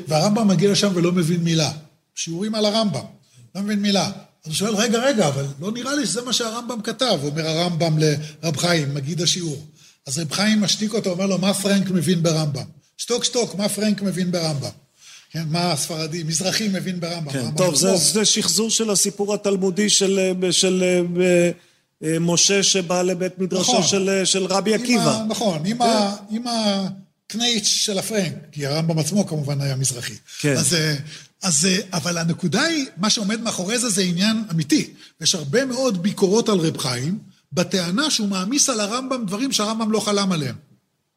[0.08, 1.72] והרמב"ם מגיע לשם ולא מבין מילה.
[2.16, 3.04] שיעורים על הרמב"ם,
[3.56, 4.12] לא מבין מילה.
[4.46, 8.58] הוא שואל, רגע, רגע, אבל לא נראה לי שזה מה שהרמב"ם כתב, אומר הרמב"ם לרב
[8.58, 9.66] חיים, מגיד השיעור.
[10.08, 12.64] אז רב חיים משתיק אותו, אומר לו, מה פרנק מבין ברמב"ם?
[12.98, 14.70] שתוק, שתוק, מה פרנק מבין ברמב"ם?
[15.32, 17.32] כן, מה הספרדי, מזרחי מבין ברמב"ם.
[17.32, 20.84] כן, טוב, זה, זה שחזור של הסיפור התלמודי של, של, של
[21.22, 21.52] אה,
[22.04, 25.26] אה, משה שבא לבית מדרשו נכון, של, של רבי עקיבא.
[25.30, 25.84] נכון, עם, כן.
[25.84, 30.14] ה, עם הקנייץ' של הפרנק, כי הרמב"ם עצמו כמובן היה מזרחי.
[30.40, 30.54] כן.
[30.58, 30.96] אז אה,
[31.44, 34.94] אז, אה, אבל הנקודה היא, מה שעומד מאחורי זה זה עניין אמיתי.
[35.22, 37.20] יש הרבה מאוד ביקורות על רב חיים,
[37.54, 40.56] בטענה שהוא מעמיס על הרמב"ם דברים שהרמב"ם לא חלם עליהם.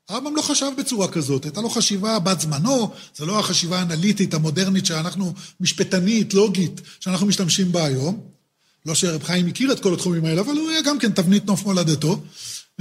[0.09, 4.86] הרמב"ם לא חשב בצורה כזאת, הייתה לו חשיבה בת זמנו, זה לא החשיבה האנליטית המודרנית
[4.86, 8.20] שאנחנו, משפטנית, לוגית, שאנחנו משתמשים בה היום.
[8.86, 11.65] לא שרב חיים הכיר את כל התחומים האלה, אבל הוא היה גם כן תבנית נוף
[11.65, 12.20] מולדתו.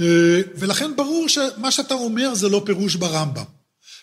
[0.00, 3.57] אה, ולכן ברור שמה שאתה אומר זה לא פירוש ברמב"ם.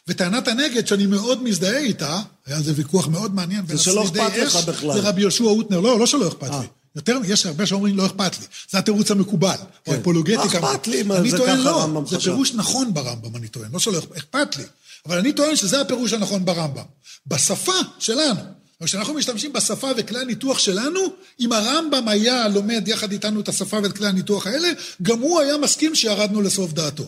[0.07, 4.56] וטענת הנגד, שאני מאוד מזדהה איתה, היה על זה ויכוח מאוד מעניין בין השרידי אש
[4.84, 5.80] לרבי יהושע אוטנר.
[5.80, 6.53] לא, לא שלא אכפת 아.
[6.53, 6.61] אה.
[6.61, 6.68] לי.
[6.95, 8.45] יותר, יש הרבה שאומרים לא אכפת לי.
[8.69, 9.56] זה התירוץ המקובל.
[9.84, 9.91] כן.
[9.91, 10.60] או אפולוגטיקה.
[10.60, 11.02] מה אכפת לי?
[11.02, 13.72] אני טוען לא, זה פירוש נכון ברמב"ם, אני טוען.
[13.73, 14.64] לא שלא אכפת לי.
[15.06, 16.84] אבל אני טוען שזה הפירוש הנכון ברמב"ם.
[17.27, 18.40] בשפה שלנו.
[18.84, 20.99] כשאנחנו משתמשים בשפה וכלי הניתוח שלנו,
[21.40, 24.68] אם הרמב"ם היה לומד יחד איתנו את השפה ואת כלי הניתוח האלה,
[25.02, 27.07] גם הוא היה מסכים שירדנו לסוף דעתו.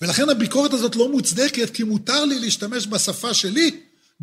[0.00, 3.70] ולכן הביקורת הזאת לא מוצדקת, כי מותר לי להשתמש בשפה שלי,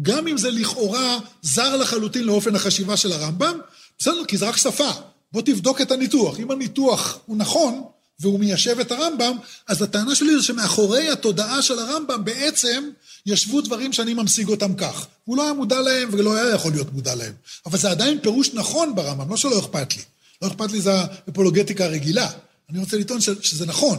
[0.02, 3.60] גם אם זה לכאורה זר לחלוטין לאופן החשיבה של הרמב"ם,
[3.99, 4.91] בסדר, כי זה רק שפה.
[5.31, 6.39] בוא תבדוק את הניתוח.
[6.39, 7.84] אם הניתוח הוא נכון,
[8.19, 9.38] והוא מיישב את הרמב"ם,
[9.68, 12.89] אז הטענה שלי זה שמאחורי התודעה של הרמב"ם בעצם
[13.26, 15.07] ישבו דברים שאני ממשיג אותם כך.
[15.26, 17.34] הוא לא היה מודע להם ולא היה יכול להיות מודע להם.
[17.65, 20.03] אבל זה עדיין פירוש נכון ברמב"ם, לא שלא אכפת לי.
[20.41, 22.31] לא אכפת לי זה האפולוגטיקה הרגילה.
[22.69, 23.98] אני רוצה לטעון שזה נכון.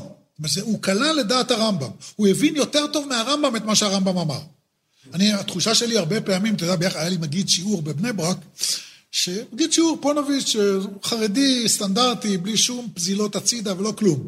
[0.60, 1.90] הוא כלל לדעת הרמב"ם.
[2.16, 4.40] הוא הבין יותר טוב מהרמב"ם את מה שהרמב"ם אמר.
[5.14, 8.38] אני, התחושה שלי הרבה פעמים, אתה יודע, ביחד, היה לי מגיד שיעור בבני ברק,
[9.10, 10.56] שמגיד שיעור פונוביץ',
[11.04, 14.26] חרדי, סטנדרטי, בלי שום פזילות הצידה ולא כלום.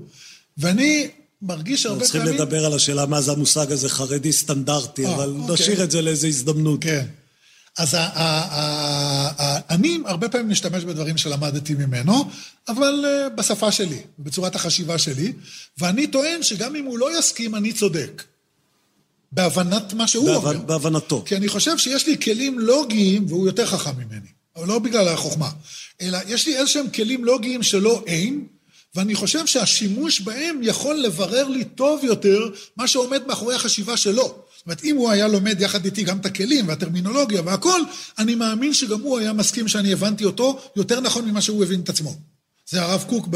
[0.59, 1.09] ואני
[1.43, 2.25] מרגיש הרבה פעמים...
[2.25, 5.55] צריכים לדבר על השאלה מה זה המושג הזה, חרדי סטנדרטי, אה, אבל אוקיי.
[5.55, 6.81] נשאיר את זה לאיזו הזדמנות.
[6.83, 7.07] כן.
[7.79, 7.97] אז
[9.71, 12.31] אני הרבה פעמים משתמש בדברים שלמדתי ממנו,
[12.69, 15.33] אבל אה, בשפה שלי, בצורת החשיבה שלי,
[15.79, 18.23] ואני טוען שגם אם הוא לא יסכים, אני צודק.
[19.33, 20.47] בהבנת מה שהוא בהבנ...
[20.47, 20.67] אומר.
[20.67, 21.23] בהבנתו.
[21.27, 25.51] כי אני חושב שיש לי כלים לוגיים, והוא יותר חכם ממני, אבל לא בגלל החוכמה,
[26.01, 28.47] אלא יש לי איזשהם כלים לוגיים שלא אין,
[28.95, 34.44] ואני חושב שהשימוש בהם יכול לברר לי טוב יותר מה שעומד מאחורי החשיבה שלו.
[34.65, 37.81] זאת אומרת, אם הוא היה לומד יחד איתי גם את הכלים והטרמינולוגיה והכל,
[38.19, 41.89] אני מאמין שגם הוא היה מסכים שאני הבנתי אותו יותר נכון ממה שהוא הבין את
[41.89, 42.17] עצמו.
[42.71, 43.29] זה הרב קוק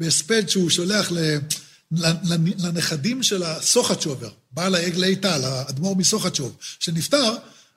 [0.00, 1.12] בהספד שהוא שולח
[2.58, 7.34] לנכדים של הסוחצ'ובר, בעל העגלי טל, האדמו"ר מסוחצ'וב, שנפטר,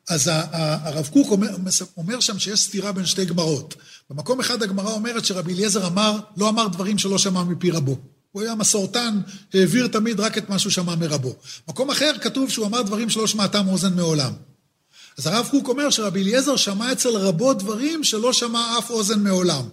[0.10, 1.56] אז הרב קוק אומר,
[1.98, 3.76] אומר שם שיש סתירה בין שתי גמרות.
[4.10, 7.98] במקום אחד הגמרא אומרת שרבי אליעזר אמר, לא אמר דברים שלא שמע מפי רבו.
[8.32, 9.20] הוא היה מסורתן,
[9.54, 11.36] העביר תמיד רק את מה שהוא שמע מרבו.
[11.68, 14.34] מקום אחר כתוב שהוא אמר דברים שלא שמעתם אוזן מעולם.
[15.18, 19.64] אז הרב קוק אומר שרבי אליעזר שמע אצל רבו דברים שלא שמע אף אוזן מעולם.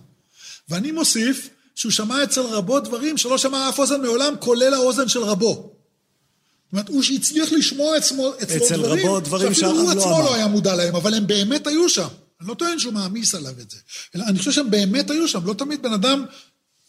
[0.69, 5.23] ואני מוסיף שהוא שמע אצל רבו דברים שלא שמע אף אוזן מעולם, כולל האוזן של
[5.23, 5.53] רבו.
[5.53, 10.25] זאת אומרת, הוא שהצליח לשמוע אצלו, אצלו אצל דברים, רבו דברים שאפילו הוא עצמו לא,
[10.25, 12.09] לא היה מודע להם, אבל הם באמת היו שם.
[12.41, 13.77] אני לא טוען שהוא מעמיס עליו את זה,
[14.15, 15.47] אלא אני חושב שהם באמת היו שם.
[15.47, 16.25] לא תמיד בן אדם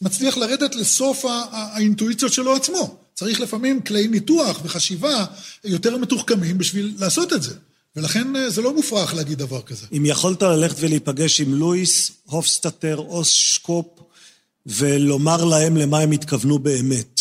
[0.00, 2.98] מצליח לרדת לסוף האינטואיציות שלו עצמו.
[3.14, 5.24] צריך לפעמים כלי ניתוח וחשיבה
[5.64, 7.54] יותר מתוחכמים בשביל לעשות את זה.
[7.96, 9.86] ולכן אה, זה לא מופרך להגיד דבר כזה.
[9.92, 13.86] אם יכולת ללכת ולהיפגש עם לואיס, הופסטאטר, אוס שקופ,
[14.66, 17.20] ולומר להם למה הם התכוונו באמת,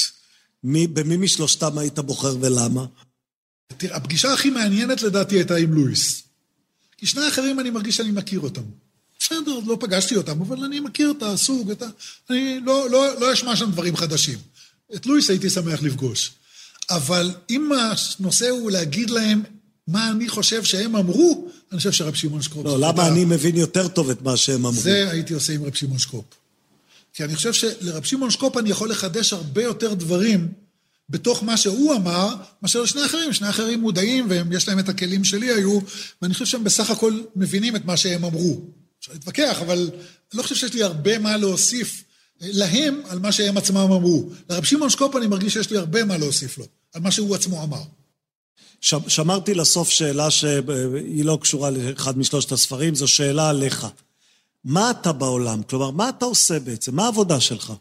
[0.64, 2.86] מי, במי משלושתם היית בוחר ולמה?
[3.78, 6.24] תראה, הפגישה הכי מעניינת לדעתי הייתה עם לואיס.
[6.98, 8.62] כי שני האחרים אני מרגיש שאני מכיר אותם.
[9.28, 11.86] בסדר, לא פגשתי אותם, אבל אני מכיר את הסוג, את ה...
[12.30, 14.38] אני לא, לא, לא אשמע שם דברים חדשים.
[14.95, 16.32] את לואיס הייתי שמח לפגוש.
[16.90, 19.44] אבל אם הנושא הוא להגיד להם
[19.88, 22.66] מה אני חושב שהם אמרו, אני חושב שרב שמעון שקופ...
[22.66, 24.82] לא, למה אני מבין יותר טוב את מה שהם אמרו?
[24.82, 26.26] זה הייתי עושה עם רב שמעון שקופ.
[27.14, 30.48] כי אני חושב שלרב שמעון שקופ אני יכול לחדש הרבה יותר דברים
[31.10, 33.34] בתוך מה שהוא אמר, מאשר לשני אחרים.
[33.34, 35.80] שני אחרים מודעים ויש להם את הכלים שלי היו,
[36.22, 38.62] ואני חושב שהם בסך הכל מבינים את מה שהם אמרו.
[39.08, 39.90] אפשר להתווכח, אבל
[40.32, 42.04] אני לא חושב שיש לי הרבה מה להוסיף
[42.42, 44.30] להם על מה שהם עצמם אמרו.
[44.50, 47.64] לרב שמעון שקופ אני מרגיש שיש לי הרבה מה להוסיף לו, על מה שהוא עצמו
[47.64, 47.82] אמר.
[49.08, 53.88] שמרתי לסוף שאלה שהיא לא קשורה לאחד משלושת הספרים, זו שאלה עליך.
[54.64, 55.64] מה אתה בעולם?
[55.64, 56.96] כלומר, מה אתה עושה בעצם?
[56.96, 57.74] מה העבודה שלך?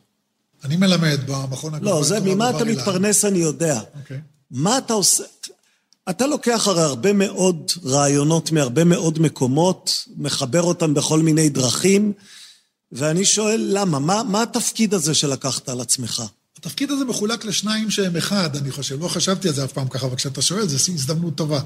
[0.65, 1.93] אני מלמד במכון הגבוה.
[1.93, 3.81] לא, זה ממה אתה מתפרנס אני יודע.
[4.01, 4.20] אוקיי.
[4.51, 5.24] מה אתה עושה?
[6.10, 12.12] אתה לוקח הרי הרבה מאוד רעיונות מהרבה מאוד מקומות, מחבר אותם בכל מיני דרכים,
[12.92, 13.98] ואני שואל, למה?
[13.98, 16.22] מה, מה התפקיד הזה שלקחת על עצמך?
[16.58, 19.02] התפקיד הזה מחולק לשניים שהם אחד, אני חושב.
[19.02, 21.60] לא חשבתי על זה אף פעם ככה, אבל כשאתה שואל, זו הזדמנות טובה.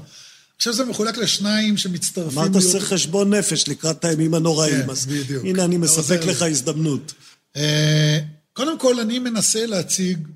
[0.57, 2.39] עכשיו זה מחולק לשניים שמצטרפים...
[2.39, 2.65] אמרת להיות...
[2.65, 5.45] עושה חשבון נפש לקראת הימים הנוראים, כן, אז בדיוק.
[5.45, 7.13] הנה אני מספק לך הזדמנות.
[7.55, 8.19] אה,
[8.53, 10.27] קודם כל, אני מנסה להציג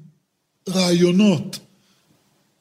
[0.70, 1.60] רעיונות,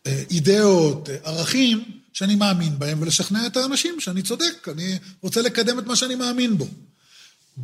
[0.06, 5.96] אידאות, ערכים, שאני מאמין בהם, ולשכנע את האנשים שאני צודק, אני רוצה לקדם את מה
[5.96, 6.68] שאני מאמין בו.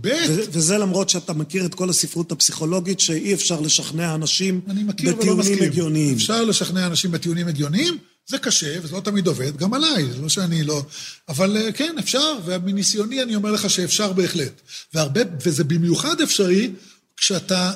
[0.01, 6.15] ב' וזה למרות שאתה מכיר את כל הספרות הפסיכולוגית, שאי אפשר לשכנע אנשים בטיעונים הגיוניים.
[6.15, 10.29] אפשר לשכנע אנשים בטיעונים הגיוניים, זה קשה, וזה לא תמיד עובד, גם עליי, זה לא
[10.29, 10.83] שאני לא...
[11.29, 14.61] אבל אה, כן, אפשר, ומניסיוני אני אומר לך שאפשר בהחלט.
[14.95, 16.71] והרבה, וזה במיוחד אפשרי,
[17.17, 17.73] כשאתה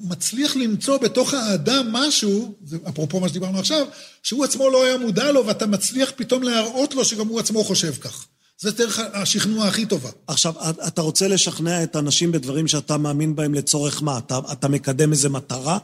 [0.00, 3.86] מצליח למצוא בתוך האדם משהו, זה אפרופו מה שדיברנו עכשיו,
[4.22, 7.92] שהוא עצמו לא היה מודע לו, ואתה מצליח פתאום להראות לו שגם הוא עצמו חושב
[7.92, 8.26] כך.
[8.60, 10.10] זה דרך השכנוע הכי טובה.
[10.26, 10.54] עכשיו,
[10.86, 14.18] אתה רוצה לשכנע את האנשים בדברים שאתה מאמין בהם לצורך מה?
[14.18, 15.78] אתה, אתה מקדם איזה מטרה?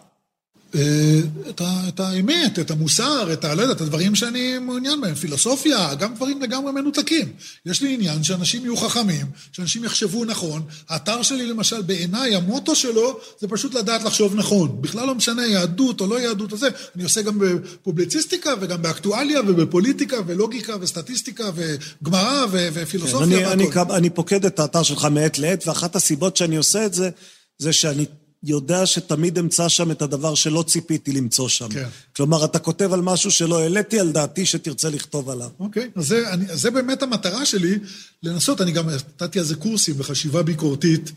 [0.75, 3.55] אה, את, ה, את האמת, את המוסר, את ה...
[3.55, 7.33] לא יודע, את הדברים שאני מעוניין בהם, פילוסופיה, גם דברים לגמרי מנותקים.
[7.67, 10.63] יש לי עניין שאנשים יהיו חכמים, שאנשים יחשבו נכון.
[10.89, 14.83] האתר שלי למשל, בעיניי, המוטו שלו זה פשוט לדעת לחשוב נכון.
[14.83, 16.69] בכלל לא משנה יהדות או לא יהדות או זה.
[16.97, 24.11] אני עושה גם בפובליציסטיקה וגם באקטואליה ובפוליטיקה ולוגיקה וסטטיסטיקה וגמרא ופילוסופיה כן, אני, אני, אני
[24.11, 27.11] פוקד את האתר שלך מעת לעת, ואחת הסיבות שאני עושה את זה,
[27.59, 28.07] זה שאני
[28.45, 31.69] יודע שתמיד אמצא שם את הדבר שלא ציפיתי למצוא שם.
[31.69, 31.89] כן.
[32.17, 35.51] כלומר, אתה כותב על משהו שלא העליתי על דעתי שתרצה לכתוב עליו.
[35.61, 37.79] אוקיי, אז זה, אני, זה באמת המטרה שלי,
[38.23, 41.13] לנסות, אני גם נתתי על זה קורסים בחשיבה ביקורתית,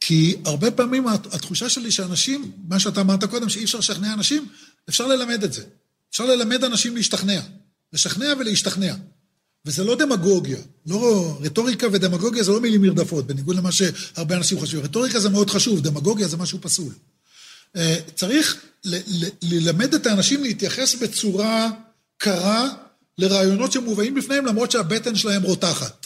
[0.00, 4.46] כי הרבה פעמים התחושה שלי שאנשים, מה שאתה אמרת קודם, שאי אפשר לשכנע אנשים,
[4.88, 5.62] אפשר ללמד את זה.
[6.10, 7.40] אפשר ללמד אנשים להשתכנע.
[7.92, 8.94] לשכנע ולהשתכנע.
[9.66, 14.82] וזה לא דמגוגיה, לא, רטוריקה ודמגוגיה זה לא מילים נרדפות, בניגוד למה שהרבה אנשים חושבים.
[14.82, 16.92] רטוריקה זה מאוד חשוב, דמגוגיה זה משהו פסול.
[17.76, 18.56] אה, צריך
[19.42, 21.70] ללמד את האנשים להתייחס בצורה
[22.18, 22.68] קרה
[23.18, 26.01] לרעיונות שמובאים בפניהם, למרות שהבטן שלהם רותחת.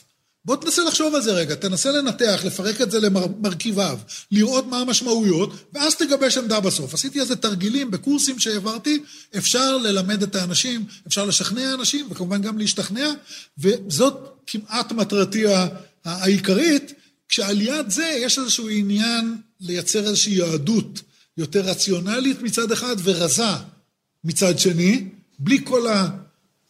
[0.46, 3.98] בוא תנסה לחשוב על זה רגע, תנסה לנתח, לפרק את זה למרכיביו,
[4.30, 6.94] לראות מה המשמעויות, ואז תגבש עמדה בסוף.
[6.94, 9.02] עשיתי איזה תרגילים בקורסים שהעברתי,
[9.36, 13.10] אפשר ללמד את האנשים, אפשר לשכנע אנשים, וכמובן גם להשתכנע,
[13.58, 14.14] וזאת
[14.46, 15.44] כמעט מטרתי
[16.04, 16.92] העיקרית,
[17.28, 21.00] כשעל יד זה יש איזשהו עניין לייצר איזושהי יהדות
[21.36, 23.44] יותר רציונלית מצד אחד ורזה
[24.24, 25.04] מצד שני,
[25.38, 25.86] בלי כל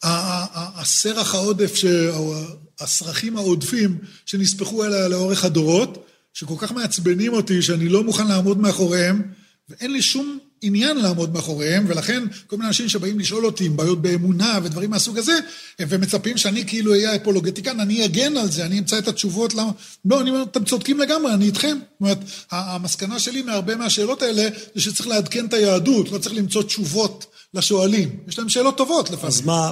[0.02, 1.74] הסרח העודף,
[2.80, 9.22] הסרחים העודפים שנספחו אליה לאורך הדורות, שכל כך מעצבנים אותי שאני לא מוכן לעמוד מאחוריהם,
[9.68, 14.02] ואין לי שום עניין לעמוד מאחוריהם, ולכן כל מיני אנשים שבאים לשאול אותי עם בעיות
[14.02, 15.38] באמונה ודברים מהסוג הזה,
[15.80, 19.70] ומצפים שאני כאילו אהיה אפולוגטיקן, אני אגן על זה, אני אמצא את התשובות למה...
[20.04, 21.78] לא, אני אומר, אתם צודקים לגמרי, אני איתכם.
[21.80, 22.18] זאת אומרת,
[22.50, 28.16] המסקנה שלי מהרבה מהשאלות האלה, זה שצריך לעדכן את היהדות, לא צריך למצוא תשובות לשואלים.
[28.28, 29.28] יש להם שאלות טובות לפעמים.
[29.28, 29.70] אז מה...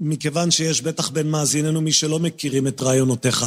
[0.00, 3.46] מכיוון שיש בטח בין מאזיננו מי שלא מכירים את רעיונותיך,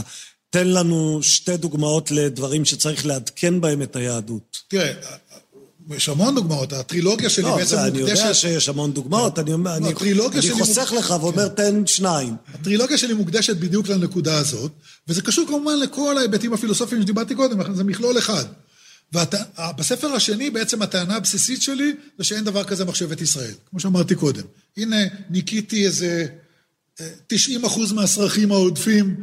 [0.49, 4.57] תן לנו שתי דוגמאות לדברים שצריך לעדכן בהם את היהדות.
[4.67, 4.91] תראה,
[5.89, 7.95] יש המון דוגמאות, הטרילוגיה שלי לא, בעצם מוקדשת...
[7.95, 9.93] לא, אני יודע שיש המון דוגמאות, אני, לא, אני,
[10.33, 10.99] אני חוסך מוק...
[10.99, 11.55] לך ואומר כן.
[11.55, 12.35] תן שניים.
[12.53, 14.71] הטרילוגיה שלי מוקדשת בדיוק לנקודה הזאת,
[15.07, 18.45] וזה קשור כמובן לכל ההיבטים הפילוסופיים שדיברתי קודם, זה מכלול אחד.
[19.13, 24.43] ובספר השני בעצם הטענה הבסיסית שלי זה שאין דבר כזה מחשבת ישראל, כמו שאמרתי קודם.
[24.77, 24.97] הנה,
[25.29, 26.27] ניקיתי איזה
[27.27, 29.15] 90 אה, אחוז מהסרחים העודפים,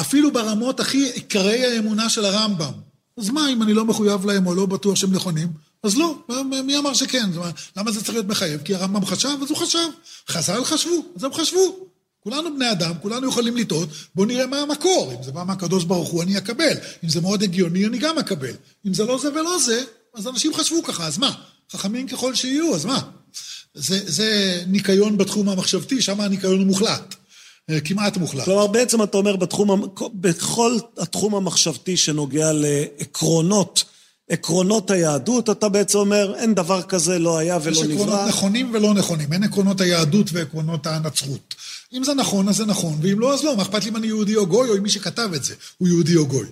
[0.00, 2.72] אפילו ברמות הכי עיקרי האמונה של הרמב"ם.
[3.16, 5.48] אז מה אם אני לא מחויב להם או לא בטוח שהם נכונים?
[5.82, 6.18] אז לא,
[6.64, 7.30] מי אמר שכן?
[7.76, 8.60] למה זה צריך להיות מחייב?
[8.62, 9.88] כי הרמב"ם חשב, אז הוא חשב.
[10.28, 11.88] חז"ל חשבו, אז הם חשבו.
[12.20, 15.12] כולנו בני אדם, כולנו יכולים לטעות, בואו נראה מה המקור.
[15.18, 16.74] אם זה בא מהקדוש ברוך הוא, אני אקבל.
[17.04, 18.54] אם זה מאוד הגיוני, אני גם אקבל.
[18.86, 19.84] אם זה לא זה ולא זה,
[20.14, 21.32] אז אנשים חשבו ככה, אז מה?
[21.72, 23.00] חכמים ככל שיהיו, אז מה?
[23.78, 27.14] זה, זה ניקיון בתחום המחשבתי, שם הניקיון הוא מוחלט.
[27.70, 28.44] אה, כמעט מוחלט.
[28.44, 33.84] כלומר, בעצם אתה אומר, בתחום, בכל התחום המחשבתי שנוגע לעקרונות,
[34.28, 37.94] עקרונות היהדות, אתה בעצם אומר, אין דבר כזה, לא היה ולא נברא.
[37.94, 41.54] יש עקרונות נכונים ולא נכונים, אין עקרונות היהדות ועקרונות הנצרות.
[41.92, 44.06] אם זה נכון, אז זה נכון, ואם לא, אז לא, מה אכפת לי אם אני
[44.06, 46.46] יהודי או גוי, או אם מי שכתב את זה הוא יהודי או גוי.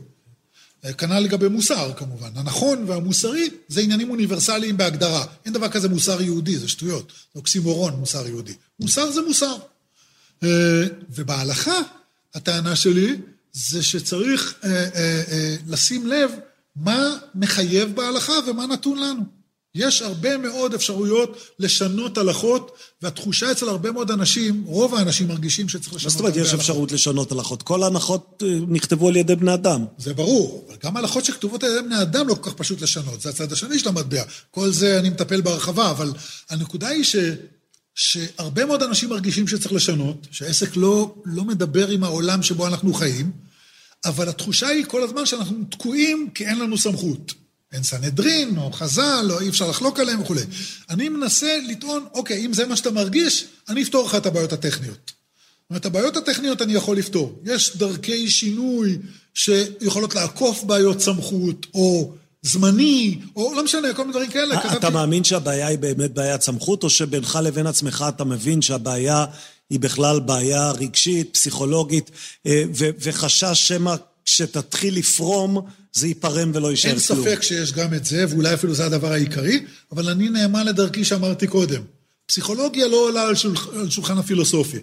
[0.87, 2.29] אה, כנ"ל לגבי מוסר כמובן.
[2.35, 5.25] הנכון והמוסרי זה עניינים אוניברסליים בהגדרה.
[5.45, 7.13] אין דבר כזה מוסר יהודי, זה שטויות.
[7.35, 8.55] אוקסימורון מוסר יהודי.
[8.81, 9.57] מוסר זה מוסר.
[10.43, 11.81] אה, ובהלכה,
[12.35, 13.17] הטענה שלי
[13.53, 16.31] זה שצריך אה, לשים לב
[16.77, 19.36] מה מחייב בהלכה ומה נתון לנו.
[19.77, 25.95] יש הרבה מאוד אפשרויות לשנות הלכות, והתחושה אצל הרבה מאוד אנשים, רוב האנשים מרגישים שצריך
[25.95, 27.63] לשנות מה זאת אומרת יש אפשרות לשנות הלכות?
[27.63, 29.85] כל ההנחות אה, נכתבו על ידי בני אדם.
[29.99, 33.21] זה ברור, אבל גם הלכות שכתובות על ידי בני אדם לא כל כך פשוט לשנות,
[33.21, 34.23] זה הצד השני של המטבע.
[34.51, 36.13] כל זה אני מטפל בהרחבה, אבל
[36.51, 37.17] הנקודה היא ש...
[37.95, 43.31] שהרבה מאוד אנשים מרגישים שצריך לשנות, שהעסק לא, לא מדבר עם העולם שבו אנחנו חיים,
[44.05, 47.46] אבל התחושה היא כל הזמן שאנחנו תקועים כי אין לנו סמכות.
[47.77, 50.41] אין סנהדרין, או חז"ל, או אי אפשר לחלוק עליהם וכולי.
[50.91, 55.13] אני מנסה לטעון, אוקיי, אם זה מה שאתה מרגיש, אני אפתור לך את הבעיות הטכניות.
[55.15, 57.41] זאת אומרת, הבעיות הטכניות אני יכול לפתור.
[57.45, 58.99] יש דרכי שינוי
[59.35, 62.13] שיכולות לעקוף בעיות סמכות, או
[62.43, 64.61] זמני, או לא משנה, כל מיני דברים כאלה.
[64.61, 64.95] אתה כתבתי...
[64.95, 69.25] מאמין שהבעיה היא באמת בעיית סמכות, או שבינך לבין עצמך אתה מבין שהבעיה
[69.71, 72.11] היא בכלל בעיה רגשית, פסיכולוגית,
[72.47, 73.95] אה, וחשש שמא
[74.25, 75.67] כשתתחיל לפרום,
[75.97, 77.19] זה ייפרם ולא יישאר כלום.
[77.19, 81.05] אין ספק שיש גם את זה, ואולי אפילו זה הדבר העיקרי, אבל אני נאמן לדרכי
[81.05, 81.83] שאמרתי קודם.
[82.27, 84.79] פסיכולוגיה לא עולה על, שולח, על שולחן הפילוסופי.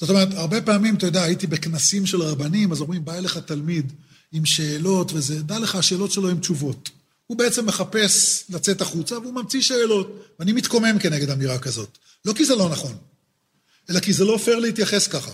[0.00, 3.92] זאת אומרת, הרבה פעמים, אתה יודע, הייתי בכנסים של רבנים, אז אומרים, בא אליך תלמיד
[4.32, 6.90] עם שאלות וזה, דע לך, השאלות שלו הן תשובות.
[7.26, 11.98] הוא בעצם מחפש לצאת החוצה והוא ממציא שאלות, ואני מתקומם כנגד אמירה כזאת.
[12.24, 12.96] לא כי זה לא נכון,
[13.90, 15.30] אלא כי זה לא פייר להתייחס ככה.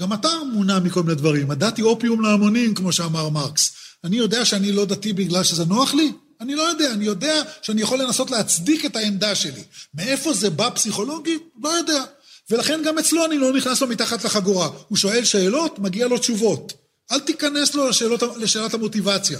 [0.00, 1.50] גם אתה מונע מכל מיני דברים.
[1.50, 3.72] הדת היא אופיום להמונים, כמו שאמר מרקס.
[4.04, 6.12] אני יודע שאני לא דתי בגלל שזה נוח לי?
[6.40, 9.62] אני לא יודע, אני יודע שאני יכול לנסות להצדיק את העמדה שלי.
[9.94, 11.42] מאיפה זה בא פסיכולוגית?
[11.62, 12.04] לא יודע.
[12.50, 14.68] ולכן גם אצלו אני לא נכנס לו מתחת לחגורה.
[14.88, 16.72] הוא שואל שאלות, מגיע לו תשובות.
[17.12, 19.38] אל תיכנס לו לשאלות, לשאלת המוטיבציה.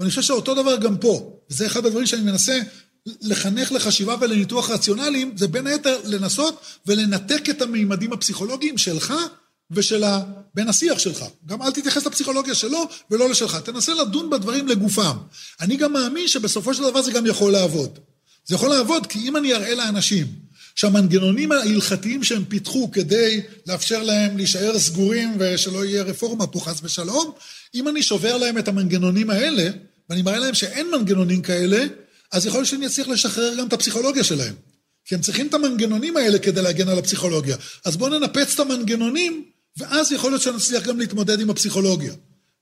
[0.00, 1.40] ואני חושב שאותו דבר גם פה.
[1.50, 2.60] וזה אחד הדברים שאני מנסה
[3.06, 9.14] לחנך לחשיבה ולניתוח רציונליים, זה בין היתר לנסות ולנתק את המימדים הפסיכולוגיים שלך
[9.74, 10.04] ושל
[10.54, 11.24] בן השיח שלך.
[11.46, 13.56] גם אל תתייחס לפסיכולוגיה שלו ולא לשלך.
[13.56, 15.16] תנסה לדון בדברים לגופם.
[15.60, 17.98] אני גם מאמין שבסופו של דבר זה גם יכול לעבוד.
[18.46, 20.26] זה יכול לעבוד כי אם אני אראה לאנשים
[20.74, 27.32] שהמנגנונים ההלכתיים שהם פיתחו כדי לאפשר להם להישאר סגורים ושלא יהיה רפורמה פה חס ושלום,
[27.74, 29.70] אם אני שובר להם את המנגנונים האלה,
[30.10, 31.84] ואני מראה להם שאין מנגנונים כאלה,
[32.32, 34.54] אז יכול להיות שאני אצליח לשחרר גם את הפסיכולוגיה שלהם.
[35.04, 37.56] כי הם צריכים את המנגנונים האלה כדי להגן על הפסיכולוגיה.
[37.84, 39.44] אז בואו ננפץ את המנגנונים
[39.76, 42.12] ואז יכול להיות שנצליח גם להתמודד עם הפסיכולוגיה.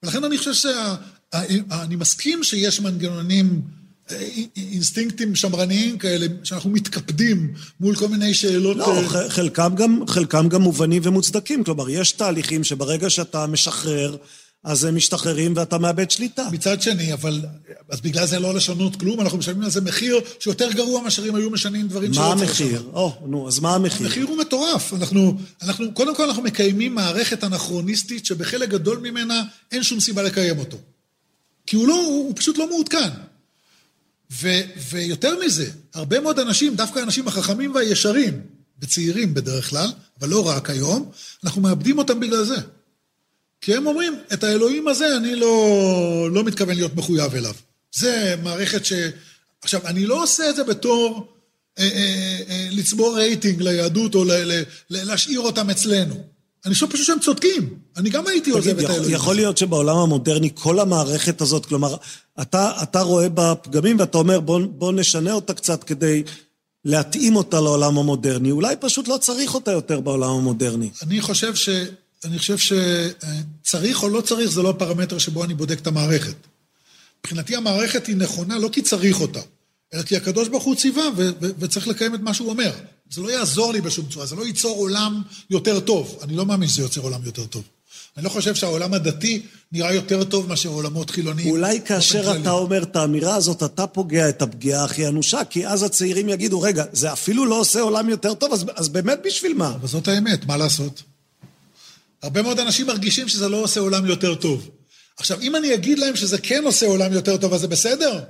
[0.03, 3.63] ולכן אני חושב שאני מסכים שיש מנגנונים,
[4.11, 8.77] אה, אינסטינקטים שמרניים כאלה, שאנחנו מתקפדים מול כל מיני שאלות...
[8.77, 11.65] לא, אה, חלקם גם, חלקם גם מובנים ומוצדקים.
[11.65, 14.17] כלומר, יש תהליכים שברגע שאתה משחרר,
[14.65, 16.49] אז הם משתחררים ואתה מאבד שליטה.
[16.53, 17.41] מצד שני, אבל...
[17.89, 21.35] אז בגלל זה לא לשנות כלום, אנחנו משלמים על זה מחיר שיותר גרוע מאשר אם
[21.35, 22.71] היו משנים דברים שלא צריך לשנות.
[22.71, 22.91] מה המחיר?
[22.93, 24.07] או, נו, אז מה המחיר?
[24.07, 24.95] המחיר הוא מטורף.
[24.95, 29.43] אנחנו, אנחנו, קודם כל אנחנו מקיימים מערכת אנכרוניסטית שבחלק גדול ממנה
[29.73, 30.77] אין שום סיבה לקיים אותו.
[31.67, 33.09] כי הוא לא, הוא, הוא פשוט לא מעודכן.
[34.33, 34.49] ו,
[34.91, 38.41] ויותר מזה, הרבה מאוד אנשים, דווקא האנשים החכמים והישרים,
[38.81, 41.11] וצעירים בדרך כלל, אבל לא רק היום,
[41.45, 42.57] אנחנו מאבדים אותם בגלל זה.
[43.61, 47.55] כי הם אומרים, את האלוהים הזה אני לא, לא מתכוון להיות מחויב אליו.
[47.95, 48.93] זה מערכת ש...
[49.63, 51.33] עכשיו, אני לא עושה את זה בתור
[51.79, 56.15] אה, אה, אה, לצבור רייטינג ליהדות או ל, ל, ל, להשאיר אותם אצלנו.
[56.67, 57.75] אני חושב פשוט שהם צודקים.
[57.97, 59.15] אני גם הייתי עוזב את האלוהים.
[59.15, 61.97] יכול להיות שבעולם המודרני כל המערכת הזאת, כלומר,
[62.41, 66.23] אתה, אתה רואה בה פגמים ואתה אומר בוא, בוא נשנה אותה קצת כדי
[66.85, 68.51] להתאים אותה לעולם המודרני.
[68.51, 70.91] אולי פשוט לא צריך אותה יותר בעולם המודרני.
[71.03, 71.69] אני חושב ש...
[72.25, 76.35] אני חושב שצריך או לא צריך זה לא הפרמטר שבו אני בודק את המערכת.
[77.21, 79.41] מבחינתי המערכת היא נכונה לא כי צריך אותה,
[79.95, 81.05] אלא כי הקדוש ברוך הוא ציווה
[81.59, 82.73] וצריך לקיים את מה שהוא אומר.
[83.11, 86.19] זה לא יעזור לי בשום צורה, זה לא ייצור עולם יותר טוב.
[86.23, 87.63] אני לא מאמין שזה יוצר עולם יותר טוב.
[88.17, 89.43] אני לא חושב שהעולם הדתי
[89.73, 91.51] נראה יותר טוב מאשר עולמות חילוניים.
[91.51, 95.83] אולי כאשר אתה אומר את האמירה הזאת, אתה פוגע את הפגיעה הכי אנושה, כי אז
[95.83, 99.75] הצעירים יגידו, רגע, זה אפילו לא עושה עולם יותר טוב, אז, אז באמת בשביל מה?
[99.75, 101.03] אבל זאת האמת, מה לעשות?
[102.23, 104.71] הרבה מאוד אנשים מרגישים שזה לא עושה עולם יותר טוב.
[105.19, 108.21] עכשיו, אם אני אגיד להם שזה כן עושה עולם יותר טוב, אז זה בסדר?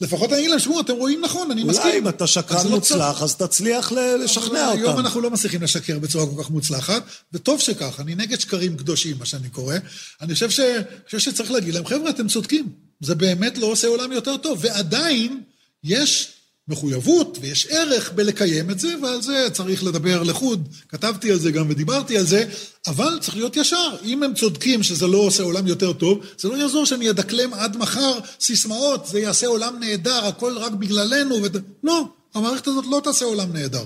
[0.00, 1.86] לפחות אני אגיד להם, שמעו, אתם רואים נכון, אני מסכים.
[1.86, 4.78] אולי אם אתה שקרן לא מוצלח, אז תצליח לשכנע אותם.
[4.78, 7.02] היום אנחנו לא מצליחים לשקר בצורה כל כך מוצלחת,
[7.32, 9.76] וטוב שכך, אני נגד שקרים קדושים, מה שאני קורא.
[10.20, 10.60] אני חושב, ש...
[11.06, 12.68] חושב שצריך להגיד להם, חבר'ה, אתם צודקים.
[13.00, 15.40] זה באמת לא עושה עולם יותר טוב, ועדיין
[15.84, 16.33] יש
[16.68, 20.68] מחויבות ויש ערך בלקיים את זה, ועל זה צריך לדבר לחוד.
[20.88, 22.44] כתבתי על זה גם ודיברתי על זה,
[22.86, 23.96] אבל צריך להיות ישר.
[24.04, 27.76] אם הם צודקים שזה לא עושה עולם יותר טוב, זה לא יעזור שאני אדקלם עד
[27.76, 31.34] מחר סיסמאות, זה יעשה עולם נהדר, הכל רק בגללנו.
[31.42, 31.56] וד...
[31.84, 32.04] לא,
[32.34, 33.84] המערכת הזאת לא תעשה עולם נהדר.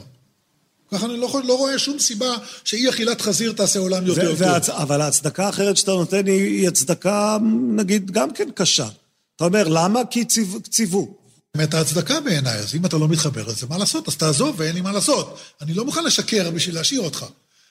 [0.92, 4.40] ככה אני לא, לא רואה שום סיבה שאי אכילת חזיר תעשה עולם יותר טוב.
[4.40, 4.68] והצ...
[4.68, 7.38] אבל ההצדקה האחרת שאתה נותן היא הצדקה,
[7.76, 8.88] נגיד, גם כן קשה.
[9.36, 10.00] אתה אומר, למה?
[10.10, 11.18] כי ציו, ציוו.
[11.54, 14.08] באמת ההצדקה בעיניי, אז אם אתה לא מתחבר לזה, מה לעשות?
[14.08, 15.38] אז תעזוב ואין לי מה לעשות.
[15.60, 17.26] אני לא מוכן לשקר בשביל להשאיר אותך.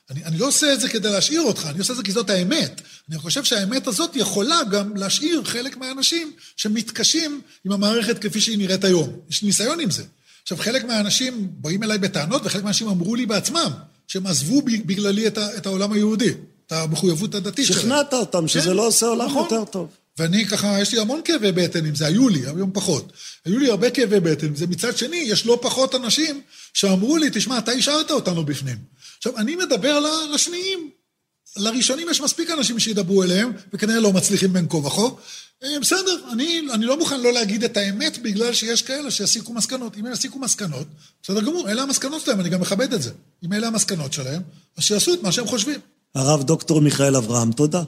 [0.10, 2.30] אני, אני לא עושה את זה כדי להשאיר אותך, אני עושה את זה כי זאת
[2.30, 2.82] האמת.
[3.10, 8.84] אני חושב שהאמת הזאת יכולה גם להשאיר חלק מהאנשים שמתקשים עם המערכת כפי שהיא נראית
[8.84, 9.14] היום.
[9.30, 10.04] יש ניסיון עם זה.
[10.42, 13.72] עכשיו, חלק מהאנשים באים אליי בטענות, וחלק מהאנשים אמרו לי בעצמם,
[14.08, 16.34] שהם עזבו בגללי את, את העולם היהודי,
[16.68, 17.80] את המחויבות הדתית שלהם.
[17.80, 19.44] שכנעת אותם שזה כן, לא עושה עולם נכון.
[19.44, 19.88] יותר טוב.
[20.18, 23.12] ואני ככה, יש לי המון כאבי בטן עם זה, היו לי, היום פחות.
[23.46, 24.68] היו לי הרבה כאבי בטן עם זה.
[24.68, 26.42] מצד שני, יש לא פחות אנשים
[26.74, 28.78] שאמרו לי, תשמע, אתה השארת אותנו בפנים.
[29.18, 30.00] עכשיו, אני מדבר
[30.34, 30.90] לשניים.
[31.58, 35.02] לראשונים יש מספיק אנשים שידברו אליהם, וכנראה לא מצליחים בין כה וכה.
[35.64, 39.98] אה, בסדר, אני, אני לא מוכן לא להגיד את האמת בגלל שיש כאלה שיסיקו מסקנות.
[39.98, 40.88] אם הם יסיקו מסקנות,
[41.24, 43.12] בסדר גמור, אלה המסקנות שלהם, אני גם מכבד את זה.
[43.44, 44.42] אם אלה המסקנות שלהם,
[44.78, 45.80] אז שיעשו את מה שהם חושבים.
[46.16, 47.84] הרב דוקטור מיכאל אברהם, תודה.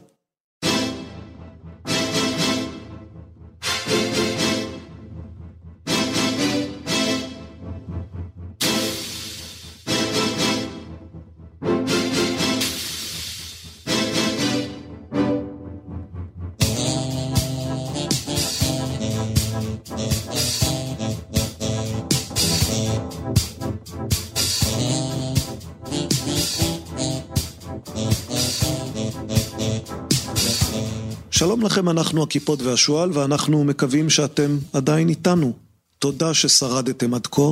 [31.70, 35.54] לכם, אנחנו הכיפות והשועל, ואנחנו מקווים שאתם עדיין איתנו.
[36.00, 37.52] תודה ששרדתם עד כה.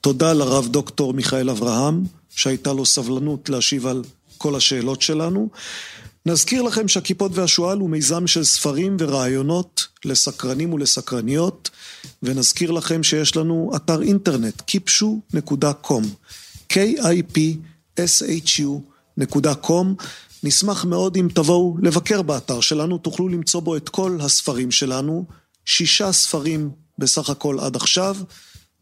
[0.00, 4.02] תודה לרב דוקטור מיכאל אברהם, שהייתה לו סבלנות להשיב על
[4.38, 5.48] כל השאלות שלנו.
[6.26, 11.70] נזכיר לכם שהכיפות והשועל הוא מיזם של ספרים ורעיונות לסקרנים ולסקרניות,
[12.22, 16.04] ונזכיר לכם שיש לנו אתר אינטרנט, kipshu.com,
[16.68, 17.46] k-i-p-s-h-u.com,
[20.42, 25.24] נשמח מאוד אם תבואו לבקר באתר שלנו, תוכלו למצוא בו את כל הספרים שלנו,
[25.64, 28.16] שישה ספרים בסך הכל עד עכשיו,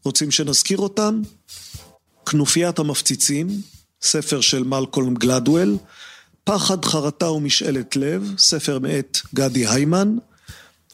[0.05, 1.21] רוצים שנזכיר אותם?
[2.25, 3.61] כנופיית המפציצים,
[4.01, 5.77] ספר של מלקולם גלדוול,
[6.43, 10.17] פחד, חרטה ומשאלת לב, ספר מאת גדי היימן,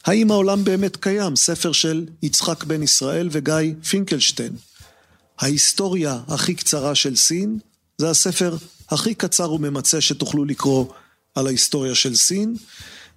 [0.05, 4.53] האם העולם באמת קיים, ספר של יצחק בן ישראל וגיא פינקלשטיין.
[5.39, 7.59] ההיסטוריה הכי קצרה של סין,
[7.97, 8.57] זה הספר
[8.89, 10.85] הכי קצר וממצה שתוכלו לקרוא
[11.35, 12.55] על ההיסטוריה של סין,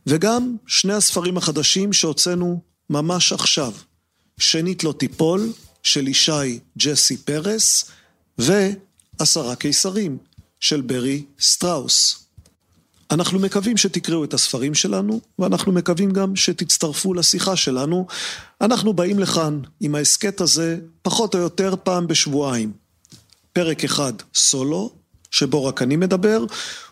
[0.07, 2.61] וגם שני הספרים החדשים שהוצאנו
[2.91, 3.73] ממש עכשיו,
[4.39, 5.53] שנית לא תיפול,
[5.83, 7.91] של ישי ג'סי פרס,
[8.39, 10.19] ועשרה קיסרים,
[10.61, 12.25] של ברי סטראוס.
[13.11, 18.07] אנחנו מקווים שתקראו את הספרים שלנו, ואנחנו מקווים גם שתצטרפו לשיחה שלנו.
[18.61, 22.73] אנחנו באים לכאן עם ההסכת הזה פחות או יותר פעם בשבועיים.
[23.53, 24.93] פרק אחד סולו,
[25.31, 26.45] שבו רק אני מדבר,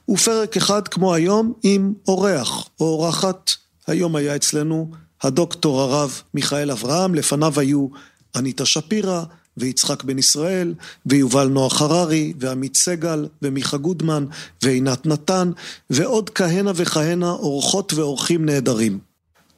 [0.09, 3.51] ופרק אחד כמו היום עם אורח או אורחת.
[3.87, 4.91] היום היה אצלנו
[5.23, 7.89] הדוקטור הרב מיכאל אברהם, לפניו היו
[8.37, 9.23] אניטה שפירא
[9.57, 10.75] ויצחק בן ישראל
[11.07, 14.27] ויובל נוח הררי ועמית סגל ומיכה גודמן
[14.63, 15.51] ועינת נתן
[15.91, 19.08] ועוד כהנה וכהנה אורחות ואורחים נהדרים.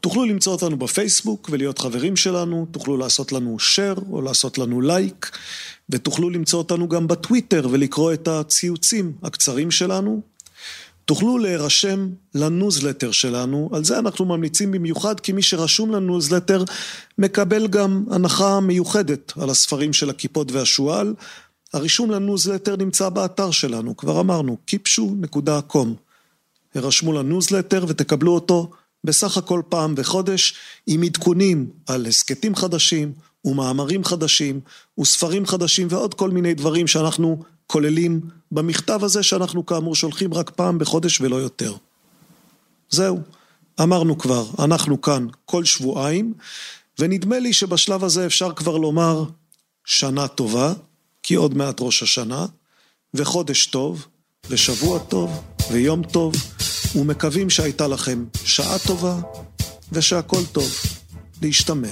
[0.01, 5.39] תוכלו למצוא אותנו בפייסבוק ולהיות חברים שלנו, תוכלו לעשות לנו share או לעשות לנו לייק,
[5.91, 10.23] ותוכלו למצוא אותנו גם בטוויטר ולקרוא את הציוצים הקצרים שלנו.
[11.05, 16.65] תוכלו להירשם לניוזלטר שלנו, על זה אנחנו ממליצים במיוחד, כי מי שרשום לניוזלטר
[17.19, 21.15] מקבל גם הנחה מיוחדת על הספרים של הקיפוד והשועל.
[21.73, 25.89] הרישום לניוזלטר נמצא באתר שלנו, כבר אמרנו, kipshu.com.
[26.75, 28.71] הרשמו לניוזלטר ותקבלו אותו
[29.05, 30.55] בסך הכל פעם בחודש
[30.87, 33.13] עם עדכונים על הסכתים חדשים
[33.45, 34.61] ומאמרים חדשים
[35.01, 38.21] וספרים חדשים ועוד כל מיני דברים שאנחנו כוללים
[38.53, 41.75] במכתב הזה שאנחנו כאמור שולחים רק פעם בחודש ולא יותר.
[42.91, 43.21] זהו,
[43.83, 46.35] אמרנו כבר, אנחנו כאן כל שבועיים
[46.99, 49.25] ונדמה לי שבשלב הזה אפשר כבר לומר
[49.85, 50.73] שנה טובה,
[51.23, 52.47] כי עוד מעט ראש השנה,
[53.15, 54.07] וחודש טוב,
[54.49, 56.35] ושבוע טוב, ויום טוב,
[56.97, 59.17] ומקווים שהייתה לכם שעה טובה
[59.93, 60.71] ושהכול טוב.
[61.43, 61.89] להשתמע.